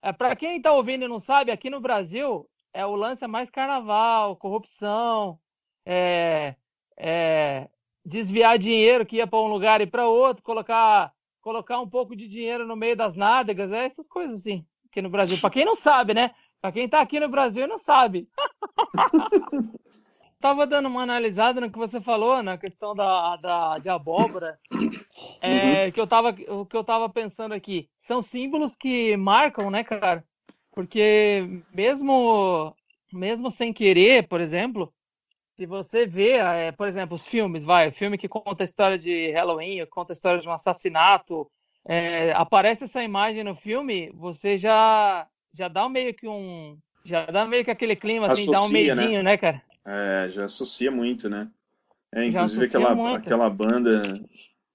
É, 0.02 0.14
para 0.14 0.36
quem 0.36 0.62
tá 0.62 0.72
ouvindo 0.72 1.06
e 1.06 1.08
não 1.08 1.20
sabe, 1.20 1.52
aqui 1.52 1.70
no 1.70 1.82
Brasil 1.82 2.50
é 2.74 2.86
o 2.86 2.96
lance 2.96 3.24
é 3.24 3.28
mais 3.28 3.50
carnaval, 3.50 4.36
corrupção, 4.36 5.40
é, 5.86 6.56
é, 6.98 7.68
desviar 8.06 8.58
dinheiro 8.58 9.06
que 9.06 9.18
ia 9.18 9.28
para 9.28 9.40
um 9.40 9.48
lugar 9.48 9.82
e 9.82 9.88
para 9.88 10.08
outro, 10.08 10.44
colocar 10.44 11.14
colocar 11.42 11.80
um 11.80 11.90
pouco 11.90 12.16
de 12.16 12.28
dinheiro 12.28 12.68
no 12.68 12.76
meio 12.76 12.96
das 12.96 13.16
nádegas, 13.16 13.72
é 13.72 13.86
essas 13.86 14.08
coisas 14.08 14.40
assim, 14.42 14.66
aqui 14.86 15.02
no 15.02 15.10
Brasil. 15.10 15.40
Para 15.40 15.50
quem 15.50 15.66
não 15.66 15.76
sabe, 15.76 16.14
né? 16.14 16.32
Para 16.62 16.72
quem 16.72 16.88
tá 16.88 17.00
aqui 17.00 17.20
no 17.20 17.30
Brasil 17.30 17.68
não 17.68 17.78
sabe. 17.78 18.26
Tava 20.40 20.66
dando 20.66 20.88
uma 20.88 21.04
analisada 21.04 21.60
no 21.60 21.70
que 21.70 21.78
você 21.78 22.00
falou, 22.00 22.42
na 22.42 22.58
questão 22.58 22.96
da, 22.96 23.36
da, 23.38 23.76
de 23.76 23.90
abóbora. 23.90 24.60
É, 25.42 25.90
que 25.90 26.02
eu 26.02 26.06
tava, 26.06 26.36
o 26.50 26.66
que 26.66 26.76
eu 26.76 26.84
tava 26.84 27.08
pensando 27.08 27.54
aqui. 27.54 27.90
São 27.98 28.22
símbolos 28.22 28.76
que 28.76 29.16
marcam, 29.16 29.72
né, 29.72 29.86
cara? 29.86 30.22
Porque 30.72 31.62
mesmo, 31.74 32.76
mesmo 33.12 33.50
sem 33.50 33.72
querer, 33.72 34.28
por 34.28 34.42
exemplo, 34.42 34.94
se 35.56 35.66
você 35.66 36.06
vê, 36.06 36.34
é, 36.34 36.72
por 36.74 36.90
exemplo, 36.90 37.16
os 37.16 37.26
filmes, 37.26 37.64
vai, 37.64 37.92
filme 37.92 38.18
que 38.18 38.28
conta 38.28 38.64
a 38.64 38.66
história 38.66 38.98
de 38.98 39.32
Halloween, 39.32 39.86
conta 39.90 40.12
a 40.12 40.16
história 40.16 40.42
de 40.42 40.48
um 40.48 40.54
assassinato, 40.54 41.50
é, 41.86 42.32
aparece 42.34 42.84
essa 42.84 43.04
imagem 43.04 43.44
no 43.44 43.56
filme, 43.56 44.12
você 44.14 44.58
já 44.58 45.28
já 45.54 45.68
dá 45.68 45.90
meio 45.90 46.14
que 46.14 46.28
um 46.28 46.78
já 47.04 47.26
dá 47.26 47.46
meio 47.46 47.66
que 47.66 47.72
aquele 47.72 47.96
clima 47.96 48.28
assim, 48.28 48.52
dá 48.52 48.60
um 48.60 48.64
Associa, 48.64 48.96
né? 48.96 49.02
medinho, 49.02 49.24
né, 49.24 49.38
cara? 49.38 49.62
É, 49.92 50.30
já 50.30 50.46
associa 50.46 50.92
muito, 50.92 51.28
né? 51.28 51.50
É, 52.14 52.28
inclusive 52.28 52.66
aquela, 52.66 52.94
muito. 52.94 53.18
aquela 53.18 53.50
banda 53.50 54.04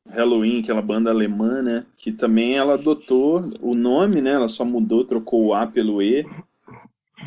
Halloween, 0.08 0.60
aquela 0.60 0.82
banda 0.82 1.10
alemã, 1.10 1.62
né? 1.62 1.86
Que 1.96 2.10
também 2.10 2.56
ela 2.56 2.74
adotou 2.74 3.40
o 3.62 3.76
nome, 3.76 4.20
né? 4.20 4.32
Ela 4.32 4.48
só 4.48 4.64
mudou, 4.64 5.04
trocou 5.04 5.46
o 5.46 5.54
A 5.54 5.68
pelo 5.68 6.02
E. 6.02 6.26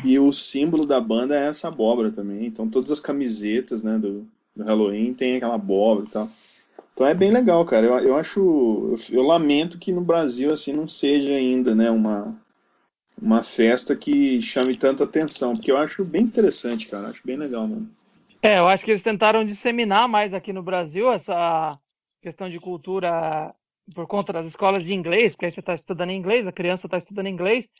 E 0.04 0.18
o 0.18 0.30
símbolo 0.34 0.86
da 0.86 1.00
banda 1.00 1.34
é 1.34 1.48
essa 1.48 1.68
abóbora 1.68 2.10
também. 2.10 2.44
Então 2.44 2.68
todas 2.68 2.90
as 2.90 3.00
camisetas, 3.00 3.82
né, 3.82 3.98
do, 3.98 4.26
do 4.54 4.64
Halloween 4.64 5.14
tem 5.14 5.36
aquela 5.36 5.54
abóbora 5.54 6.06
e 6.06 6.10
tal. 6.10 6.28
Então 6.92 7.06
é 7.06 7.14
bem 7.14 7.30
legal, 7.30 7.64
cara. 7.64 7.86
Eu, 7.86 7.98
eu 8.00 8.16
acho. 8.16 8.38
Eu, 9.10 9.18
eu 9.18 9.22
lamento 9.22 9.78
que 9.78 9.92
no 9.92 10.04
Brasil, 10.04 10.52
assim, 10.52 10.74
não 10.74 10.86
seja 10.86 11.32
ainda, 11.32 11.74
né, 11.74 11.90
uma, 11.90 12.38
uma 13.20 13.42
festa 13.42 13.96
que 13.96 14.40
chame 14.40 14.76
tanta 14.76 15.04
atenção. 15.04 15.52
Porque 15.52 15.70
eu 15.72 15.76
acho 15.76 16.04
bem 16.04 16.22
interessante, 16.22 16.88
cara. 16.88 17.08
Acho 17.08 17.26
bem 17.26 17.36
legal, 17.36 17.66
mano. 17.66 17.88
É, 18.42 18.58
eu 18.58 18.68
acho 18.68 18.84
que 18.84 18.90
eles 18.92 19.02
tentaram 19.02 19.44
disseminar 19.44 20.08
mais 20.08 20.32
aqui 20.32 20.52
no 20.52 20.62
Brasil 20.62 21.10
essa 21.12 21.76
questão 22.22 22.48
de 22.48 22.60
cultura 22.60 23.50
por 23.94 24.06
conta 24.06 24.32
das 24.32 24.46
escolas 24.46 24.84
de 24.84 24.94
inglês, 24.94 25.32
porque 25.32 25.46
aí 25.46 25.50
você 25.50 25.60
está 25.60 25.74
estudando 25.74 26.10
inglês, 26.12 26.46
a 26.46 26.52
criança 26.52 26.86
está 26.86 26.98
estudando 26.98 27.26
inglês, 27.26 27.70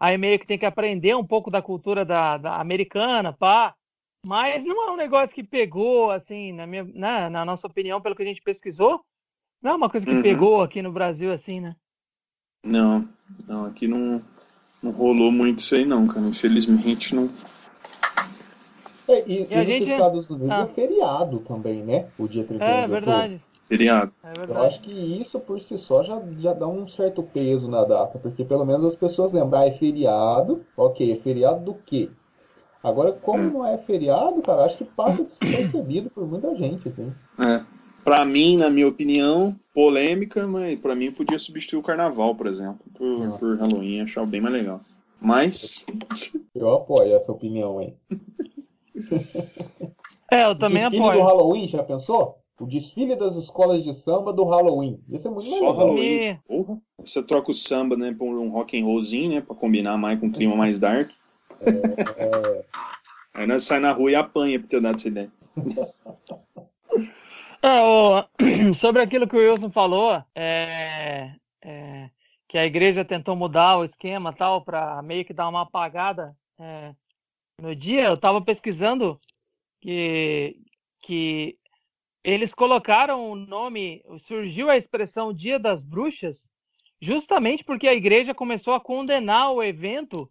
aí 0.00 0.16
meio 0.16 0.38
que 0.38 0.46
tem 0.46 0.58
que 0.58 0.66
aprender 0.66 1.14
um 1.14 1.26
pouco 1.26 1.50
da 1.50 1.60
cultura 1.60 2.04
da, 2.04 2.38
da 2.38 2.56
americana, 2.60 3.32
pá. 3.32 3.74
Mas 4.26 4.64
não 4.64 4.88
é 4.88 4.92
um 4.92 4.96
negócio 4.96 5.34
que 5.34 5.44
pegou, 5.44 6.10
assim, 6.10 6.52
na, 6.52 6.66
minha, 6.66 6.84
na, 6.94 7.30
na 7.30 7.44
nossa 7.44 7.66
opinião, 7.66 8.00
pelo 8.00 8.14
que 8.16 8.22
a 8.22 8.26
gente 8.26 8.42
pesquisou, 8.42 9.04
não 9.62 9.72
é 9.72 9.74
uma 9.74 9.90
coisa 9.90 10.06
que 10.06 10.12
Uhum. 10.12 10.22
pegou 10.22 10.62
aqui 10.62 10.80
no 10.82 10.92
Brasil, 10.92 11.30
assim, 11.32 11.60
né? 11.60 11.74
Não, 12.64 13.08
não, 13.46 13.66
aqui 13.66 13.86
não, 13.86 14.24
não 14.86 14.92
rolou 14.92 15.30
muito 15.32 15.58
isso 15.58 15.74
aí 15.74 15.84
não, 15.84 16.06
cara. 16.06 16.26
Infelizmente 16.26 17.14
não. 17.14 17.28
É, 19.08 19.22
e, 19.28 19.46
E 19.50 19.54
a 19.54 19.62
e 19.62 19.66
gente- 19.66 19.78
nos 19.80 19.88
Estados 19.88 20.30
Unidos 20.30 20.50
Ah. 20.50 20.68
é 20.70 20.74
feriado 20.74 21.38
também, 21.40 21.82
né? 21.82 22.06
O 22.18 22.26
dia 22.26 22.44
31 22.44 22.64
É 22.66 22.68
de 22.74 22.80
outubro. 22.82 23.00
verdade, 23.06 23.40
Feriado. 23.68 24.12
é 24.22 24.28
Eu 24.30 24.46
verdade. 24.46 24.66
acho 24.66 24.80
que 24.80 25.20
isso 25.20 25.40
por 25.40 25.60
si 25.60 25.76
só 25.78 26.02
já, 26.02 26.20
já 26.38 26.52
dá 26.52 26.66
um 26.66 26.88
certo 26.88 27.22
peso 27.22 27.68
na 27.68 27.84
data, 27.84 28.18
porque 28.18 28.44
pelo 28.44 28.64
menos 28.64 28.84
as 28.84 28.96
pessoas 28.96 29.32
lembram, 29.32 29.60
ah, 29.60 29.66
é 29.66 29.72
feriado, 29.72 30.64
ok, 30.76 31.12
é 31.12 31.16
feriado 31.16 31.64
do 31.64 31.74
quê? 31.74 32.08
Agora, 32.82 33.12
como 33.12 33.42
Hum. 33.42 33.50
não 33.50 33.66
é 33.66 33.76
feriado, 33.78 34.40
cara, 34.42 34.64
acho 34.64 34.78
que 34.78 34.84
passa 34.84 35.22
despercebido 35.24 36.10
por 36.10 36.26
muita 36.26 36.54
gente, 36.54 36.88
assim. 36.88 37.12
É. 37.38 37.62
Pra 38.06 38.24
mim, 38.24 38.56
na 38.56 38.70
minha 38.70 38.86
opinião, 38.86 39.52
polêmica, 39.74 40.46
mas 40.46 40.78
pra 40.78 40.94
mim 40.94 41.10
podia 41.10 41.40
substituir 41.40 41.80
o 41.80 41.82
carnaval, 41.82 42.36
por 42.36 42.46
exemplo, 42.46 42.86
por, 42.94 43.36
por 43.36 43.58
Halloween, 43.58 44.00
achar 44.00 44.24
bem 44.24 44.40
mais 44.40 44.54
legal. 44.54 44.80
Mas, 45.20 45.84
Eu 46.54 46.72
apoio 46.72 47.16
essa 47.16 47.32
opinião, 47.32 47.82
hein? 47.82 47.96
É, 50.30 50.44
eu 50.44 50.54
também 50.56 50.82
Desfile 50.84 51.02
apoio. 51.02 51.18
do 51.18 51.26
Halloween, 51.26 51.66
já 51.66 51.82
pensou? 51.82 52.38
O 52.60 52.66
desfile 52.66 53.16
das 53.16 53.34
escolas 53.34 53.82
de 53.82 53.92
samba 53.92 54.32
do 54.32 54.44
Halloween. 54.44 55.00
Isso 55.10 55.26
é 55.26 55.30
muito 55.32 55.46
só 55.46 55.70
legal. 55.70 55.74
Halloween, 55.74 56.38
porra. 56.46 56.80
Você 57.04 57.20
troca 57.24 57.50
o 57.50 57.54
samba, 57.54 57.96
né, 57.96 58.14
por 58.16 58.38
um 58.38 58.50
rock 58.50 58.80
and 58.80 58.84
rollzinho, 58.84 59.30
né, 59.30 59.40
pra 59.40 59.56
combinar 59.56 59.96
mais 59.98 60.20
com 60.20 60.26
um 60.26 60.32
clima 60.32 60.54
mais 60.54 60.78
dark. 60.78 61.10
Aí 63.34 63.48
nós 63.48 63.64
sai 63.64 63.80
na 63.80 63.90
rua 63.90 64.12
e 64.12 64.14
apanha 64.14 64.60
por 64.60 64.68
ter 64.68 64.80
dado 64.80 64.94
essa 64.94 65.08
ideia. 65.08 65.32
É, 67.66 67.82
o- 67.82 68.24
sobre 68.74 69.02
aquilo 69.02 69.26
que 69.26 69.34
o 69.34 69.40
Wilson 69.40 69.68
falou, 69.68 70.22
é, 70.36 71.34
é, 71.60 72.10
que 72.46 72.56
a 72.56 72.64
igreja 72.64 73.04
tentou 73.04 73.34
mudar 73.34 73.78
o 73.78 73.84
esquema 73.84 74.32
tal 74.32 74.64
para 74.64 75.02
meio 75.02 75.24
que 75.24 75.32
dar 75.32 75.48
uma 75.48 75.62
apagada 75.62 76.36
é, 76.60 76.94
no 77.60 77.74
dia, 77.74 78.04
eu 78.04 78.14
estava 78.14 78.40
pesquisando 78.40 79.18
que, 79.80 80.60
que 81.02 81.58
eles 82.22 82.54
colocaram 82.54 83.32
o 83.32 83.34
nome, 83.34 84.00
surgiu 84.16 84.70
a 84.70 84.76
expressão 84.76 85.32
Dia 85.32 85.58
das 85.58 85.82
Bruxas, 85.82 86.48
justamente 87.00 87.64
porque 87.64 87.88
a 87.88 87.94
igreja 87.94 88.32
começou 88.32 88.74
a 88.74 88.80
condenar 88.80 89.50
o 89.50 89.60
evento 89.60 90.30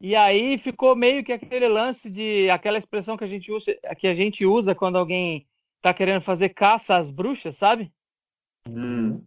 e 0.00 0.16
aí 0.16 0.56
ficou 0.56 0.96
meio 0.96 1.22
que 1.22 1.32
aquele 1.32 1.68
lance 1.68 2.10
de 2.10 2.48
aquela 2.48 2.78
expressão 2.78 3.18
que 3.18 3.24
a 3.24 3.28
gente 3.28 3.52
usa, 3.52 3.76
que 3.98 4.06
a 4.06 4.14
gente 4.14 4.46
usa 4.46 4.74
quando 4.74 4.96
alguém 4.96 5.46
tá 5.82 5.92
querendo 5.92 6.20
fazer 6.20 6.50
caça 6.50 6.96
às 6.96 7.10
bruxas, 7.10 7.56
sabe? 7.56 7.92
Hum. 8.68 9.22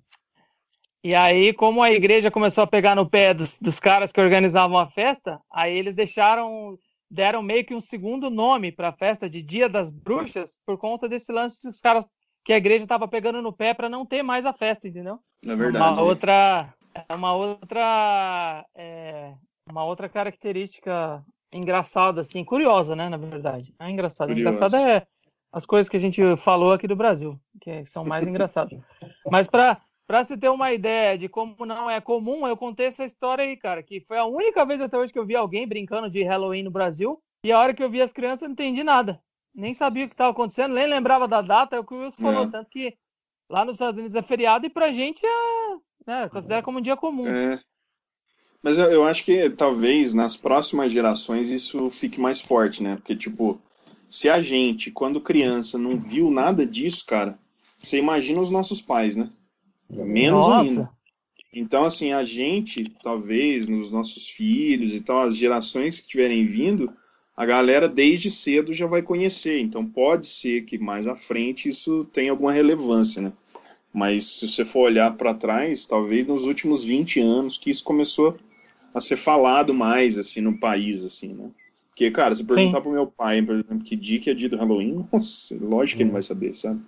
E 1.03 1.13
aí, 1.13 1.53
como 1.53 1.83
a 1.83 1.91
igreja 1.91 2.31
começou 2.31 2.63
a 2.63 2.67
pegar 2.67 2.95
no 2.95 3.07
pé 3.07 3.33
dos, 3.33 3.59
dos 3.59 3.79
caras 3.79 4.11
que 4.11 4.19
organizavam 4.19 4.77
a 4.79 4.87
festa, 4.87 5.39
aí 5.51 5.77
eles 5.77 5.93
deixaram, 5.93 6.79
deram 7.11 7.43
meio 7.43 7.63
que 7.63 7.75
um 7.75 7.81
segundo 7.81 8.29
nome 8.31 8.71
para 8.71 8.89
a 8.89 8.93
festa 8.93 9.29
de 9.29 9.43
Dia 9.43 9.69
das 9.69 9.91
Bruxas, 9.91 10.59
por 10.65 10.79
conta 10.79 11.07
desse 11.07 11.31
lance 11.31 11.61
que 11.61 11.69
os 11.69 11.79
caras 11.79 12.07
que 12.43 12.53
a 12.53 12.57
igreja 12.57 12.85
estava 12.85 13.07
pegando 13.07 13.41
no 13.41 13.53
pé 13.53 13.73
para 13.73 13.89
não 13.89 14.05
ter 14.05 14.23
mais 14.23 14.45
a 14.45 14.53
festa, 14.53 14.87
entendeu? 14.87 15.19
É 15.45 15.55
verdade. 15.55 15.93
Uma 15.93 16.01
outra, 16.01 16.73
é 17.07 17.15
uma 17.15 17.33
outra, 17.33 18.65
é, 18.75 19.33
uma 19.69 19.83
outra 19.83 20.07
característica 20.07 21.23
engraçada, 21.53 22.21
assim, 22.21 22.43
curiosa, 22.43 22.95
né? 22.95 23.09
Na 23.09 23.17
verdade, 23.17 23.73
é 23.79 23.89
engraçada. 23.89 24.31
Engraçada 24.31 24.77
é 24.77 25.05
as 25.55 25.65
coisas 25.65 25.87
que 25.87 25.95
a 25.95 25.99
gente 26.01 26.21
falou 26.35 26.73
aqui 26.73 26.85
do 26.85 26.97
Brasil, 26.97 27.39
que 27.61 27.85
são 27.85 28.03
mais 28.03 28.27
engraçadas. 28.27 28.77
Mas 29.31 29.47
para 29.47 30.23
se 30.25 30.35
ter 30.35 30.49
uma 30.49 30.73
ideia 30.73 31.17
de 31.17 31.29
como 31.29 31.65
não 31.65 31.89
é 31.89 32.01
comum, 32.01 32.45
eu 32.45 32.57
contei 32.57 32.87
essa 32.87 33.05
história 33.05 33.45
aí, 33.45 33.55
cara, 33.55 33.81
que 33.81 34.01
foi 34.01 34.17
a 34.17 34.25
única 34.25 34.65
vez 34.65 34.81
até 34.81 34.97
hoje 34.97 35.13
que 35.13 35.17
eu 35.17 35.25
vi 35.25 35.33
alguém 35.33 35.65
brincando 35.65 36.09
de 36.09 36.21
Halloween 36.23 36.63
no 36.63 36.71
Brasil. 36.71 37.23
E 37.41 37.53
a 37.53 37.59
hora 37.59 37.73
que 37.73 37.81
eu 37.81 37.89
vi 37.89 38.01
as 38.01 38.11
crianças, 38.11 38.41
eu 38.41 38.49
não 38.49 38.53
entendi 38.53 38.83
nada. 38.83 39.21
Nem 39.55 39.73
sabia 39.73 40.03
o 40.03 40.09
que 40.09 40.13
estava 40.13 40.31
acontecendo, 40.31 40.75
nem 40.75 40.87
lembrava 40.87 41.25
da 41.25 41.41
data, 41.41 41.77
é 41.77 41.79
o 41.79 41.85
que 41.85 41.93
o 41.93 42.03
Wilson 42.03 42.21
falou. 42.21 42.43
É. 42.43 42.51
Tanto 42.51 42.69
que 42.69 42.93
lá 43.49 43.63
nos 43.63 43.75
Estados 43.75 43.97
Unidos 43.97 44.15
é 44.15 44.21
feriado 44.21 44.65
e 44.65 44.69
pra 44.69 44.91
gente 44.91 45.25
é, 45.25 45.75
né, 46.05 46.27
considera 46.27 46.63
como 46.63 46.79
um 46.79 46.81
dia 46.81 46.97
comum. 46.97 47.27
É. 47.27 47.57
Mas 48.61 48.77
eu, 48.77 48.87
eu 48.87 49.05
acho 49.05 49.23
que 49.23 49.49
talvez 49.51 50.13
nas 50.13 50.35
próximas 50.35 50.91
gerações 50.91 51.49
isso 51.49 51.89
fique 51.89 52.19
mais 52.19 52.41
forte, 52.41 52.83
né? 52.83 52.97
Porque, 52.97 53.15
tipo, 53.15 53.61
se 54.15 54.29
a 54.29 54.41
gente, 54.41 54.91
quando 54.91 55.19
criança, 55.19 55.77
não 55.77 55.99
viu 55.99 56.31
nada 56.31 56.65
disso, 56.65 57.05
cara, 57.05 57.37
você 57.77 57.97
imagina 57.97 58.39
os 58.39 58.49
nossos 58.49 58.79
pais, 58.79 59.13
né? 59.17 59.29
Menos 59.89 60.47
Nossa. 60.47 60.61
ainda. 60.61 60.89
Então, 61.51 61.81
assim, 61.81 62.13
a 62.13 62.23
gente, 62.23 62.89
talvez, 63.03 63.67
nos 63.67 63.91
nossos 63.91 64.29
filhos 64.29 64.93
e 64.93 65.01
tal, 65.01 65.19
as 65.19 65.35
gerações 65.35 65.97
que 65.97 66.03
estiverem 66.03 66.45
vindo, 66.45 66.89
a 67.35 67.45
galera 67.45 67.89
desde 67.89 68.31
cedo 68.31 68.73
já 68.73 68.87
vai 68.87 69.01
conhecer. 69.01 69.59
Então, 69.59 69.83
pode 69.83 70.27
ser 70.27 70.63
que 70.63 70.77
mais 70.77 71.07
à 71.07 71.15
frente 71.17 71.67
isso 71.67 72.05
tenha 72.13 72.31
alguma 72.31 72.53
relevância, 72.53 73.21
né? 73.21 73.33
Mas 73.93 74.23
se 74.23 74.47
você 74.47 74.63
for 74.63 74.83
olhar 74.83 75.13
para 75.17 75.33
trás, 75.33 75.85
talvez 75.85 76.25
nos 76.25 76.45
últimos 76.45 76.85
20 76.85 77.19
anos 77.19 77.57
que 77.57 77.69
isso 77.69 77.83
começou 77.83 78.37
a 78.93 79.01
ser 79.01 79.17
falado 79.17 79.73
mais, 79.73 80.17
assim, 80.17 80.39
no 80.39 80.57
país, 80.57 81.03
assim, 81.03 81.33
né? 81.33 81.49
Porque, 81.95 82.11
cara, 82.11 82.35
se 82.35 82.43
perguntar 82.43 82.77
Sim. 82.77 82.83
pro 82.83 82.91
meu 82.91 83.07
pai, 83.07 83.41
por 83.41 83.55
exemplo, 83.55 83.79
que 83.79 83.95
dia 83.95 84.19
que 84.19 84.29
é 84.29 84.33
dia 84.33 84.49
do 84.49 84.57
Halloween, 84.57 85.07
nossa, 85.11 85.57
lógico 85.61 85.97
que 85.97 86.03
ele 86.03 86.09
não 86.09 86.13
vai 86.13 86.21
saber, 86.21 86.53
sabe? 86.53 86.81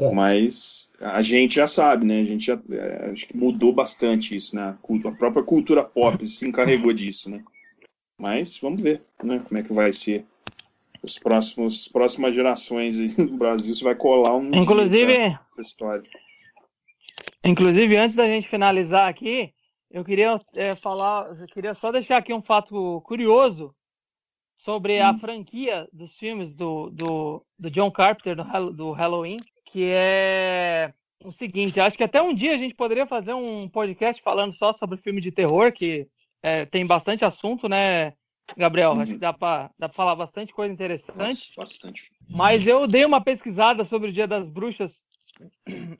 É 0.00 0.14
Mas 0.14 0.92
a 1.00 1.22
gente 1.22 1.54
já 1.54 1.66
sabe, 1.66 2.04
né? 2.04 2.20
A 2.20 2.24
gente 2.24 2.44
já 2.46 2.60
é, 2.70 3.10
acho 3.10 3.26
que 3.26 3.36
mudou 3.36 3.72
bastante 3.72 4.36
isso, 4.36 4.54
né? 4.54 4.62
A 4.62 5.12
própria 5.12 5.42
cultura 5.42 5.82
pop 5.82 6.24
se 6.26 6.46
encarregou 6.46 6.92
disso, 6.92 7.30
né? 7.30 7.42
Mas 8.18 8.58
vamos 8.58 8.82
ver, 8.82 9.02
né? 9.24 9.42
Como 9.48 9.58
é 9.58 9.62
que 9.62 9.72
vai 9.72 9.92
ser 9.92 10.26
os 11.02 11.18
próximos 11.18 11.88
próximas 11.88 12.34
gerações 12.34 13.16
no 13.16 13.38
Brasil 13.38 13.72
se 13.72 13.82
vai 13.82 13.94
colar 13.94 14.36
um 14.36 14.54
inclusive 14.54 15.12
essa, 15.12 15.40
essa, 15.52 15.60
história. 15.60 16.04
Inclusive 17.42 17.96
antes 17.96 18.14
da 18.14 18.26
gente 18.26 18.46
finalizar 18.46 19.08
aqui, 19.08 19.52
eu 19.90 20.04
queria 20.04 20.38
é, 20.54 20.76
falar, 20.76 21.30
eu 21.34 21.46
queria 21.46 21.72
só 21.72 21.90
deixar 21.90 22.18
aqui 22.18 22.34
um 22.34 22.42
fato 22.42 23.00
curioso 23.02 23.74
sobre 24.58 25.00
hum. 25.00 25.06
a 25.06 25.14
franquia 25.14 25.88
dos 25.92 26.18
filmes 26.18 26.54
do, 26.54 26.90
do, 26.90 27.46
do 27.56 27.70
John 27.70 27.90
Carpenter 27.90 28.36
do, 28.36 28.72
do 28.72 28.90
Halloween, 28.90 29.36
que 29.64 29.84
é 29.84 30.92
o 31.24 31.32
seguinte, 31.32 31.80
acho 31.80 31.96
que 31.96 32.04
até 32.04 32.20
um 32.20 32.34
dia 32.34 32.52
a 32.54 32.56
gente 32.56 32.74
poderia 32.74 33.06
fazer 33.06 33.32
um 33.32 33.68
podcast 33.68 34.22
falando 34.22 34.52
só 34.52 34.72
sobre 34.72 34.98
filme 34.98 35.20
de 35.20 35.32
terror, 35.32 35.72
que 35.72 36.06
é, 36.42 36.64
tem 36.64 36.86
bastante 36.86 37.24
assunto, 37.24 37.68
né, 37.68 38.12
Gabriel? 38.56 38.92
Uhum. 38.92 39.00
Acho 39.00 39.12
que 39.12 39.18
dá 39.18 39.32
para 39.32 39.70
falar 39.92 40.14
bastante 40.14 40.52
coisa 40.52 40.72
interessante. 40.72 41.52
Bastante. 41.56 42.10
Mas 42.28 42.66
eu 42.66 42.86
dei 42.86 43.04
uma 43.04 43.20
pesquisada 43.20 43.84
sobre 43.84 44.10
o 44.10 44.12
Dia 44.12 44.26
das 44.26 44.48
Bruxas 44.48 45.04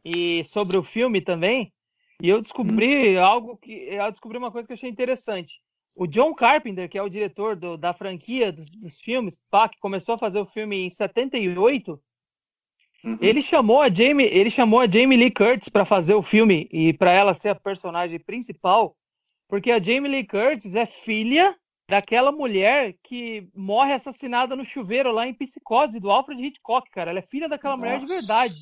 e 0.05 0.45
sobre 0.45 0.77
o 0.77 0.83
filme 0.83 1.21
também, 1.21 1.73
e 2.21 2.29
eu 2.29 2.41
descobri 2.41 3.17
uhum. 3.17 3.25
algo 3.25 3.57
que 3.57 3.73
eu 3.73 4.11
descobri 4.11 4.39
uma 4.39 4.51
coisa 4.51 4.67
que 4.67 4.73
eu 4.73 4.77
achei 4.77 4.91
interessante. 4.91 5.61
O 5.97 6.07
John 6.07 6.35
Carpenter, 6.35 6.89
que 6.89 6.99
é 6.99 7.03
o 7.03 7.09
diretor 7.09 7.57
do, 7.57 7.77
da 7.77 7.93
franquia 7.93 8.53
dos, 8.53 8.69
dos 8.71 9.01
filmes, 9.01 9.41
pá, 9.51 9.69
que 9.69 9.79
começou 9.79 10.15
a 10.15 10.19
fazer 10.19 10.39
o 10.39 10.47
filme 10.47 10.77
em 10.77 10.91
78, 10.91 12.01
uhum. 13.05 13.19
ele 13.21 13.43
chamou 13.43 13.81
a 13.81 13.93
Jamie, 13.93 14.27
ele 14.27 14.51
chamou 14.51 14.81
a 14.81 14.87
Jamie 14.89 15.19
Lee 15.19 15.31
Curtis 15.31 15.69
para 15.69 15.85
fazer 15.85 16.15
o 16.15 16.23
filme 16.23 16.69
e 16.71 16.93
para 16.93 17.11
ela 17.11 17.35
ser 17.35 17.49
a 17.49 17.55
personagem 17.55 18.19
principal, 18.19 18.97
porque 19.49 19.71
a 19.71 19.81
Jamie 19.81 20.11
Lee 20.11 20.27
Curtis 20.27 20.75
é 20.75 20.87
filha 20.87 21.57
daquela 21.89 22.31
mulher 22.31 22.95
que 23.03 23.49
morre 23.55 23.95
assassinada 23.95 24.55
no 24.55 24.65
chuveiro 24.65 25.11
lá 25.11 25.27
em 25.27 25.33
Psicose 25.33 25.99
do 25.99 26.11
Alfred 26.11 26.45
Hitchcock, 26.45 26.91
cara. 26.91 27.11
Ela 27.11 27.21
é 27.21 27.23
filha 27.23 27.49
daquela 27.49 27.77
Nossa. 27.77 27.87
mulher 27.87 28.01
de 28.01 28.07
verdade. 28.07 28.55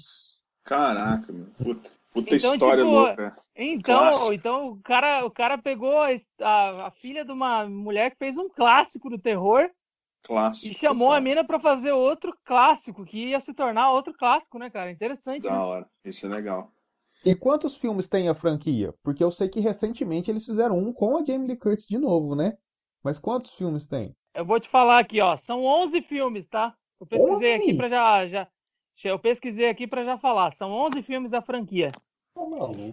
Caraca, 0.65 1.33
meu. 1.33 1.47
Puta. 1.57 1.91
Puta 2.17 2.35
então, 2.35 2.55
história 2.55 2.83
tipo, 2.83 2.97
louca. 2.97 3.33
Então, 3.55 4.33
então 4.33 4.69
o 4.69 4.81
cara, 4.81 5.27
o 5.27 5.31
cara 5.31 5.59
pegou 5.59 5.99
a, 6.01 6.09
a, 6.41 6.87
a, 6.87 6.91
filha 6.91 7.25
de 7.27 7.31
uma 7.31 7.69
mulher 7.69 8.11
que 8.11 8.17
fez 8.17 8.39
um 8.39 8.49
clássico 8.49 9.11
do 9.11 9.19
terror 9.19 9.71
clássico, 10.23 10.73
e 10.73 10.75
chamou 10.75 11.09
total. 11.09 11.19
a 11.19 11.21
mina 11.21 11.45
para 11.45 11.61
fazer 11.61 11.93
outro 11.93 12.35
clássico, 12.43 13.05
que 13.05 13.29
ia 13.29 13.41
se 13.41 13.53
tornar 13.53 13.93
outro 13.93 14.15
clássico, 14.15 14.59
né, 14.59 14.71
cara? 14.71 14.91
Interessante. 14.91 15.43
Da 15.43 15.53
né? 15.53 15.59
hora. 15.59 15.87
Isso 16.03 16.25
é 16.25 16.31
legal. 16.31 16.73
E 17.23 17.35
quantos 17.35 17.77
filmes 17.77 18.09
tem 18.09 18.31
a 18.31 18.35
franquia? 18.35 18.95
Porque 19.03 19.23
eu 19.23 19.31
sei 19.31 19.49
que 19.49 19.61
recentemente 19.61 20.31
eles 20.31 20.47
fizeram 20.47 20.79
um 20.79 20.93
com 20.93 21.19
a 21.19 21.25
Jamie 21.25 21.49
Lee 21.49 21.57
Curtis 21.57 21.87
de 21.87 21.99
novo, 21.99 22.35
né? 22.35 22.57
Mas 23.05 23.19
quantos 23.19 23.55
filmes 23.55 23.87
tem? 23.87 24.17
Eu 24.35 24.47
vou 24.47 24.59
te 24.59 24.69
falar 24.69 25.01
aqui, 25.01 25.21
ó. 25.21 25.37
São 25.37 25.65
11 25.65 26.01
filmes, 26.01 26.47
tá? 26.47 26.75
Eu 26.99 27.07
pesquisei 27.07 27.57
11? 27.57 27.63
aqui 27.63 27.75
para 27.77 27.89
já, 27.89 28.27
já. 28.27 28.49
Eu 29.05 29.19
pesquisei 29.19 29.69
aqui 29.69 29.87
para 29.87 30.05
já 30.05 30.17
falar. 30.17 30.51
São 30.53 30.71
11 30.73 31.03
filmes 31.03 31.31
da 31.31 31.43
franquia. 31.43 31.89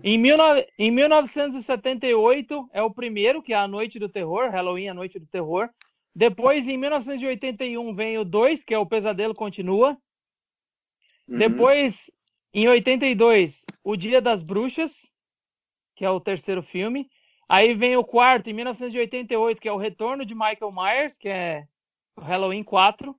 Em, 0.03 0.17
mil, 0.17 0.37
em 0.79 0.89
1978 0.89 2.69
é 2.71 2.81
o 2.81 2.93
primeiro, 2.93 3.41
que 3.41 3.53
é 3.53 3.57
A 3.57 3.67
Noite 3.67 3.99
do 3.99 4.07
Terror, 4.07 4.49
Halloween, 4.49 4.87
A 4.87 4.93
Noite 4.93 5.19
do 5.19 5.25
Terror. 5.25 5.69
Depois, 6.15 6.67
em 6.67 6.77
1981, 6.77 7.93
vem 7.93 8.17
o 8.17 8.23
2, 8.23 8.63
que 8.63 8.73
é 8.73 8.77
O 8.77 8.85
Pesadelo 8.85 9.33
Continua. 9.33 9.97
Uhum. 11.27 11.37
Depois, 11.37 12.09
em 12.53 12.67
82, 12.67 13.65
O 13.83 13.97
Dia 13.97 14.21
das 14.21 14.41
Bruxas, 14.41 15.11
que 15.95 16.05
é 16.05 16.09
o 16.09 16.19
terceiro 16.19 16.63
filme. 16.63 17.09
Aí 17.49 17.73
vem 17.73 17.97
o 17.97 18.03
quarto, 18.03 18.49
em 18.49 18.53
1988, 18.53 19.61
que 19.61 19.67
é 19.67 19.71
O 19.71 19.77
Retorno 19.77 20.25
de 20.25 20.33
Michael 20.33 20.71
Myers, 20.73 21.17
que 21.17 21.27
é 21.27 21.67
o 22.15 22.21
Halloween 22.21 22.63
4. 22.63 23.13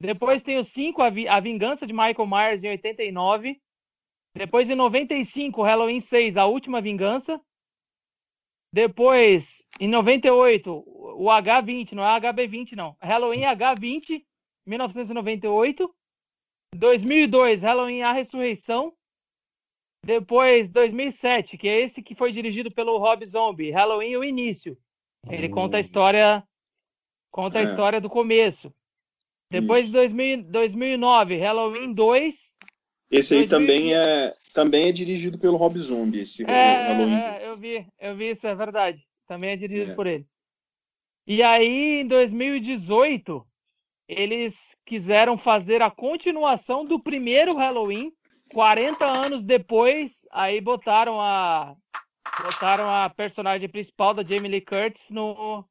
Depois 0.00 0.42
tem 0.42 0.58
o 0.58 0.64
5, 0.64 1.00
A 1.02 1.40
Vingança 1.40 1.86
de 1.86 1.92
Michael 1.92 2.26
Myers, 2.26 2.64
em 2.64 2.70
89. 2.70 3.60
Depois, 4.38 4.70
em 4.70 4.76
95, 4.76 5.62
Halloween 5.62 6.00
6, 6.00 6.36
A 6.36 6.46
Última 6.46 6.80
Vingança. 6.80 7.40
Depois, 8.72 9.66
em 9.80 9.88
98, 9.88 10.70
o 10.72 11.24
H20, 11.24 11.92
não 11.92 12.04
é 12.04 12.20
HB20, 12.20 12.76
não. 12.76 12.96
Halloween 13.02 13.40
H20, 13.40 14.24
1998. 14.64 15.92
2002, 16.72 17.62
Halloween 17.62 18.02
A 18.02 18.12
Ressurreição. 18.12 18.94
Depois, 20.04 20.70
2007, 20.70 21.58
que 21.58 21.68
é 21.68 21.80
esse 21.80 22.00
que 22.00 22.14
foi 22.14 22.30
dirigido 22.30 22.72
pelo 22.72 22.96
Rob 22.96 23.24
Zombie, 23.24 23.72
Halloween 23.72 24.16
o 24.16 24.22
Início. 24.22 24.78
Ele 25.28 25.48
hum. 25.48 25.50
conta 25.50 25.78
a 25.78 25.80
história 25.80 26.46
conta 27.32 27.58
é. 27.58 27.62
a 27.62 27.64
história 27.64 28.00
do 28.00 28.08
começo. 28.08 28.72
Depois, 29.50 29.90
2000, 29.90 30.44
2009, 30.44 31.36
Halloween 31.38 31.92
2. 31.92 32.57
Esse 33.10 33.34
aí 33.34 33.48
também 33.48 33.94
é, 33.94 34.32
também 34.52 34.88
é 34.88 34.92
dirigido 34.92 35.38
pelo 35.38 35.56
Rob 35.56 35.78
Zombie, 35.78 36.20
esse 36.20 36.44
é, 36.44 36.88
Halloween. 36.88 37.14
É, 37.14 37.48
eu 37.48 37.56
vi, 37.56 37.86
eu 37.98 38.16
vi 38.16 38.30
isso, 38.30 38.46
é 38.46 38.54
verdade. 38.54 39.06
Também 39.26 39.50
é 39.50 39.56
dirigido 39.56 39.92
é. 39.92 39.94
por 39.94 40.06
ele. 40.06 40.26
E 41.26 41.42
aí, 41.42 42.00
em 42.00 42.06
2018, 42.06 43.46
eles 44.08 44.74
quiseram 44.86 45.36
fazer 45.36 45.82
a 45.82 45.90
continuação 45.90 46.84
do 46.84 46.98
primeiro 46.98 47.54
Halloween. 47.54 48.12
40 48.50 49.04
anos 49.04 49.44
depois, 49.44 50.26
aí 50.32 50.58
botaram 50.58 51.20
a 51.20 51.76
botaram 52.42 52.88
a 52.88 53.10
personagem 53.10 53.68
principal 53.68 54.14
da 54.14 54.22
Jamie 54.22 54.50
Lee 54.50 54.60
Curtis 54.60 55.10
no, 55.10 55.64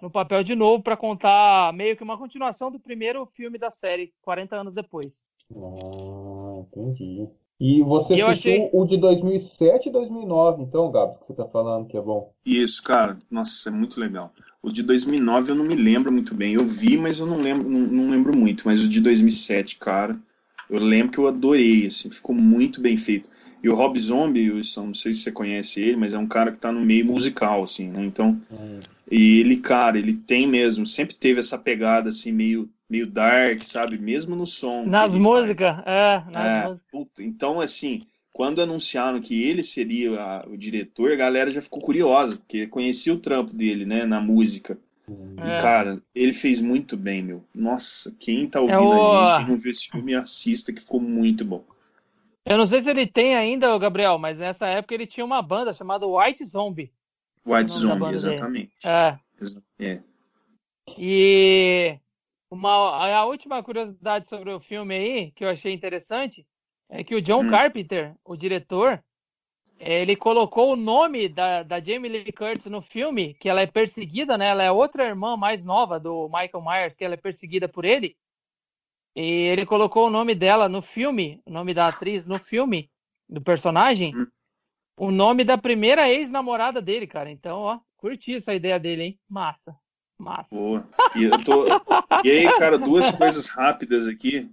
no 0.00 0.10
papel 0.10 0.42
de 0.42 0.54
novo 0.54 0.82
para 0.82 0.96
contar 0.96 1.72
meio 1.72 1.96
que 1.96 2.02
uma 2.02 2.18
continuação 2.18 2.70
do 2.70 2.78
primeiro 2.78 3.24
filme 3.26 3.58
da 3.58 3.70
série, 3.70 4.12
40 4.22 4.56
anos 4.56 4.74
depois. 4.74 5.26
Ah, 5.54 6.64
entendi. 6.66 7.28
E 7.60 7.82
você 7.82 8.14
e 8.14 8.22
assistiu 8.22 8.52
achei... 8.56 8.70
o 8.72 8.84
de 8.84 8.96
2007 8.96 9.88
e 9.88 9.92
2009, 9.92 10.62
então, 10.62 10.90
Gabs, 10.90 11.18
que 11.18 11.26
você 11.26 11.34
tá 11.34 11.46
falando 11.46 11.86
que 11.86 11.96
é 11.96 12.00
bom. 12.00 12.32
Isso, 12.44 12.82
cara. 12.82 13.16
Nossa, 13.30 13.68
é 13.68 13.72
muito 13.72 14.00
legal. 14.00 14.32
O 14.60 14.70
de 14.70 14.82
2009 14.82 15.52
eu 15.52 15.54
não 15.54 15.64
me 15.64 15.76
lembro 15.76 16.10
muito 16.10 16.34
bem. 16.34 16.54
Eu 16.54 16.64
vi, 16.64 16.96
mas 16.98 17.20
eu 17.20 17.26
não 17.26 17.40
lembro, 17.40 17.68
não, 17.68 17.80
não 17.80 18.10
lembro 18.10 18.36
muito. 18.36 18.64
Mas 18.66 18.84
o 18.84 18.88
de 18.88 19.00
2007, 19.00 19.76
cara, 19.76 20.18
eu 20.68 20.80
lembro 20.80 21.12
que 21.12 21.18
eu 21.18 21.28
adorei, 21.28 21.86
assim, 21.86 22.10
ficou 22.10 22.34
muito 22.34 22.80
bem 22.80 22.96
feito. 22.96 23.30
E 23.62 23.68
o 23.68 23.74
Rob 23.74 23.98
Zombie, 24.00 24.50
Wilson, 24.50 24.86
não 24.86 24.94
sei 24.94 25.12
se 25.12 25.20
você 25.20 25.32
conhece 25.32 25.80
ele, 25.80 25.96
mas 25.96 26.12
é 26.12 26.18
um 26.18 26.26
cara 26.26 26.50
que 26.50 26.58
tá 26.58 26.72
no 26.72 26.80
meio 26.80 27.06
musical, 27.06 27.62
assim, 27.62 27.88
né? 27.88 28.04
Então, 28.04 28.38
hum. 28.50 28.80
E 29.10 29.40
ele, 29.40 29.58
cara, 29.58 29.98
ele 29.98 30.14
tem 30.14 30.46
mesmo, 30.46 30.86
sempre 30.86 31.14
teve 31.14 31.40
essa 31.40 31.58
pegada, 31.58 32.08
assim, 32.08 32.32
meio, 32.32 32.70
meio 32.88 33.06
dark, 33.06 33.60
sabe? 33.60 33.98
Mesmo 33.98 34.34
no 34.34 34.46
som. 34.46 34.84
Nas 34.86 35.14
músicas, 35.14 35.76
é, 35.84 36.22
nas 36.30 36.46
é, 36.46 36.68
músicas. 36.68 36.90
Puta, 36.90 37.22
então, 37.22 37.60
assim, 37.60 38.00
quando 38.32 38.62
anunciaram 38.62 39.20
que 39.20 39.44
ele 39.44 39.62
seria 39.62 40.20
a, 40.20 40.46
o 40.48 40.56
diretor, 40.56 41.12
a 41.12 41.16
galera 41.16 41.50
já 41.50 41.60
ficou 41.60 41.80
curiosa, 41.80 42.36
porque 42.38 42.66
conhecia 42.66 43.12
o 43.12 43.18
trampo 43.18 43.54
dele, 43.54 43.84
né, 43.84 44.06
na 44.06 44.20
música. 44.20 44.78
É. 45.06 45.56
E, 45.56 45.60
cara, 45.60 46.02
ele 46.14 46.32
fez 46.32 46.60
muito 46.60 46.96
bem, 46.96 47.22
meu. 47.22 47.44
Nossa, 47.54 48.14
quem 48.18 48.48
tá 48.48 48.58
é 48.58 48.62
ouvindo 48.62 48.92
é 48.92 48.96
o... 48.96 49.12
a 49.12 49.26
gente, 49.26 49.38
quem 49.38 49.54
não 49.54 49.60
viu 49.60 49.70
esse 49.70 49.90
filme, 49.90 50.14
assista, 50.14 50.72
que 50.72 50.80
ficou 50.80 51.00
muito 51.00 51.44
bom. 51.44 51.62
Eu 52.46 52.58
não 52.58 52.66
sei 52.66 52.80
se 52.80 52.90
ele 52.90 53.06
tem 53.06 53.34
ainda, 53.34 53.78
Gabriel, 53.78 54.18
mas 54.18 54.38
nessa 54.38 54.66
época 54.66 54.94
ele 54.94 55.06
tinha 55.06 55.24
uma 55.24 55.40
banda 55.40 55.72
chamada 55.72 56.06
White 56.06 56.44
Zombie. 56.44 56.90
White 57.46 57.72
Zombie, 57.72 58.14
exatamente. 58.14 58.72
É. 58.84 59.18
é. 59.78 60.02
E 60.98 61.98
uma, 62.50 62.70
a 62.70 63.24
última 63.26 63.62
curiosidade 63.62 64.26
sobre 64.26 64.50
o 64.50 64.60
filme 64.60 64.94
aí, 64.94 65.30
que 65.32 65.44
eu 65.44 65.48
achei 65.48 65.72
interessante, 65.72 66.46
é 66.88 67.02
que 67.02 67.14
o 67.14 67.22
John 67.22 67.42
hum. 67.42 67.50
Carpenter, 67.50 68.14
o 68.24 68.36
diretor, 68.36 69.02
ele 69.78 70.16
colocou 70.16 70.72
o 70.72 70.76
nome 70.76 71.28
da, 71.28 71.62
da 71.62 71.80
Jamie 71.80 72.10
Lee 72.10 72.32
Curtis 72.32 72.66
no 72.66 72.80
filme, 72.80 73.34
que 73.34 73.48
ela 73.48 73.60
é 73.60 73.66
perseguida, 73.66 74.38
né? 74.38 74.46
Ela 74.46 74.62
é 74.62 74.70
outra 74.70 75.04
irmã 75.04 75.36
mais 75.36 75.64
nova 75.64 75.98
do 75.98 76.28
Michael 76.28 76.64
Myers, 76.64 76.94
que 76.94 77.04
ela 77.04 77.14
é 77.14 77.18
perseguida 77.18 77.68
por 77.68 77.84
ele. 77.84 78.16
E 79.16 79.22
ele 79.22 79.66
colocou 79.66 80.06
o 80.06 80.10
nome 80.10 80.34
dela 80.34 80.68
no 80.68 80.80
filme, 80.80 81.40
o 81.44 81.50
nome 81.50 81.74
da 81.74 81.86
atriz 81.86 82.24
no 82.24 82.38
filme, 82.38 82.90
do 83.28 83.40
personagem, 83.40 84.14
hum. 84.16 84.26
O 84.96 85.10
nome 85.10 85.44
da 85.44 85.58
primeira 85.58 86.08
ex-namorada 86.08 86.80
dele, 86.80 87.06
cara. 87.06 87.30
Então, 87.30 87.58
ó, 87.58 87.78
curti 87.96 88.34
essa 88.34 88.54
ideia 88.54 88.78
dele, 88.78 89.02
hein? 89.02 89.18
Massa. 89.28 89.74
Massa. 90.18 90.48
Boa. 90.50 90.86
E, 91.16 91.24
eu 91.24 91.44
tô... 91.44 91.66
e 92.24 92.30
aí, 92.30 92.58
cara, 92.58 92.78
duas 92.78 93.10
coisas 93.12 93.46
rápidas 93.48 94.06
aqui. 94.08 94.50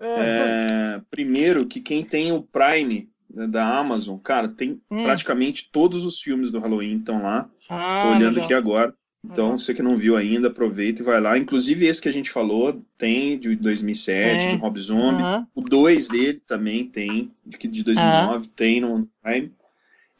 É, 0.00 1.00
primeiro, 1.10 1.66
que 1.66 1.80
quem 1.80 2.04
tem 2.04 2.32
o 2.32 2.42
Prime 2.42 3.08
né, 3.32 3.46
da 3.46 3.78
Amazon, 3.78 4.18
cara, 4.18 4.48
tem 4.48 4.80
hum. 4.90 5.04
praticamente 5.04 5.70
todos 5.70 6.04
os 6.04 6.20
filmes 6.20 6.50
do 6.50 6.58
Halloween 6.58 6.96
estão 6.96 7.22
lá. 7.22 7.48
Ah, 7.68 8.02
Tô 8.02 8.08
olhando 8.08 8.34
legal. 8.34 8.44
aqui 8.44 8.54
agora. 8.54 8.94
Então, 9.22 9.58
você 9.58 9.74
que 9.74 9.82
não 9.82 9.96
viu 9.96 10.16
ainda, 10.16 10.48
aproveita 10.48 11.02
e 11.02 11.04
vai 11.04 11.20
lá. 11.20 11.36
Inclusive, 11.36 11.86
esse 11.86 12.00
que 12.00 12.08
a 12.08 12.12
gente 12.12 12.30
falou 12.30 12.76
tem 12.96 13.38
de 13.38 13.54
2007, 13.54 14.46
é. 14.46 14.52
do 14.52 14.58
Rob 14.58 14.80
Zombie. 14.80 15.22
Uhum. 15.22 15.46
O 15.54 15.60
2 15.60 16.08
dele 16.08 16.40
também 16.46 16.86
tem, 16.86 17.30
de 17.44 17.84
2009, 17.84 18.46
uhum. 18.46 18.52
tem 18.56 18.80
no 18.80 19.08
Prime. 19.22 19.52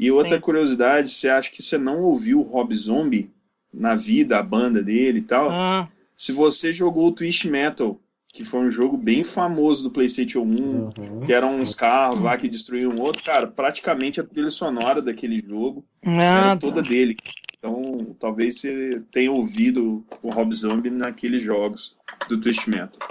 E 0.01 0.11
outra 0.11 0.37
Sim. 0.37 0.41
curiosidade, 0.41 1.11
você 1.11 1.29
acha 1.29 1.51
que 1.51 1.63
você 1.63 1.77
não 1.77 2.01
ouviu 2.01 2.41
o 2.41 2.43
Rob 2.43 2.75
Zombie 2.75 3.31
na 3.73 3.95
vida, 3.95 4.39
a 4.39 4.43
banda 4.43 4.83
dele 4.83 5.19
e 5.19 5.25
tal? 5.25 5.51
Uhum. 5.51 5.87
Se 6.17 6.33
você 6.33 6.73
jogou 6.73 7.09
o 7.09 7.13
Twist 7.13 7.47
Metal, 7.47 8.01
que 8.33 8.43
foi 8.43 8.61
um 8.61 8.71
jogo 8.71 8.97
bem 8.97 9.23
famoso 9.23 9.83
do 9.83 9.91
PlayStation 9.91 10.41
1, 10.41 10.45
uhum. 10.47 10.91
que 11.27 11.35
eram 11.35 11.61
uns 11.61 11.75
carros 11.75 12.23
lá 12.23 12.35
que 12.39 12.49
destruíam 12.49 12.95
o 12.95 13.03
outro, 13.03 13.23
cara, 13.23 13.47
praticamente 13.47 14.19
a 14.19 14.25
trilha 14.25 14.49
sonora 14.49 15.03
daquele 15.03 15.37
jogo 15.37 15.85
ah, 16.07 16.23
era 16.23 16.57
toda 16.57 16.81
dele. 16.83 17.15
Então, 17.59 18.17
talvez 18.19 18.59
você 18.59 19.03
tenha 19.13 19.31
ouvido 19.31 20.03
o 20.23 20.31
Rob 20.31 20.55
Zombie 20.55 20.89
naqueles 20.89 21.43
jogos 21.43 21.95
do 22.27 22.41
Twist 22.41 22.71
Metal. 22.71 23.07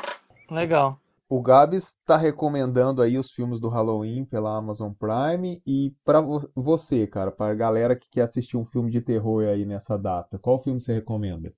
Legal. 0.50 1.00
O 1.30 1.41
Gabs 1.43 1.89
está 1.89 2.17
recomendando 2.17 3.03
aí 3.03 3.15
os 3.15 3.30
filmes 3.30 3.59
do 3.59 3.69
Halloween 3.69 4.25
pela 4.25 4.57
Amazon 4.57 4.91
Prime 4.91 5.61
e 5.63 5.93
para 6.03 6.19
você, 6.55 7.05
cara, 7.05 7.32
para 7.32 7.51
a 7.51 7.55
galera 7.55 7.95
que 7.95 8.09
quer 8.09 8.21
assistir 8.21 8.57
um 8.57 8.65
filme 8.65 8.89
de 8.89 8.99
terror 8.99 9.47
aí 9.47 9.63
nessa 9.63 9.95
data, 9.95 10.39
qual 10.39 10.61
filme 10.61 10.82
você 10.82 10.91
recomenda? 10.91 11.53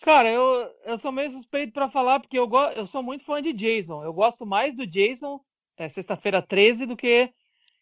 Cara, 0.00 0.30
eu, 0.30 0.70
eu 0.86 0.96
sou 0.96 1.12
meio 1.12 1.30
suspeito 1.30 1.74
para 1.74 1.90
falar 1.90 2.18
porque 2.20 2.38
eu, 2.38 2.48
eu 2.74 2.86
sou 2.86 3.02
muito 3.02 3.22
fã 3.22 3.42
de 3.42 3.52
Jason. 3.52 3.98
Eu 4.02 4.14
gosto 4.14 4.46
mais 4.46 4.74
do 4.74 4.86
Jason 4.86 5.38
é, 5.76 5.86
sexta-feira 5.86 6.40
13 6.40 6.86
do 6.86 6.96
que 6.96 7.30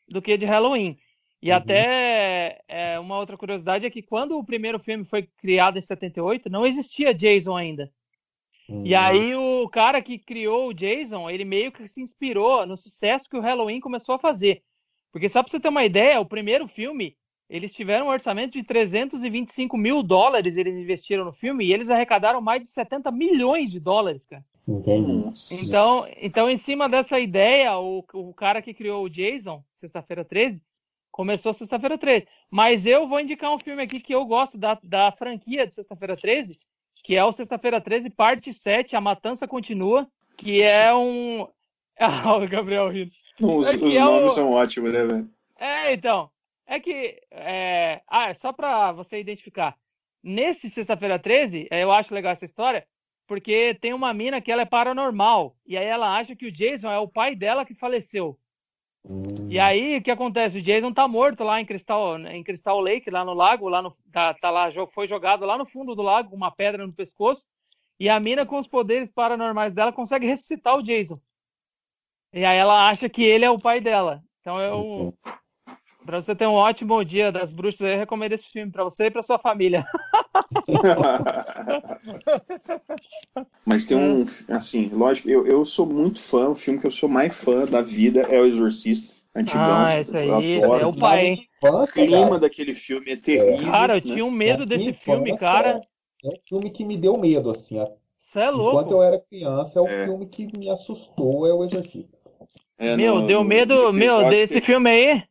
do 0.08 0.20
que 0.20 0.36
de 0.36 0.46
Halloween. 0.46 0.98
E 1.40 1.50
uhum. 1.50 1.56
até 1.56 2.60
é, 2.66 2.98
uma 2.98 3.16
outra 3.16 3.36
curiosidade 3.36 3.86
é 3.86 3.90
que 3.90 4.02
quando 4.02 4.36
o 4.36 4.44
primeiro 4.44 4.78
filme 4.78 5.04
foi 5.04 5.22
criado 5.36 5.78
em 5.78 5.82
78, 5.82 6.50
não 6.50 6.66
existia 6.66 7.14
Jason 7.14 7.56
ainda. 7.56 7.92
Uhum. 8.68 8.84
E 8.84 8.94
aí 8.94 9.34
o 9.34 9.68
cara 9.68 10.02
que 10.02 10.18
criou 10.18 10.68
o 10.68 10.74
Jason, 10.74 11.30
ele 11.30 11.44
meio 11.44 11.72
que 11.72 11.86
se 11.88 12.00
inspirou 12.00 12.66
no 12.66 12.76
sucesso 12.76 13.28
que 13.28 13.36
o 13.36 13.40
Halloween 13.40 13.80
começou 13.80 14.14
a 14.14 14.18
fazer. 14.18 14.62
Porque 15.10 15.28
só 15.28 15.42
pra 15.42 15.50
você 15.50 15.58
ter 15.58 15.68
uma 15.68 15.84
ideia, 15.84 16.20
o 16.20 16.26
primeiro 16.26 16.68
filme, 16.68 17.16
eles 17.48 17.74
tiveram 17.74 18.06
um 18.06 18.10
orçamento 18.10 18.52
de 18.52 18.62
325 18.62 19.76
mil 19.76 20.02
dólares, 20.02 20.56
eles 20.56 20.76
investiram 20.76 21.24
no 21.24 21.32
filme, 21.32 21.64
e 21.64 21.72
eles 21.72 21.88
arrecadaram 21.88 22.42
mais 22.42 22.60
de 22.60 22.68
70 22.68 23.10
milhões 23.10 23.70
de 23.70 23.80
dólares, 23.80 24.26
cara. 24.26 24.44
Entendi. 24.66 25.32
Então, 25.62 26.06
então, 26.20 26.50
em 26.50 26.58
cima 26.58 26.90
dessa 26.90 27.18
ideia, 27.18 27.78
o, 27.78 28.04
o 28.12 28.34
cara 28.34 28.60
que 28.60 28.74
criou 28.74 29.02
o 29.02 29.08
Jason, 29.08 29.64
sexta-feira 29.74 30.26
13, 30.26 30.62
Começou 31.18 31.52
sexta-feira 31.52 31.98
13. 31.98 32.28
Mas 32.48 32.86
eu 32.86 33.04
vou 33.08 33.18
indicar 33.18 33.52
um 33.52 33.58
filme 33.58 33.82
aqui 33.82 33.98
que 33.98 34.14
eu 34.14 34.24
gosto 34.24 34.56
da, 34.56 34.78
da 34.84 35.10
franquia 35.10 35.66
de 35.66 35.74
sexta-feira 35.74 36.16
13, 36.16 36.56
que 37.02 37.16
é 37.16 37.24
o 37.24 37.32
Sexta-feira 37.32 37.80
13, 37.80 38.10
parte 38.10 38.52
7, 38.52 38.96
A 38.96 39.00
Matança 39.00 39.46
Continua, 39.46 40.08
que 40.36 40.62
é 40.62 40.94
um. 40.94 41.46
Ah, 42.00 42.36
o 42.36 42.46
Gabriel 42.46 42.88
rindo. 42.88 43.10
Os, 43.42 43.74
é 43.74 43.76
os 43.76 43.96
é 43.96 43.98
nomes 43.98 44.32
são 44.32 44.52
ótimos, 44.52 44.92
né, 44.92 45.04
velho? 45.04 45.28
É, 45.58 45.92
então. 45.92 46.30
É 46.64 46.78
que. 46.78 47.20
É... 47.32 48.02
Ah, 48.06 48.32
só 48.32 48.52
pra 48.52 48.92
você 48.92 49.18
identificar. 49.18 49.76
Nesse 50.22 50.70
Sexta-feira 50.70 51.18
13, 51.18 51.66
é, 51.72 51.82
eu 51.82 51.90
acho 51.90 52.14
legal 52.14 52.30
essa 52.30 52.44
história, 52.44 52.86
porque 53.26 53.76
tem 53.80 53.92
uma 53.92 54.14
mina 54.14 54.40
que 54.40 54.52
ela 54.52 54.62
é 54.62 54.64
paranormal. 54.64 55.56
E 55.66 55.76
aí 55.76 55.86
ela 55.86 56.16
acha 56.16 56.36
que 56.36 56.46
o 56.46 56.52
Jason 56.52 56.88
é 56.88 56.98
o 57.00 57.08
pai 57.08 57.34
dela 57.34 57.64
que 57.64 57.74
faleceu. 57.74 58.38
E 59.48 59.58
aí, 59.58 59.96
o 59.96 60.02
que 60.02 60.10
acontece? 60.10 60.58
O 60.58 60.62
Jason 60.62 60.92
tá 60.92 61.08
morto 61.08 61.42
lá 61.42 61.60
em 61.60 61.64
Crystal, 61.64 62.18
em 62.18 62.44
Crystal 62.44 62.78
Lake, 62.80 63.10
lá 63.10 63.24
no 63.24 63.32
lago, 63.32 63.68
lá 63.68 63.80
no, 63.80 63.90
tá, 64.12 64.34
tá 64.34 64.50
lá, 64.50 64.68
foi 64.86 65.06
jogado 65.06 65.46
lá 65.46 65.56
no 65.56 65.64
fundo 65.64 65.94
do 65.94 66.02
lago 66.02 66.30
com 66.30 66.36
uma 66.36 66.50
pedra 66.50 66.86
no 66.86 66.94
pescoço. 66.94 67.46
E 67.98 68.08
a 68.08 68.20
mina, 68.20 68.44
com 68.44 68.58
os 68.58 68.66
poderes 68.66 69.10
paranormais 69.10 69.72
dela, 69.72 69.92
consegue 69.92 70.26
ressuscitar 70.26 70.76
o 70.76 70.82
Jason. 70.82 71.16
E 72.32 72.44
aí 72.44 72.58
ela 72.58 72.88
acha 72.88 73.08
que 73.08 73.22
ele 73.22 73.44
é 73.44 73.50
o 73.50 73.58
pai 73.58 73.80
dela. 73.80 74.22
Então 74.40 74.60
eu, 74.62 75.14
Pra 76.08 76.22
você 76.22 76.34
ter 76.34 76.46
um 76.46 76.54
ótimo 76.54 77.04
dia 77.04 77.30
das 77.30 77.52
bruxas, 77.52 77.82
eu 77.82 77.98
recomendo 77.98 78.32
esse 78.32 78.46
filme 78.46 78.72
para 78.72 78.82
você 78.82 79.08
e 79.08 79.10
para 79.10 79.20
sua 79.20 79.38
família. 79.38 79.84
Mas 83.66 83.84
tem 83.84 83.98
um, 83.98 84.24
assim, 84.48 84.88
lógico, 84.90 85.28
eu, 85.28 85.46
eu 85.46 85.66
sou 85.66 85.84
muito 85.84 86.18
fã, 86.18 86.48
o 86.48 86.54
filme 86.54 86.80
que 86.80 86.86
eu 86.86 86.90
sou 86.90 87.10
mais 87.10 87.38
fã 87.38 87.66
da 87.66 87.82
vida 87.82 88.22
é 88.22 88.40
O 88.40 88.46
Exorcista. 88.46 89.18
Antigão, 89.38 89.84
ah, 89.84 90.00
esse 90.00 90.16
aí, 90.16 90.54
esse 90.54 90.72
é 90.72 90.86
o 90.86 90.96
pai, 90.96 91.26
hein? 91.26 91.46
O 91.62 91.86
clima 91.86 92.38
daquele 92.38 92.74
filme 92.74 93.12
é 93.12 93.16
terrível. 93.16 93.70
Cara, 93.70 93.92
eu 93.92 93.96
né? 93.96 94.00
tinha 94.00 94.24
um 94.24 94.30
medo 94.30 94.64
desse 94.64 94.94
filme, 94.94 95.36
cara. 95.36 95.76
É 96.24 96.28
um 96.28 96.40
filme 96.48 96.70
que 96.70 96.86
me 96.86 96.96
deu 96.96 97.18
medo, 97.18 97.50
assim. 97.50 97.76
Você 98.16 98.40
é 98.40 98.48
louco. 98.48 98.80
Enquanto 98.80 98.92
eu 98.92 99.02
era 99.02 99.20
criança, 99.20 99.78
é 99.78 99.82
o 99.82 99.86
é. 99.86 100.06
filme 100.06 100.24
que 100.24 100.48
me 100.56 100.70
assustou, 100.70 101.46
é 101.46 101.52
O 101.52 101.62
Exorcista. 101.62 102.16
É, 102.78 102.96
meu, 102.96 103.20
no, 103.20 103.26
deu 103.26 103.44
medo, 103.44 103.92
meu, 103.92 104.30
desse 104.30 104.62
filme 104.62 104.88
aí. 104.88 105.27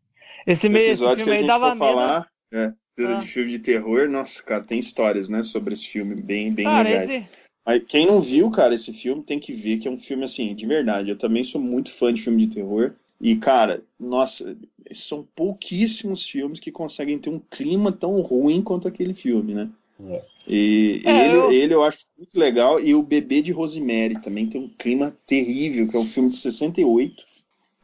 Esse, 0.48 0.70
meio, 0.70 0.90
esse 0.90 1.16
filme 1.18 1.32
aí 1.34 1.46
dava 1.46 1.68
medo. 1.68 1.78
Falar, 1.78 2.28
é, 2.54 2.74
ah. 3.00 3.14
de 3.16 3.28
filme 3.28 3.52
de 3.52 3.60
terror, 3.60 4.10
nossa, 4.10 4.42
cara, 4.42 4.64
tem 4.64 4.80
histórias, 4.80 5.28
né, 5.28 5.44
sobre 5.44 5.74
esse 5.74 5.88
filme 5.88 6.16
bem, 6.16 6.54
bem 6.54 6.66
cara, 6.66 6.88
legais. 6.88 7.10
Esse... 7.10 7.48
Mas 7.66 7.84
quem 7.86 8.06
não 8.06 8.22
viu, 8.22 8.50
cara, 8.50 8.74
esse 8.74 8.94
filme 8.94 9.22
tem 9.22 9.38
que 9.38 9.52
ver, 9.52 9.78
que 9.78 9.90
é 9.90 9.92
um 9.92 10.00
filme, 10.00 10.24
assim, 10.24 10.56
de 10.56 10.66
verdade. 10.66 11.10
Eu 11.10 11.18
também 11.18 11.44
sou 11.44 11.60
muito 11.60 11.92
fã 11.92 12.14
de 12.14 12.22
filme 12.22 12.48
de 12.48 12.56
terror. 12.56 12.94
E, 13.20 13.36
cara, 13.36 13.84
nossa, 14.00 14.56
são 14.94 15.28
pouquíssimos 15.36 16.24
filmes 16.24 16.62
que 16.62 16.72
conseguem 16.72 17.20
ter 17.20 17.30
um 17.30 17.40
clima 17.40 17.92
tão 17.92 18.22
ruim 18.22 18.62
quanto 18.62 18.88
aquele 18.88 19.14
filme, 19.14 19.54
né? 19.54 19.70
É. 20.10 20.22
E 20.48 21.02
é, 21.04 21.26
ele, 21.26 21.36
eu... 21.36 21.52
ele 21.52 21.74
eu 21.74 21.84
acho 21.84 22.06
muito 22.18 22.40
legal. 22.40 22.80
E 22.80 22.96
o 22.96 23.04
Bebê 23.04 23.42
de 23.42 23.52
Rosemary 23.52 24.22
também 24.22 24.48
tem 24.48 24.62
um 24.62 24.70
clima 24.70 25.14
terrível, 25.26 25.90
que 25.90 25.98
é 25.98 26.00
um 26.00 26.06
filme 26.06 26.30
de 26.30 26.38
68 26.38 27.27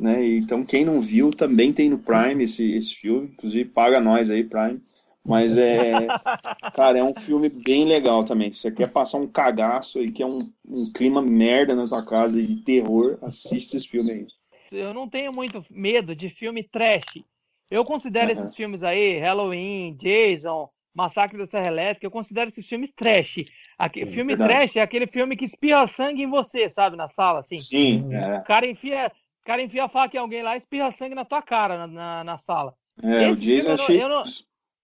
né? 0.04 0.28
Então 0.36 0.66
quem 0.66 0.84
não 0.84 0.99
viu 0.99 1.32
também 1.32 1.72
tem 1.72 1.89
no 1.89 1.97
Prime 1.97 2.43
esse, 2.43 2.76
esse 2.76 2.93
filme, 2.95 3.30
inclusive 3.34 3.70
paga 3.70 4.01
nós 4.01 4.30
aí 4.30 4.43
Prime. 4.43 4.82
Mas 5.26 5.56
é, 5.56 5.93
cara, 6.76 6.99
é 6.99 7.04
um 7.04 7.16
filme 7.16 7.49
bem 7.64 7.86
legal 7.86 8.26
também. 8.26 8.51
Se 8.51 8.60
você 8.60 8.72
quer 8.72 8.89
passar 8.89 9.18
um 9.20 9.28
cagaço 9.28 9.99
aí, 9.99 10.12
que 10.12 10.22
é 10.22 10.26
um, 10.26 10.51
um 10.68 10.91
clima 10.91 11.22
merda 11.22 11.74
na 11.74 11.88
sua 11.88 12.06
casa 12.06 12.43
de 12.43 12.58
terror, 12.58 13.18
assiste 13.22 13.78
esse 13.78 13.88
filme 13.88 14.12
aí. 14.12 14.28
Eu 14.74 14.93
não 14.93 15.08
tenho 15.08 15.32
muito 15.34 15.64
medo 15.72 16.14
de 16.14 16.30
filme 16.30 16.64
trash. 16.64 17.24
Eu 17.72 17.86
considero 17.86 18.32
esses 18.32 18.54
filmes 18.54 18.84
aí, 18.84 19.20
Halloween, 19.20 19.95
Jason, 19.95 20.70
Massacre 20.93 21.38
da 21.38 21.47
Serra 21.47 21.68
Elétrica, 21.68 22.06
eu 22.06 22.12
considero 22.12 22.49
esses 22.49 22.68
filmes 22.68 22.91
trash. 22.93 23.43
Aqui, 23.80 24.06
filme 24.06 24.36
verdade. 24.36 24.54
trash 24.54 24.76
é 24.76 24.82
aquele 24.82 25.08
filme 25.08 25.38
que 25.38 25.45
espirra 25.45 25.88
sangue 25.88 26.24
em 26.24 26.30
você, 26.30 26.68
sabe, 26.68 26.97
na 26.97 27.08
sala, 27.08 27.39
assim. 27.39 27.58
Sim. 27.58 28.10
É. 28.12 28.39
O 28.39 28.43
cara 28.43 28.68
enfia 28.68 29.10
o 29.44 29.46
cara 29.46 29.62
enfia 29.62 29.84
a 29.84 29.89
faca 29.89 30.16
em 30.16 30.20
alguém 30.20 30.41
lá 30.41 30.54
e 30.54 30.58
espirra 30.58 30.89
sangue 30.89 31.14
na 31.14 31.26
tua 31.26 31.41
cara 31.41 31.78
na, 31.80 31.88
na, 31.88 32.24
na 32.24 32.38
sala. 32.38 32.74
É, 33.04 33.30
Esse 33.30 33.32
o 33.32 33.36
Jason 33.36 33.72
é 33.74 33.78
cheio 33.78 34.08
não... 34.08 34.24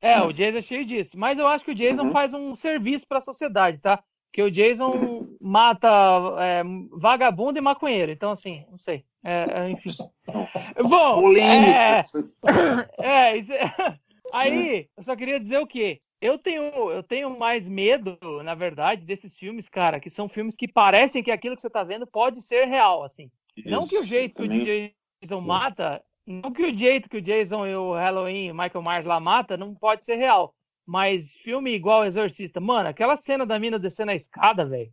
É, 0.01 0.14
é, 0.14 0.22
o 0.22 0.34
Jason 0.34 0.57
é 0.57 0.62
cheio 0.62 0.86
disso. 0.86 1.18
Mas 1.18 1.39
eu 1.39 1.47
acho 1.47 1.64
que 1.64 1.72
o 1.72 1.76
Jason 1.76 2.03
uhum. 2.03 2.12
faz 2.12 2.34
um 2.34 2.53
serviço 2.55 3.07
para 3.07 3.20
a 3.20 3.22
sociedade, 3.22 3.82
tá? 3.82 4.03
Porque 4.30 4.41
o 4.43 4.51
Jason 4.51 5.28
mata 5.39 5.89
é, 6.39 6.62
vagabundo 6.91 7.57
e 7.57 7.62
maconheiro. 7.62 8.12
Então, 8.12 8.32
assim, 8.32 8.66
não 8.70 8.78
sei. 8.78 9.05
É, 9.26 9.62
é 9.62 9.70
enfim. 9.70 9.89
Bom, 10.84 11.32
é, 11.38 12.01
é, 12.99 13.38
isso, 13.38 13.51
aí 14.34 14.88
eu 14.95 15.03
só 15.03 15.16
queria 15.16 15.39
dizer 15.39 15.57
o 15.57 15.68
quê? 15.68 15.99
Eu 16.22 16.38
tenho, 16.38 16.91
eu 16.91 17.01
tenho 17.01 17.38
mais 17.38 17.68
medo, 17.68 18.18
na 18.43 18.55
verdade, 18.55 19.05
desses 19.05 19.38
filmes, 19.38 19.68
cara, 19.70 19.99
que 19.99 20.10
são 20.10 20.28
filmes 20.28 20.55
que 20.55 20.68
parecem 20.68 21.24
que 21.24 21.32
aquilo 21.32 21.55
que 21.55 21.62
você 21.62 21.70
tá 21.70 21.84
vendo 21.84 22.05
pode 22.05 22.41
ser 22.41 22.66
real, 22.66 23.03
assim. 23.03 23.32
Isso, 23.60 23.70
não 23.70 23.88
que 23.88 23.97
o 23.97 24.03
jeito 24.03 24.36
também... 24.36 24.66
que 24.66 24.93
o 25.22 25.26
Jason 25.26 25.41
mata, 25.41 26.03
não 26.26 26.51
que 26.51 26.64
o 26.64 26.78
jeito 26.78 27.10
que 27.10 27.18
o 27.18 27.22
Jason 27.22 27.66
e 27.66 27.76
o 27.76 27.93
Halloween, 27.93 28.51
Michael 28.51 28.84
Myers 28.84 29.05
lá 29.05 29.20
mata, 29.20 29.57
não 29.57 29.74
pode 29.74 30.03
ser 30.03 30.16
real. 30.16 30.53
Mas 30.86 31.36
filme 31.38 31.72
igual 31.72 32.05
Exorcista, 32.05 32.60
mano, 32.60 32.89
aquela 32.89 33.16
cena 33.16 33.45
da 33.45 33.60
mina 33.60 33.78
descendo 33.78 34.12
a 34.12 34.16
escada, 34.16 34.66
velho. 34.66 34.91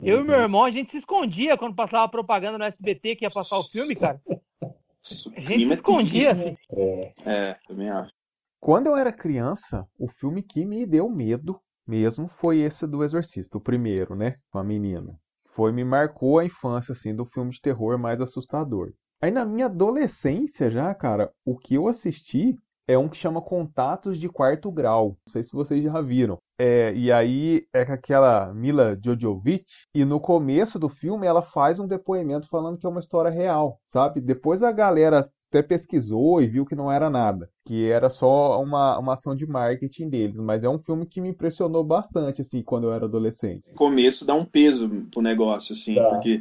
Eu 0.00 0.20
e 0.20 0.24
meu 0.24 0.36
uhum. 0.36 0.42
irmão, 0.42 0.64
a 0.64 0.70
gente 0.70 0.90
se 0.90 0.98
escondia 0.98 1.56
quando 1.56 1.74
passava 1.74 2.08
propaganda 2.08 2.58
no 2.58 2.64
SBT 2.64 3.16
que 3.16 3.24
ia 3.24 3.30
passar 3.30 3.58
o 3.58 3.62
filme, 3.62 3.94
cara. 3.94 4.20
A 4.28 5.40
gente 5.40 5.66
se 5.66 5.70
é 5.70 5.74
escondia, 5.74 6.34
filho. 6.34 6.58
É, 6.72 7.12
é, 7.26 7.58
também 7.66 7.90
acho. 7.90 8.12
Quando 8.58 8.86
eu 8.86 8.96
era 8.96 9.12
criança, 9.12 9.86
o 9.98 10.08
filme 10.08 10.42
que 10.42 10.64
me 10.64 10.86
deu 10.86 11.08
medo 11.10 11.60
mesmo 11.86 12.26
foi 12.26 12.60
esse 12.60 12.86
do 12.86 13.04
Exorcista, 13.04 13.58
o 13.58 13.60
primeiro, 13.60 14.16
né? 14.16 14.38
Com 14.50 14.58
a 14.58 14.64
menina 14.64 15.18
foi 15.54 15.72
me 15.72 15.84
marcou 15.84 16.38
a 16.38 16.44
infância 16.44 16.92
assim 16.92 17.14
do 17.14 17.24
filme 17.24 17.50
de 17.50 17.60
terror 17.60 17.98
mais 17.98 18.20
assustador. 18.20 18.92
Aí 19.22 19.30
na 19.30 19.44
minha 19.44 19.66
adolescência 19.66 20.70
já, 20.70 20.92
cara, 20.94 21.30
o 21.44 21.56
que 21.56 21.76
eu 21.76 21.88
assisti 21.88 22.58
é 22.86 22.98
um 22.98 23.08
que 23.08 23.16
chama 23.16 23.40
Contatos 23.40 24.18
de 24.18 24.28
Quarto 24.28 24.70
Grau. 24.70 25.16
Não 25.26 25.32
sei 25.32 25.42
se 25.42 25.52
vocês 25.52 25.82
já 25.82 26.00
viram. 26.00 26.38
É, 26.58 26.92
e 26.94 27.10
aí 27.10 27.66
é 27.72 27.84
com 27.84 27.92
aquela 27.92 28.52
Mila 28.52 28.98
Jojovic, 29.02 29.64
e 29.94 30.04
no 30.04 30.20
começo 30.20 30.78
do 30.78 30.88
filme 30.88 31.26
ela 31.26 31.42
faz 31.42 31.78
um 31.78 31.86
depoimento 31.86 32.48
falando 32.48 32.78
que 32.78 32.86
é 32.86 32.88
uma 32.88 33.00
história 33.00 33.30
real, 33.30 33.80
sabe? 33.84 34.20
Depois 34.20 34.62
a 34.62 34.70
galera 34.70 35.26
até 35.54 35.62
pesquisou 35.62 36.42
e 36.42 36.48
viu 36.48 36.66
que 36.66 36.74
não 36.74 36.90
era 36.90 37.08
nada, 37.08 37.48
que 37.64 37.88
era 37.88 38.10
só 38.10 38.60
uma, 38.60 38.98
uma 38.98 39.14
ação 39.14 39.36
de 39.36 39.46
marketing 39.46 40.08
deles, 40.08 40.36
mas 40.36 40.64
é 40.64 40.68
um 40.68 40.78
filme 40.78 41.06
que 41.06 41.20
me 41.20 41.28
impressionou 41.28 41.84
bastante, 41.84 42.40
assim, 42.40 42.62
quando 42.62 42.88
eu 42.88 42.92
era 42.92 43.04
adolescente. 43.04 43.68
No 43.70 43.76
começo 43.76 44.26
dá 44.26 44.34
um 44.34 44.44
peso 44.44 44.88
pro 45.12 45.22
negócio, 45.22 45.72
assim, 45.72 45.94
Dá. 45.94 46.08
porque 46.08 46.40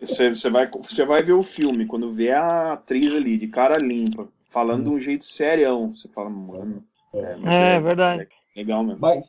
você, 0.00 0.34
você, 0.34 0.50
vai, 0.50 0.68
você 0.68 1.04
vai 1.04 1.22
ver 1.22 1.32
o 1.34 1.42
filme, 1.42 1.86
quando 1.86 2.10
vê 2.10 2.32
a 2.32 2.72
atriz 2.72 3.14
ali, 3.14 3.36
de 3.36 3.46
cara 3.46 3.78
limpa, 3.78 4.26
falando 4.48 4.84
de 4.84 4.90
um 4.90 5.00
jeito 5.00 5.24
serião, 5.24 5.94
você 5.94 6.08
fala, 6.08 6.28
mano, 6.28 6.82
é, 7.14 7.36
mas 7.36 7.60
É, 7.60 7.80
verdade. 7.80 8.24
é 8.56 8.60
legal 8.60 8.82
mesmo. 8.82 9.00
Mas, 9.00 9.26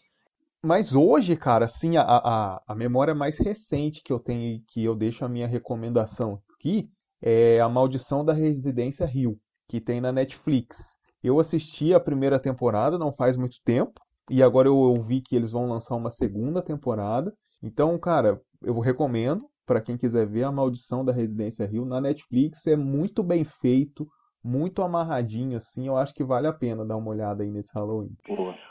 Mas 0.63 0.95
hoje, 0.95 1.35
cara, 1.35 1.65
assim, 1.65 1.97
a, 1.97 2.03
a, 2.03 2.61
a 2.67 2.75
memória 2.75 3.13
mais 3.15 3.37
recente 3.37 4.01
que 4.03 4.11
eu 4.13 4.19
tenho 4.19 4.55
e 4.55 4.59
que 4.67 4.83
eu 4.83 4.95
deixo 4.95 5.25
a 5.25 5.29
minha 5.29 5.47
recomendação 5.47 6.41
aqui 6.55 6.89
é 7.21 7.59
A 7.59 7.69
Maldição 7.69 8.25
da 8.25 8.33
Residência 8.33 9.05
Rio, 9.05 9.37
que 9.67 9.79
tem 9.79 10.01
na 10.01 10.11
Netflix. 10.11 10.97
Eu 11.23 11.39
assisti 11.39 11.93
a 11.93 11.99
primeira 11.99 12.39
temporada 12.39 12.97
não 12.97 13.13
faz 13.13 13.37
muito 13.37 13.57
tempo, 13.63 14.01
e 14.29 14.41
agora 14.41 14.67
eu 14.67 14.77
ouvi 14.77 15.21
que 15.21 15.35
eles 15.35 15.51
vão 15.51 15.69
lançar 15.69 15.95
uma 15.95 16.09
segunda 16.09 16.61
temporada. 16.61 17.33
Então, 17.61 17.97
cara, 17.99 18.41
eu 18.61 18.79
recomendo 18.79 19.45
para 19.65 19.81
quem 19.81 19.97
quiser 19.97 20.25
ver 20.25 20.43
A 20.43 20.51
Maldição 20.51 21.03
da 21.05 21.11
Residência 21.11 21.65
Rio 21.65 21.85
na 21.85 22.01
Netflix. 22.01 22.65
É 22.67 22.75
muito 22.75 23.23
bem 23.23 23.43
feito, 23.43 24.07
muito 24.43 24.81
amarradinho, 24.81 25.57
assim. 25.57 25.87
Eu 25.87 25.97
acho 25.97 26.13
que 26.13 26.23
vale 26.23 26.47
a 26.47 26.53
pena 26.53 26.85
dar 26.85 26.97
uma 26.97 27.09
olhada 27.09 27.43
aí 27.43 27.51
nesse 27.51 27.71
Halloween. 27.73 28.15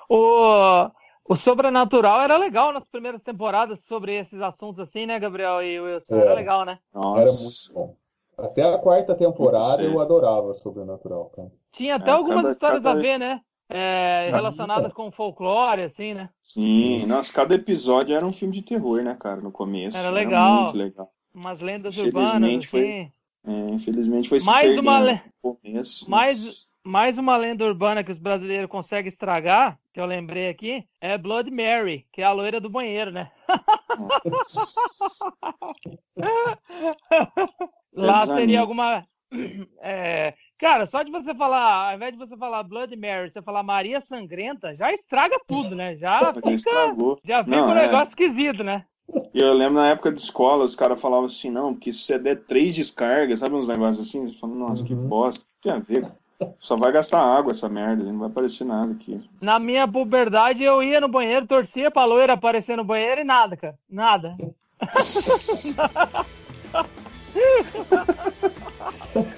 O, 0.08 0.90
o 1.24 1.36
Sobrenatural 1.36 2.20
era 2.22 2.36
legal 2.36 2.72
nas 2.72 2.88
primeiras 2.88 3.22
temporadas 3.22 3.84
sobre 3.84 4.14
esses 4.18 4.40
assuntos 4.40 4.80
assim, 4.80 5.06
né, 5.06 5.18
Gabriel 5.18 5.62
e 5.62 5.80
Wilson? 5.80 6.16
Era 6.16 6.32
Era. 6.32 6.34
legal, 6.34 6.64
né? 6.64 6.78
era 6.94 7.00
Nossa. 7.00 7.72
muito 7.72 7.74
bom. 7.74 7.99
Até 8.42 8.62
a 8.62 8.78
quarta 8.78 9.14
temporada 9.14 9.82
eu 9.82 10.00
adorava 10.00 10.54
Sobrenatural, 10.54 11.30
cara. 11.36 11.52
Tinha 11.72 11.96
até 11.96 12.10
É, 12.10 12.14
algumas 12.14 12.36
cada- 12.36 12.50
histórias 12.52 12.82
cada- 12.82 12.98
a 12.98 13.02
ver, 13.02 13.18
né? 13.18 13.40
É, 13.72 14.28
relacionadas 14.30 14.92
com 14.92 15.12
folclore, 15.12 15.82
assim, 15.82 16.12
né? 16.12 16.28
Sim, 16.42 17.06
nossa, 17.06 17.32
cada 17.32 17.54
episódio 17.54 18.16
era 18.16 18.26
um 18.26 18.32
filme 18.32 18.52
de 18.52 18.62
terror, 18.62 19.00
né, 19.04 19.14
cara, 19.14 19.40
no 19.40 19.52
começo. 19.52 19.96
Era 19.96 20.10
legal. 20.10 20.62
muito 20.62 20.76
legal. 20.76 21.12
Umas 21.32 21.60
lendas 21.60 21.96
Infelizmente 21.96 22.34
urbanas, 22.34 22.64
foi- 22.66 22.80
assim. 22.80 23.12
É, 23.46 23.70
infelizmente 23.70 24.28
foi 24.28 24.40
se 24.40 24.46
Mais 24.46 24.76
uma 24.76 24.98
perdendo 25.00 25.06
le- 25.06 25.22
no 25.44 25.56
começo. 25.62 26.10
Mais, 26.10 26.68
mais 26.84 27.18
uma 27.18 27.36
lenda 27.36 27.64
urbana 27.64 28.04
que 28.04 28.10
os 28.10 28.18
brasileiros 28.18 28.70
conseguem 28.70 29.08
estragar, 29.08 29.78
que 29.92 30.00
eu 30.00 30.06
lembrei 30.06 30.48
aqui, 30.48 30.86
é 31.00 31.18
Blood 31.18 31.50
Mary, 31.50 32.06
que 32.12 32.22
é 32.22 32.24
a 32.24 32.32
loira 32.32 32.60
do 32.60 32.70
banheiro, 32.70 33.10
né? 33.10 33.30
Lá 37.92 38.26
teria 38.26 38.60
alguma. 38.60 39.04
é, 39.82 40.34
Cara, 40.60 40.84
só 40.84 41.02
de 41.02 41.10
você 41.10 41.34
falar, 41.34 41.88
ao 41.88 41.96
invés 41.96 42.12
de 42.12 42.18
você 42.18 42.36
falar 42.36 42.62
Blood 42.62 42.94
Mary, 42.94 43.30
você 43.30 43.40
falar 43.40 43.62
Maria 43.62 43.98
Sangrenta, 43.98 44.76
já 44.76 44.92
estraga 44.92 45.38
tudo, 45.48 45.74
né? 45.74 45.96
Já 45.98 46.34
fica. 46.34 46.50
estragou. 46.50 47.18
Já 47.24 47.42
fica 47.42 47.56
Não, 47.56 47.68
um 47.68 47.72
é. 47.72 47.86
negócio 47.86 48.10
esquisito, 48.10 48.62
né? 48.62 48.84
E 49.32 49.40
eu 49.40 49.54
lembro 49.54 49.76
na 49.76 49.88
época 49.88 50.12
de 50.12 50.20
escola, 50.20 50.64
os 50.64 50.76
caras 50.76 51.00
falavam 51.00 51.24
assim, 51.24 51.50
não, 51.50 51.72
porque 51.72 51.90
se 51.92 52.00
você 52.00 52.18
der 52.18 52.44
três 52.44 52.76
descargas, 52.76 53.38
sabe 53.38 53.54
uns 53.54 53.68
negócios 53.68 54.06
assim? 54.06 54.26
Você 54.26 54.38
fala, 54.38 54.54
nossa, 54.54 54.84
que 54.84 54.92
Uhum. 54.92 55.08
bosta, 55.08 55.46
o 55.46 55.54
que 55.54 55.60
tem 55.62 55.72
a 55.72 55.78
ver? 55.78 56.02
cara? 56.02 56.16
Só 56.58 56.76
vai 56.76 56.92
gastar 56.92 57.20
água 57.20 57.50
essa 57.50 57.68
merda, 57.68 58.04
não 58.04 58.18
vai 58.18 58.28
aparecer 58.28 58.64
nada 58.64 58.92
aqui. 58.92 59.22
Na 59.40 59.58
minha 59.58 59.86
puberdade, 59.86 60.62
eu 60.62 60.82
ia 60.82 61.00
no 61.00 61.08
banheiro, 61.08 61.46
torcia 61.46 61.90
pra 61.90 62.04
loira 62.04 62.34
aparecer 62.34 62.76
no 62.76 62.84
banheiro 62.84 63.20
e 63.20 63.24
nada, 63.24 63.56
cara. 63.56 63.78
Nada. 63.88 64.36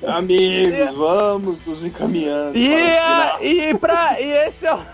Amigos, 0.07 0.95
vamos 0.95 1.67
nos 1.67 1.85
encaminhando. 1.85 2.57
E, 2.57 2.69
para 2.69 3.35
o 3.35 3.39
final. 3.39 3.45
e, 3.45 3.79
pra, 3.79 4.21
e 4.21 4.31
esse 4.49 4.67
é 4.67 4.75
o. 4.75 4.83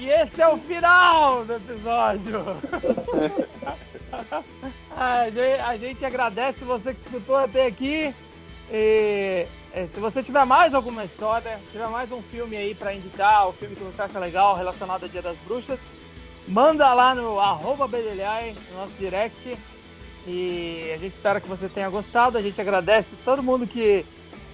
E 0.00 0.10
esse 0.10 0.40
é 0.40 0.48
o 0.48 0.56
final 0.56 1.44
do 1.44 1.56
episódio. 1.56 2.40
a, 4.96 5.28
gente, 5.28 5.60
a 5.60 5.76
gente 5.76 6.04
agradece 6.04 6.64
você 6.64 6.94
que 6.94 7.00
escutou 7.00 7.36
até 7.36 7.66
aqui. 7.66 8.14
E, 8.70 9.44
se 9.92 10.00
você 10.00 10.22
tiver 10.22 10.44
mais 10.44 10.74
alguma 10.74 11.04
história, 11.04 11.58
se 11.66 11.72
tiver 11.72 11.88
mais 11.88 12.10
um 12.10 12.22
filme 12.22 12.56
aí 12.56 12.74
pra 12.74 12.94
indicar, 12.94 13.48
o 13.48 13.52
filme 13.52 13.76
que 13.76 13.82
você 13.82 14.02
acha 14.02 14.18
legal 14.18 14.56
relacionado 14.56 15.02
ao 15.02 15.08
Dia 15.08 15.22
das 15.22 15.36
Bruxas, 15.38 15.80
manda 16.46 16.92
lá 16.94 17.14
no 17.14 17.38
arroba 17.38 17.86
Bedelhai, 17.86 18.54
no 18.70 18.80
nosso 18.80 18.92
direct. 18.98 19.56
E 20.26 20.90
a 20.94 20.98
gente 20.98 21.14
espera 21.14 21.40
que 21.40 21.48
você 21.48 21.68
tenha 21.68 21.88
gostado. 21.88 22.36
A 22.36 22.42
gente 22.42 22.60
agradece 22.60 23.16
todo 23.24 23.42
mundo 23.42 23.66
que 23.66 24.04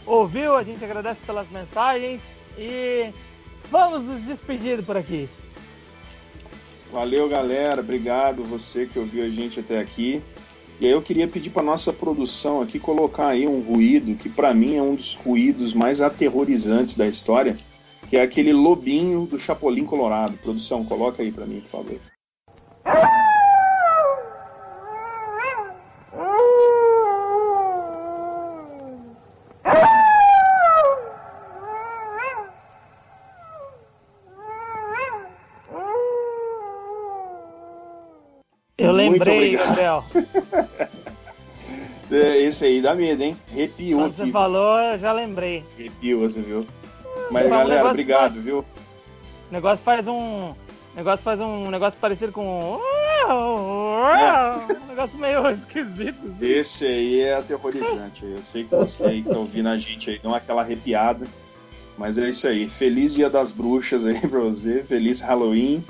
ouviu, 0.07 0.57
a 0.57 0.63
gente 0.63 0.85
agradece 0.85 1.21
pelas 1.27 1.49
mensagens 1.51 2.23
e 2.59 3.11
vamos 3.71 4.05
nos 4.05 4.23
despedir 4.23 4.85
por 4.85 4.97
aqui. 4.97 5.29
Valeu, 6.93 7.29
galera. 7.29 7.81
Obrigado 7.81 8.45
você 8.45 8.87
que 8.87 8.99
ouviu 8.99 9.25
a 9.25 9.29
gente 9.29 9.59
até 9.59 9.81
aqui. 9.81 10.23
E 10.85 10.87
aí 10.87 10.93
eu 10.93 11.01
queria 11.01 11.27
pedir 11.27 11.49
para 11.49 11.63
nossa 11.63 11.95
produção 11.95 12.61
aqui 12.61 12.79
colocar 12.79 13.29
aí 13.29 13.49
um 13.49 13.63
ruído 13.63 14.15
que 14.17 14.29
para 14.29 14.53
mim 14.53 14.77
é 14.77 14.83
um 14.83 14.95
dos 14.95 15.15
ruídos 15.15 15.73
mais 15.73 16.03
aterrorizantes 16.03 16.95
da 16.95 17.07
história, 17.07 17.57
que 18.07 18.19
é 18.19 18.21
aquele 18.21 18.53
lobinho 18.53 19.25
do 19.25 19.39
Chapolin 19.39 19.87
Colorado. 19.87 20.37
Produção, 20.37 20.85
coloca 20.85 21.23
aí 21.23 21.33
para 21.33 21.47
mim, 21.47 21.61
por 21.61 21.69
favor. 21.69 21.97
Lembrei, 39.19 39.57
obrigado. 39.57 39.69
Gabriel. 39.69 40.05
É, 42.11 42.39
Esse 42.43 42.67
aí 42.67 42.81
dá 42.81 42.95
medo, 42.95 43.23
hein? 43.23 43.37
Arrepiou 43.51 44.01
Quando 44.01 44.15
você 44.15 44.31
falou, 44.31 44.79
eu 44.79 44.99
já 44.99 45.13
lembrei. 45.13 45.65
Arrepiou, 45.79 46.21
você 46.21 46.41
viu? 46.41 46.67
Mas 47.31 47.49
galera, 47.49 47.89
obrigado, 47.89 48.41
viu? 48.41 48.59
O 48.59 49.53
negócio 49.53 49.85
faz 49.85 50.07
um. 50.07 50.51
o 50.51 50.57
negócio 50.95 51.25
faz 51.25 51.41
um 51.41 51.71
negócio 51.71 51.99
parecido 51.99 52.33
com. 52.33 52.79
Um 53.27 54.87
negócio 54.89 55.19
meio 55.19 55.51
esquisito. 55.51 56.37
Esse 56.41 56.87
aí 56.87 57.21
é 57.21 57.35
aterrorizante. 57.35 58.25
Eu 58.25 58.43
sei 58.43 58.65
que 58.65 58.75
você 58.75 59.05
aí 59.05 59.23
que 59.23 59.31
tá 59.31 59.39
ouvindo 59.39 59.69
a 59.69 59.79
gente 59.79 60.11
aí 60.11 60.19
deu 60.19 60.35
aquela 60.35 60.63
arrepiada. 60.63 61.27
Mas 61.97 62.19
é 62.19 62.29
isso 62.29 62.47
aí. 62.47 62.69
Feliz 62.69 63.15
Dia 63.15 63.31
das 63.31 63.53
Bruxas 63.53 64.05
aí 64.05 64.21
pra 64.21 64.41
você. 64.41 64.83
Feliz 64.83 65.21
Halloween. 65.21 65.83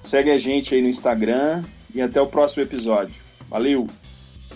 Segue 0.00 0.30
a 0.30 0.38
gente 0.38 0.74
aí 0.74 0.82
no 0.82 0.88
Instagram. 0.88 1.64
E 1.94 2.00
até 2.00 2.20
o 2.20 2.26
próximo 2.26 2.62
episódio. 2.62 3.20
Valeu! 3.48 3.88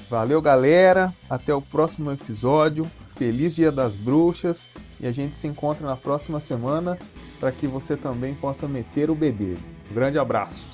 Valeu, 0.08 0.40
galera. 0.40 1.12
Até 1.28 1.54
o 1.54 1.60
próximo 1.60 2.12
episódio. 2.12 2.90
Feliz 3.16 3.54
Dia 3.54 3.70
das 3.72 3.94
Bruxas. 3.94 4.60
E 5.00 5.06
a 5.06 5.12
gente 5.12 5.36
se 5.36 5.46
encontra 5.46 5.86
na 5.86 5.96
próxima 5.96 6.40
semana 6.40 6.98
para 7.38 7.52
que 7.52 7.66
você 7.66 7.96
também 7.96 8.34
possa 8.34 8.66
meter 8.66 9.10
o 9.10 9.14
bedelho. 9.14 9.58
Um 9.90 9.94
grande 9.94 10.18
abraço. 10.18 10.64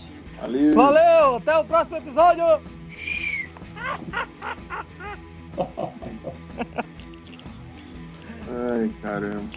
Valeu! 0.41 0.75
Valeu, 0.75 1.37
até 1.37 1.57
o 1.57 1.65
próximo 1.65 1.97
episódio. 1.97 2.45
Ai, 8.71 8.91
caramba. 9.01 9.49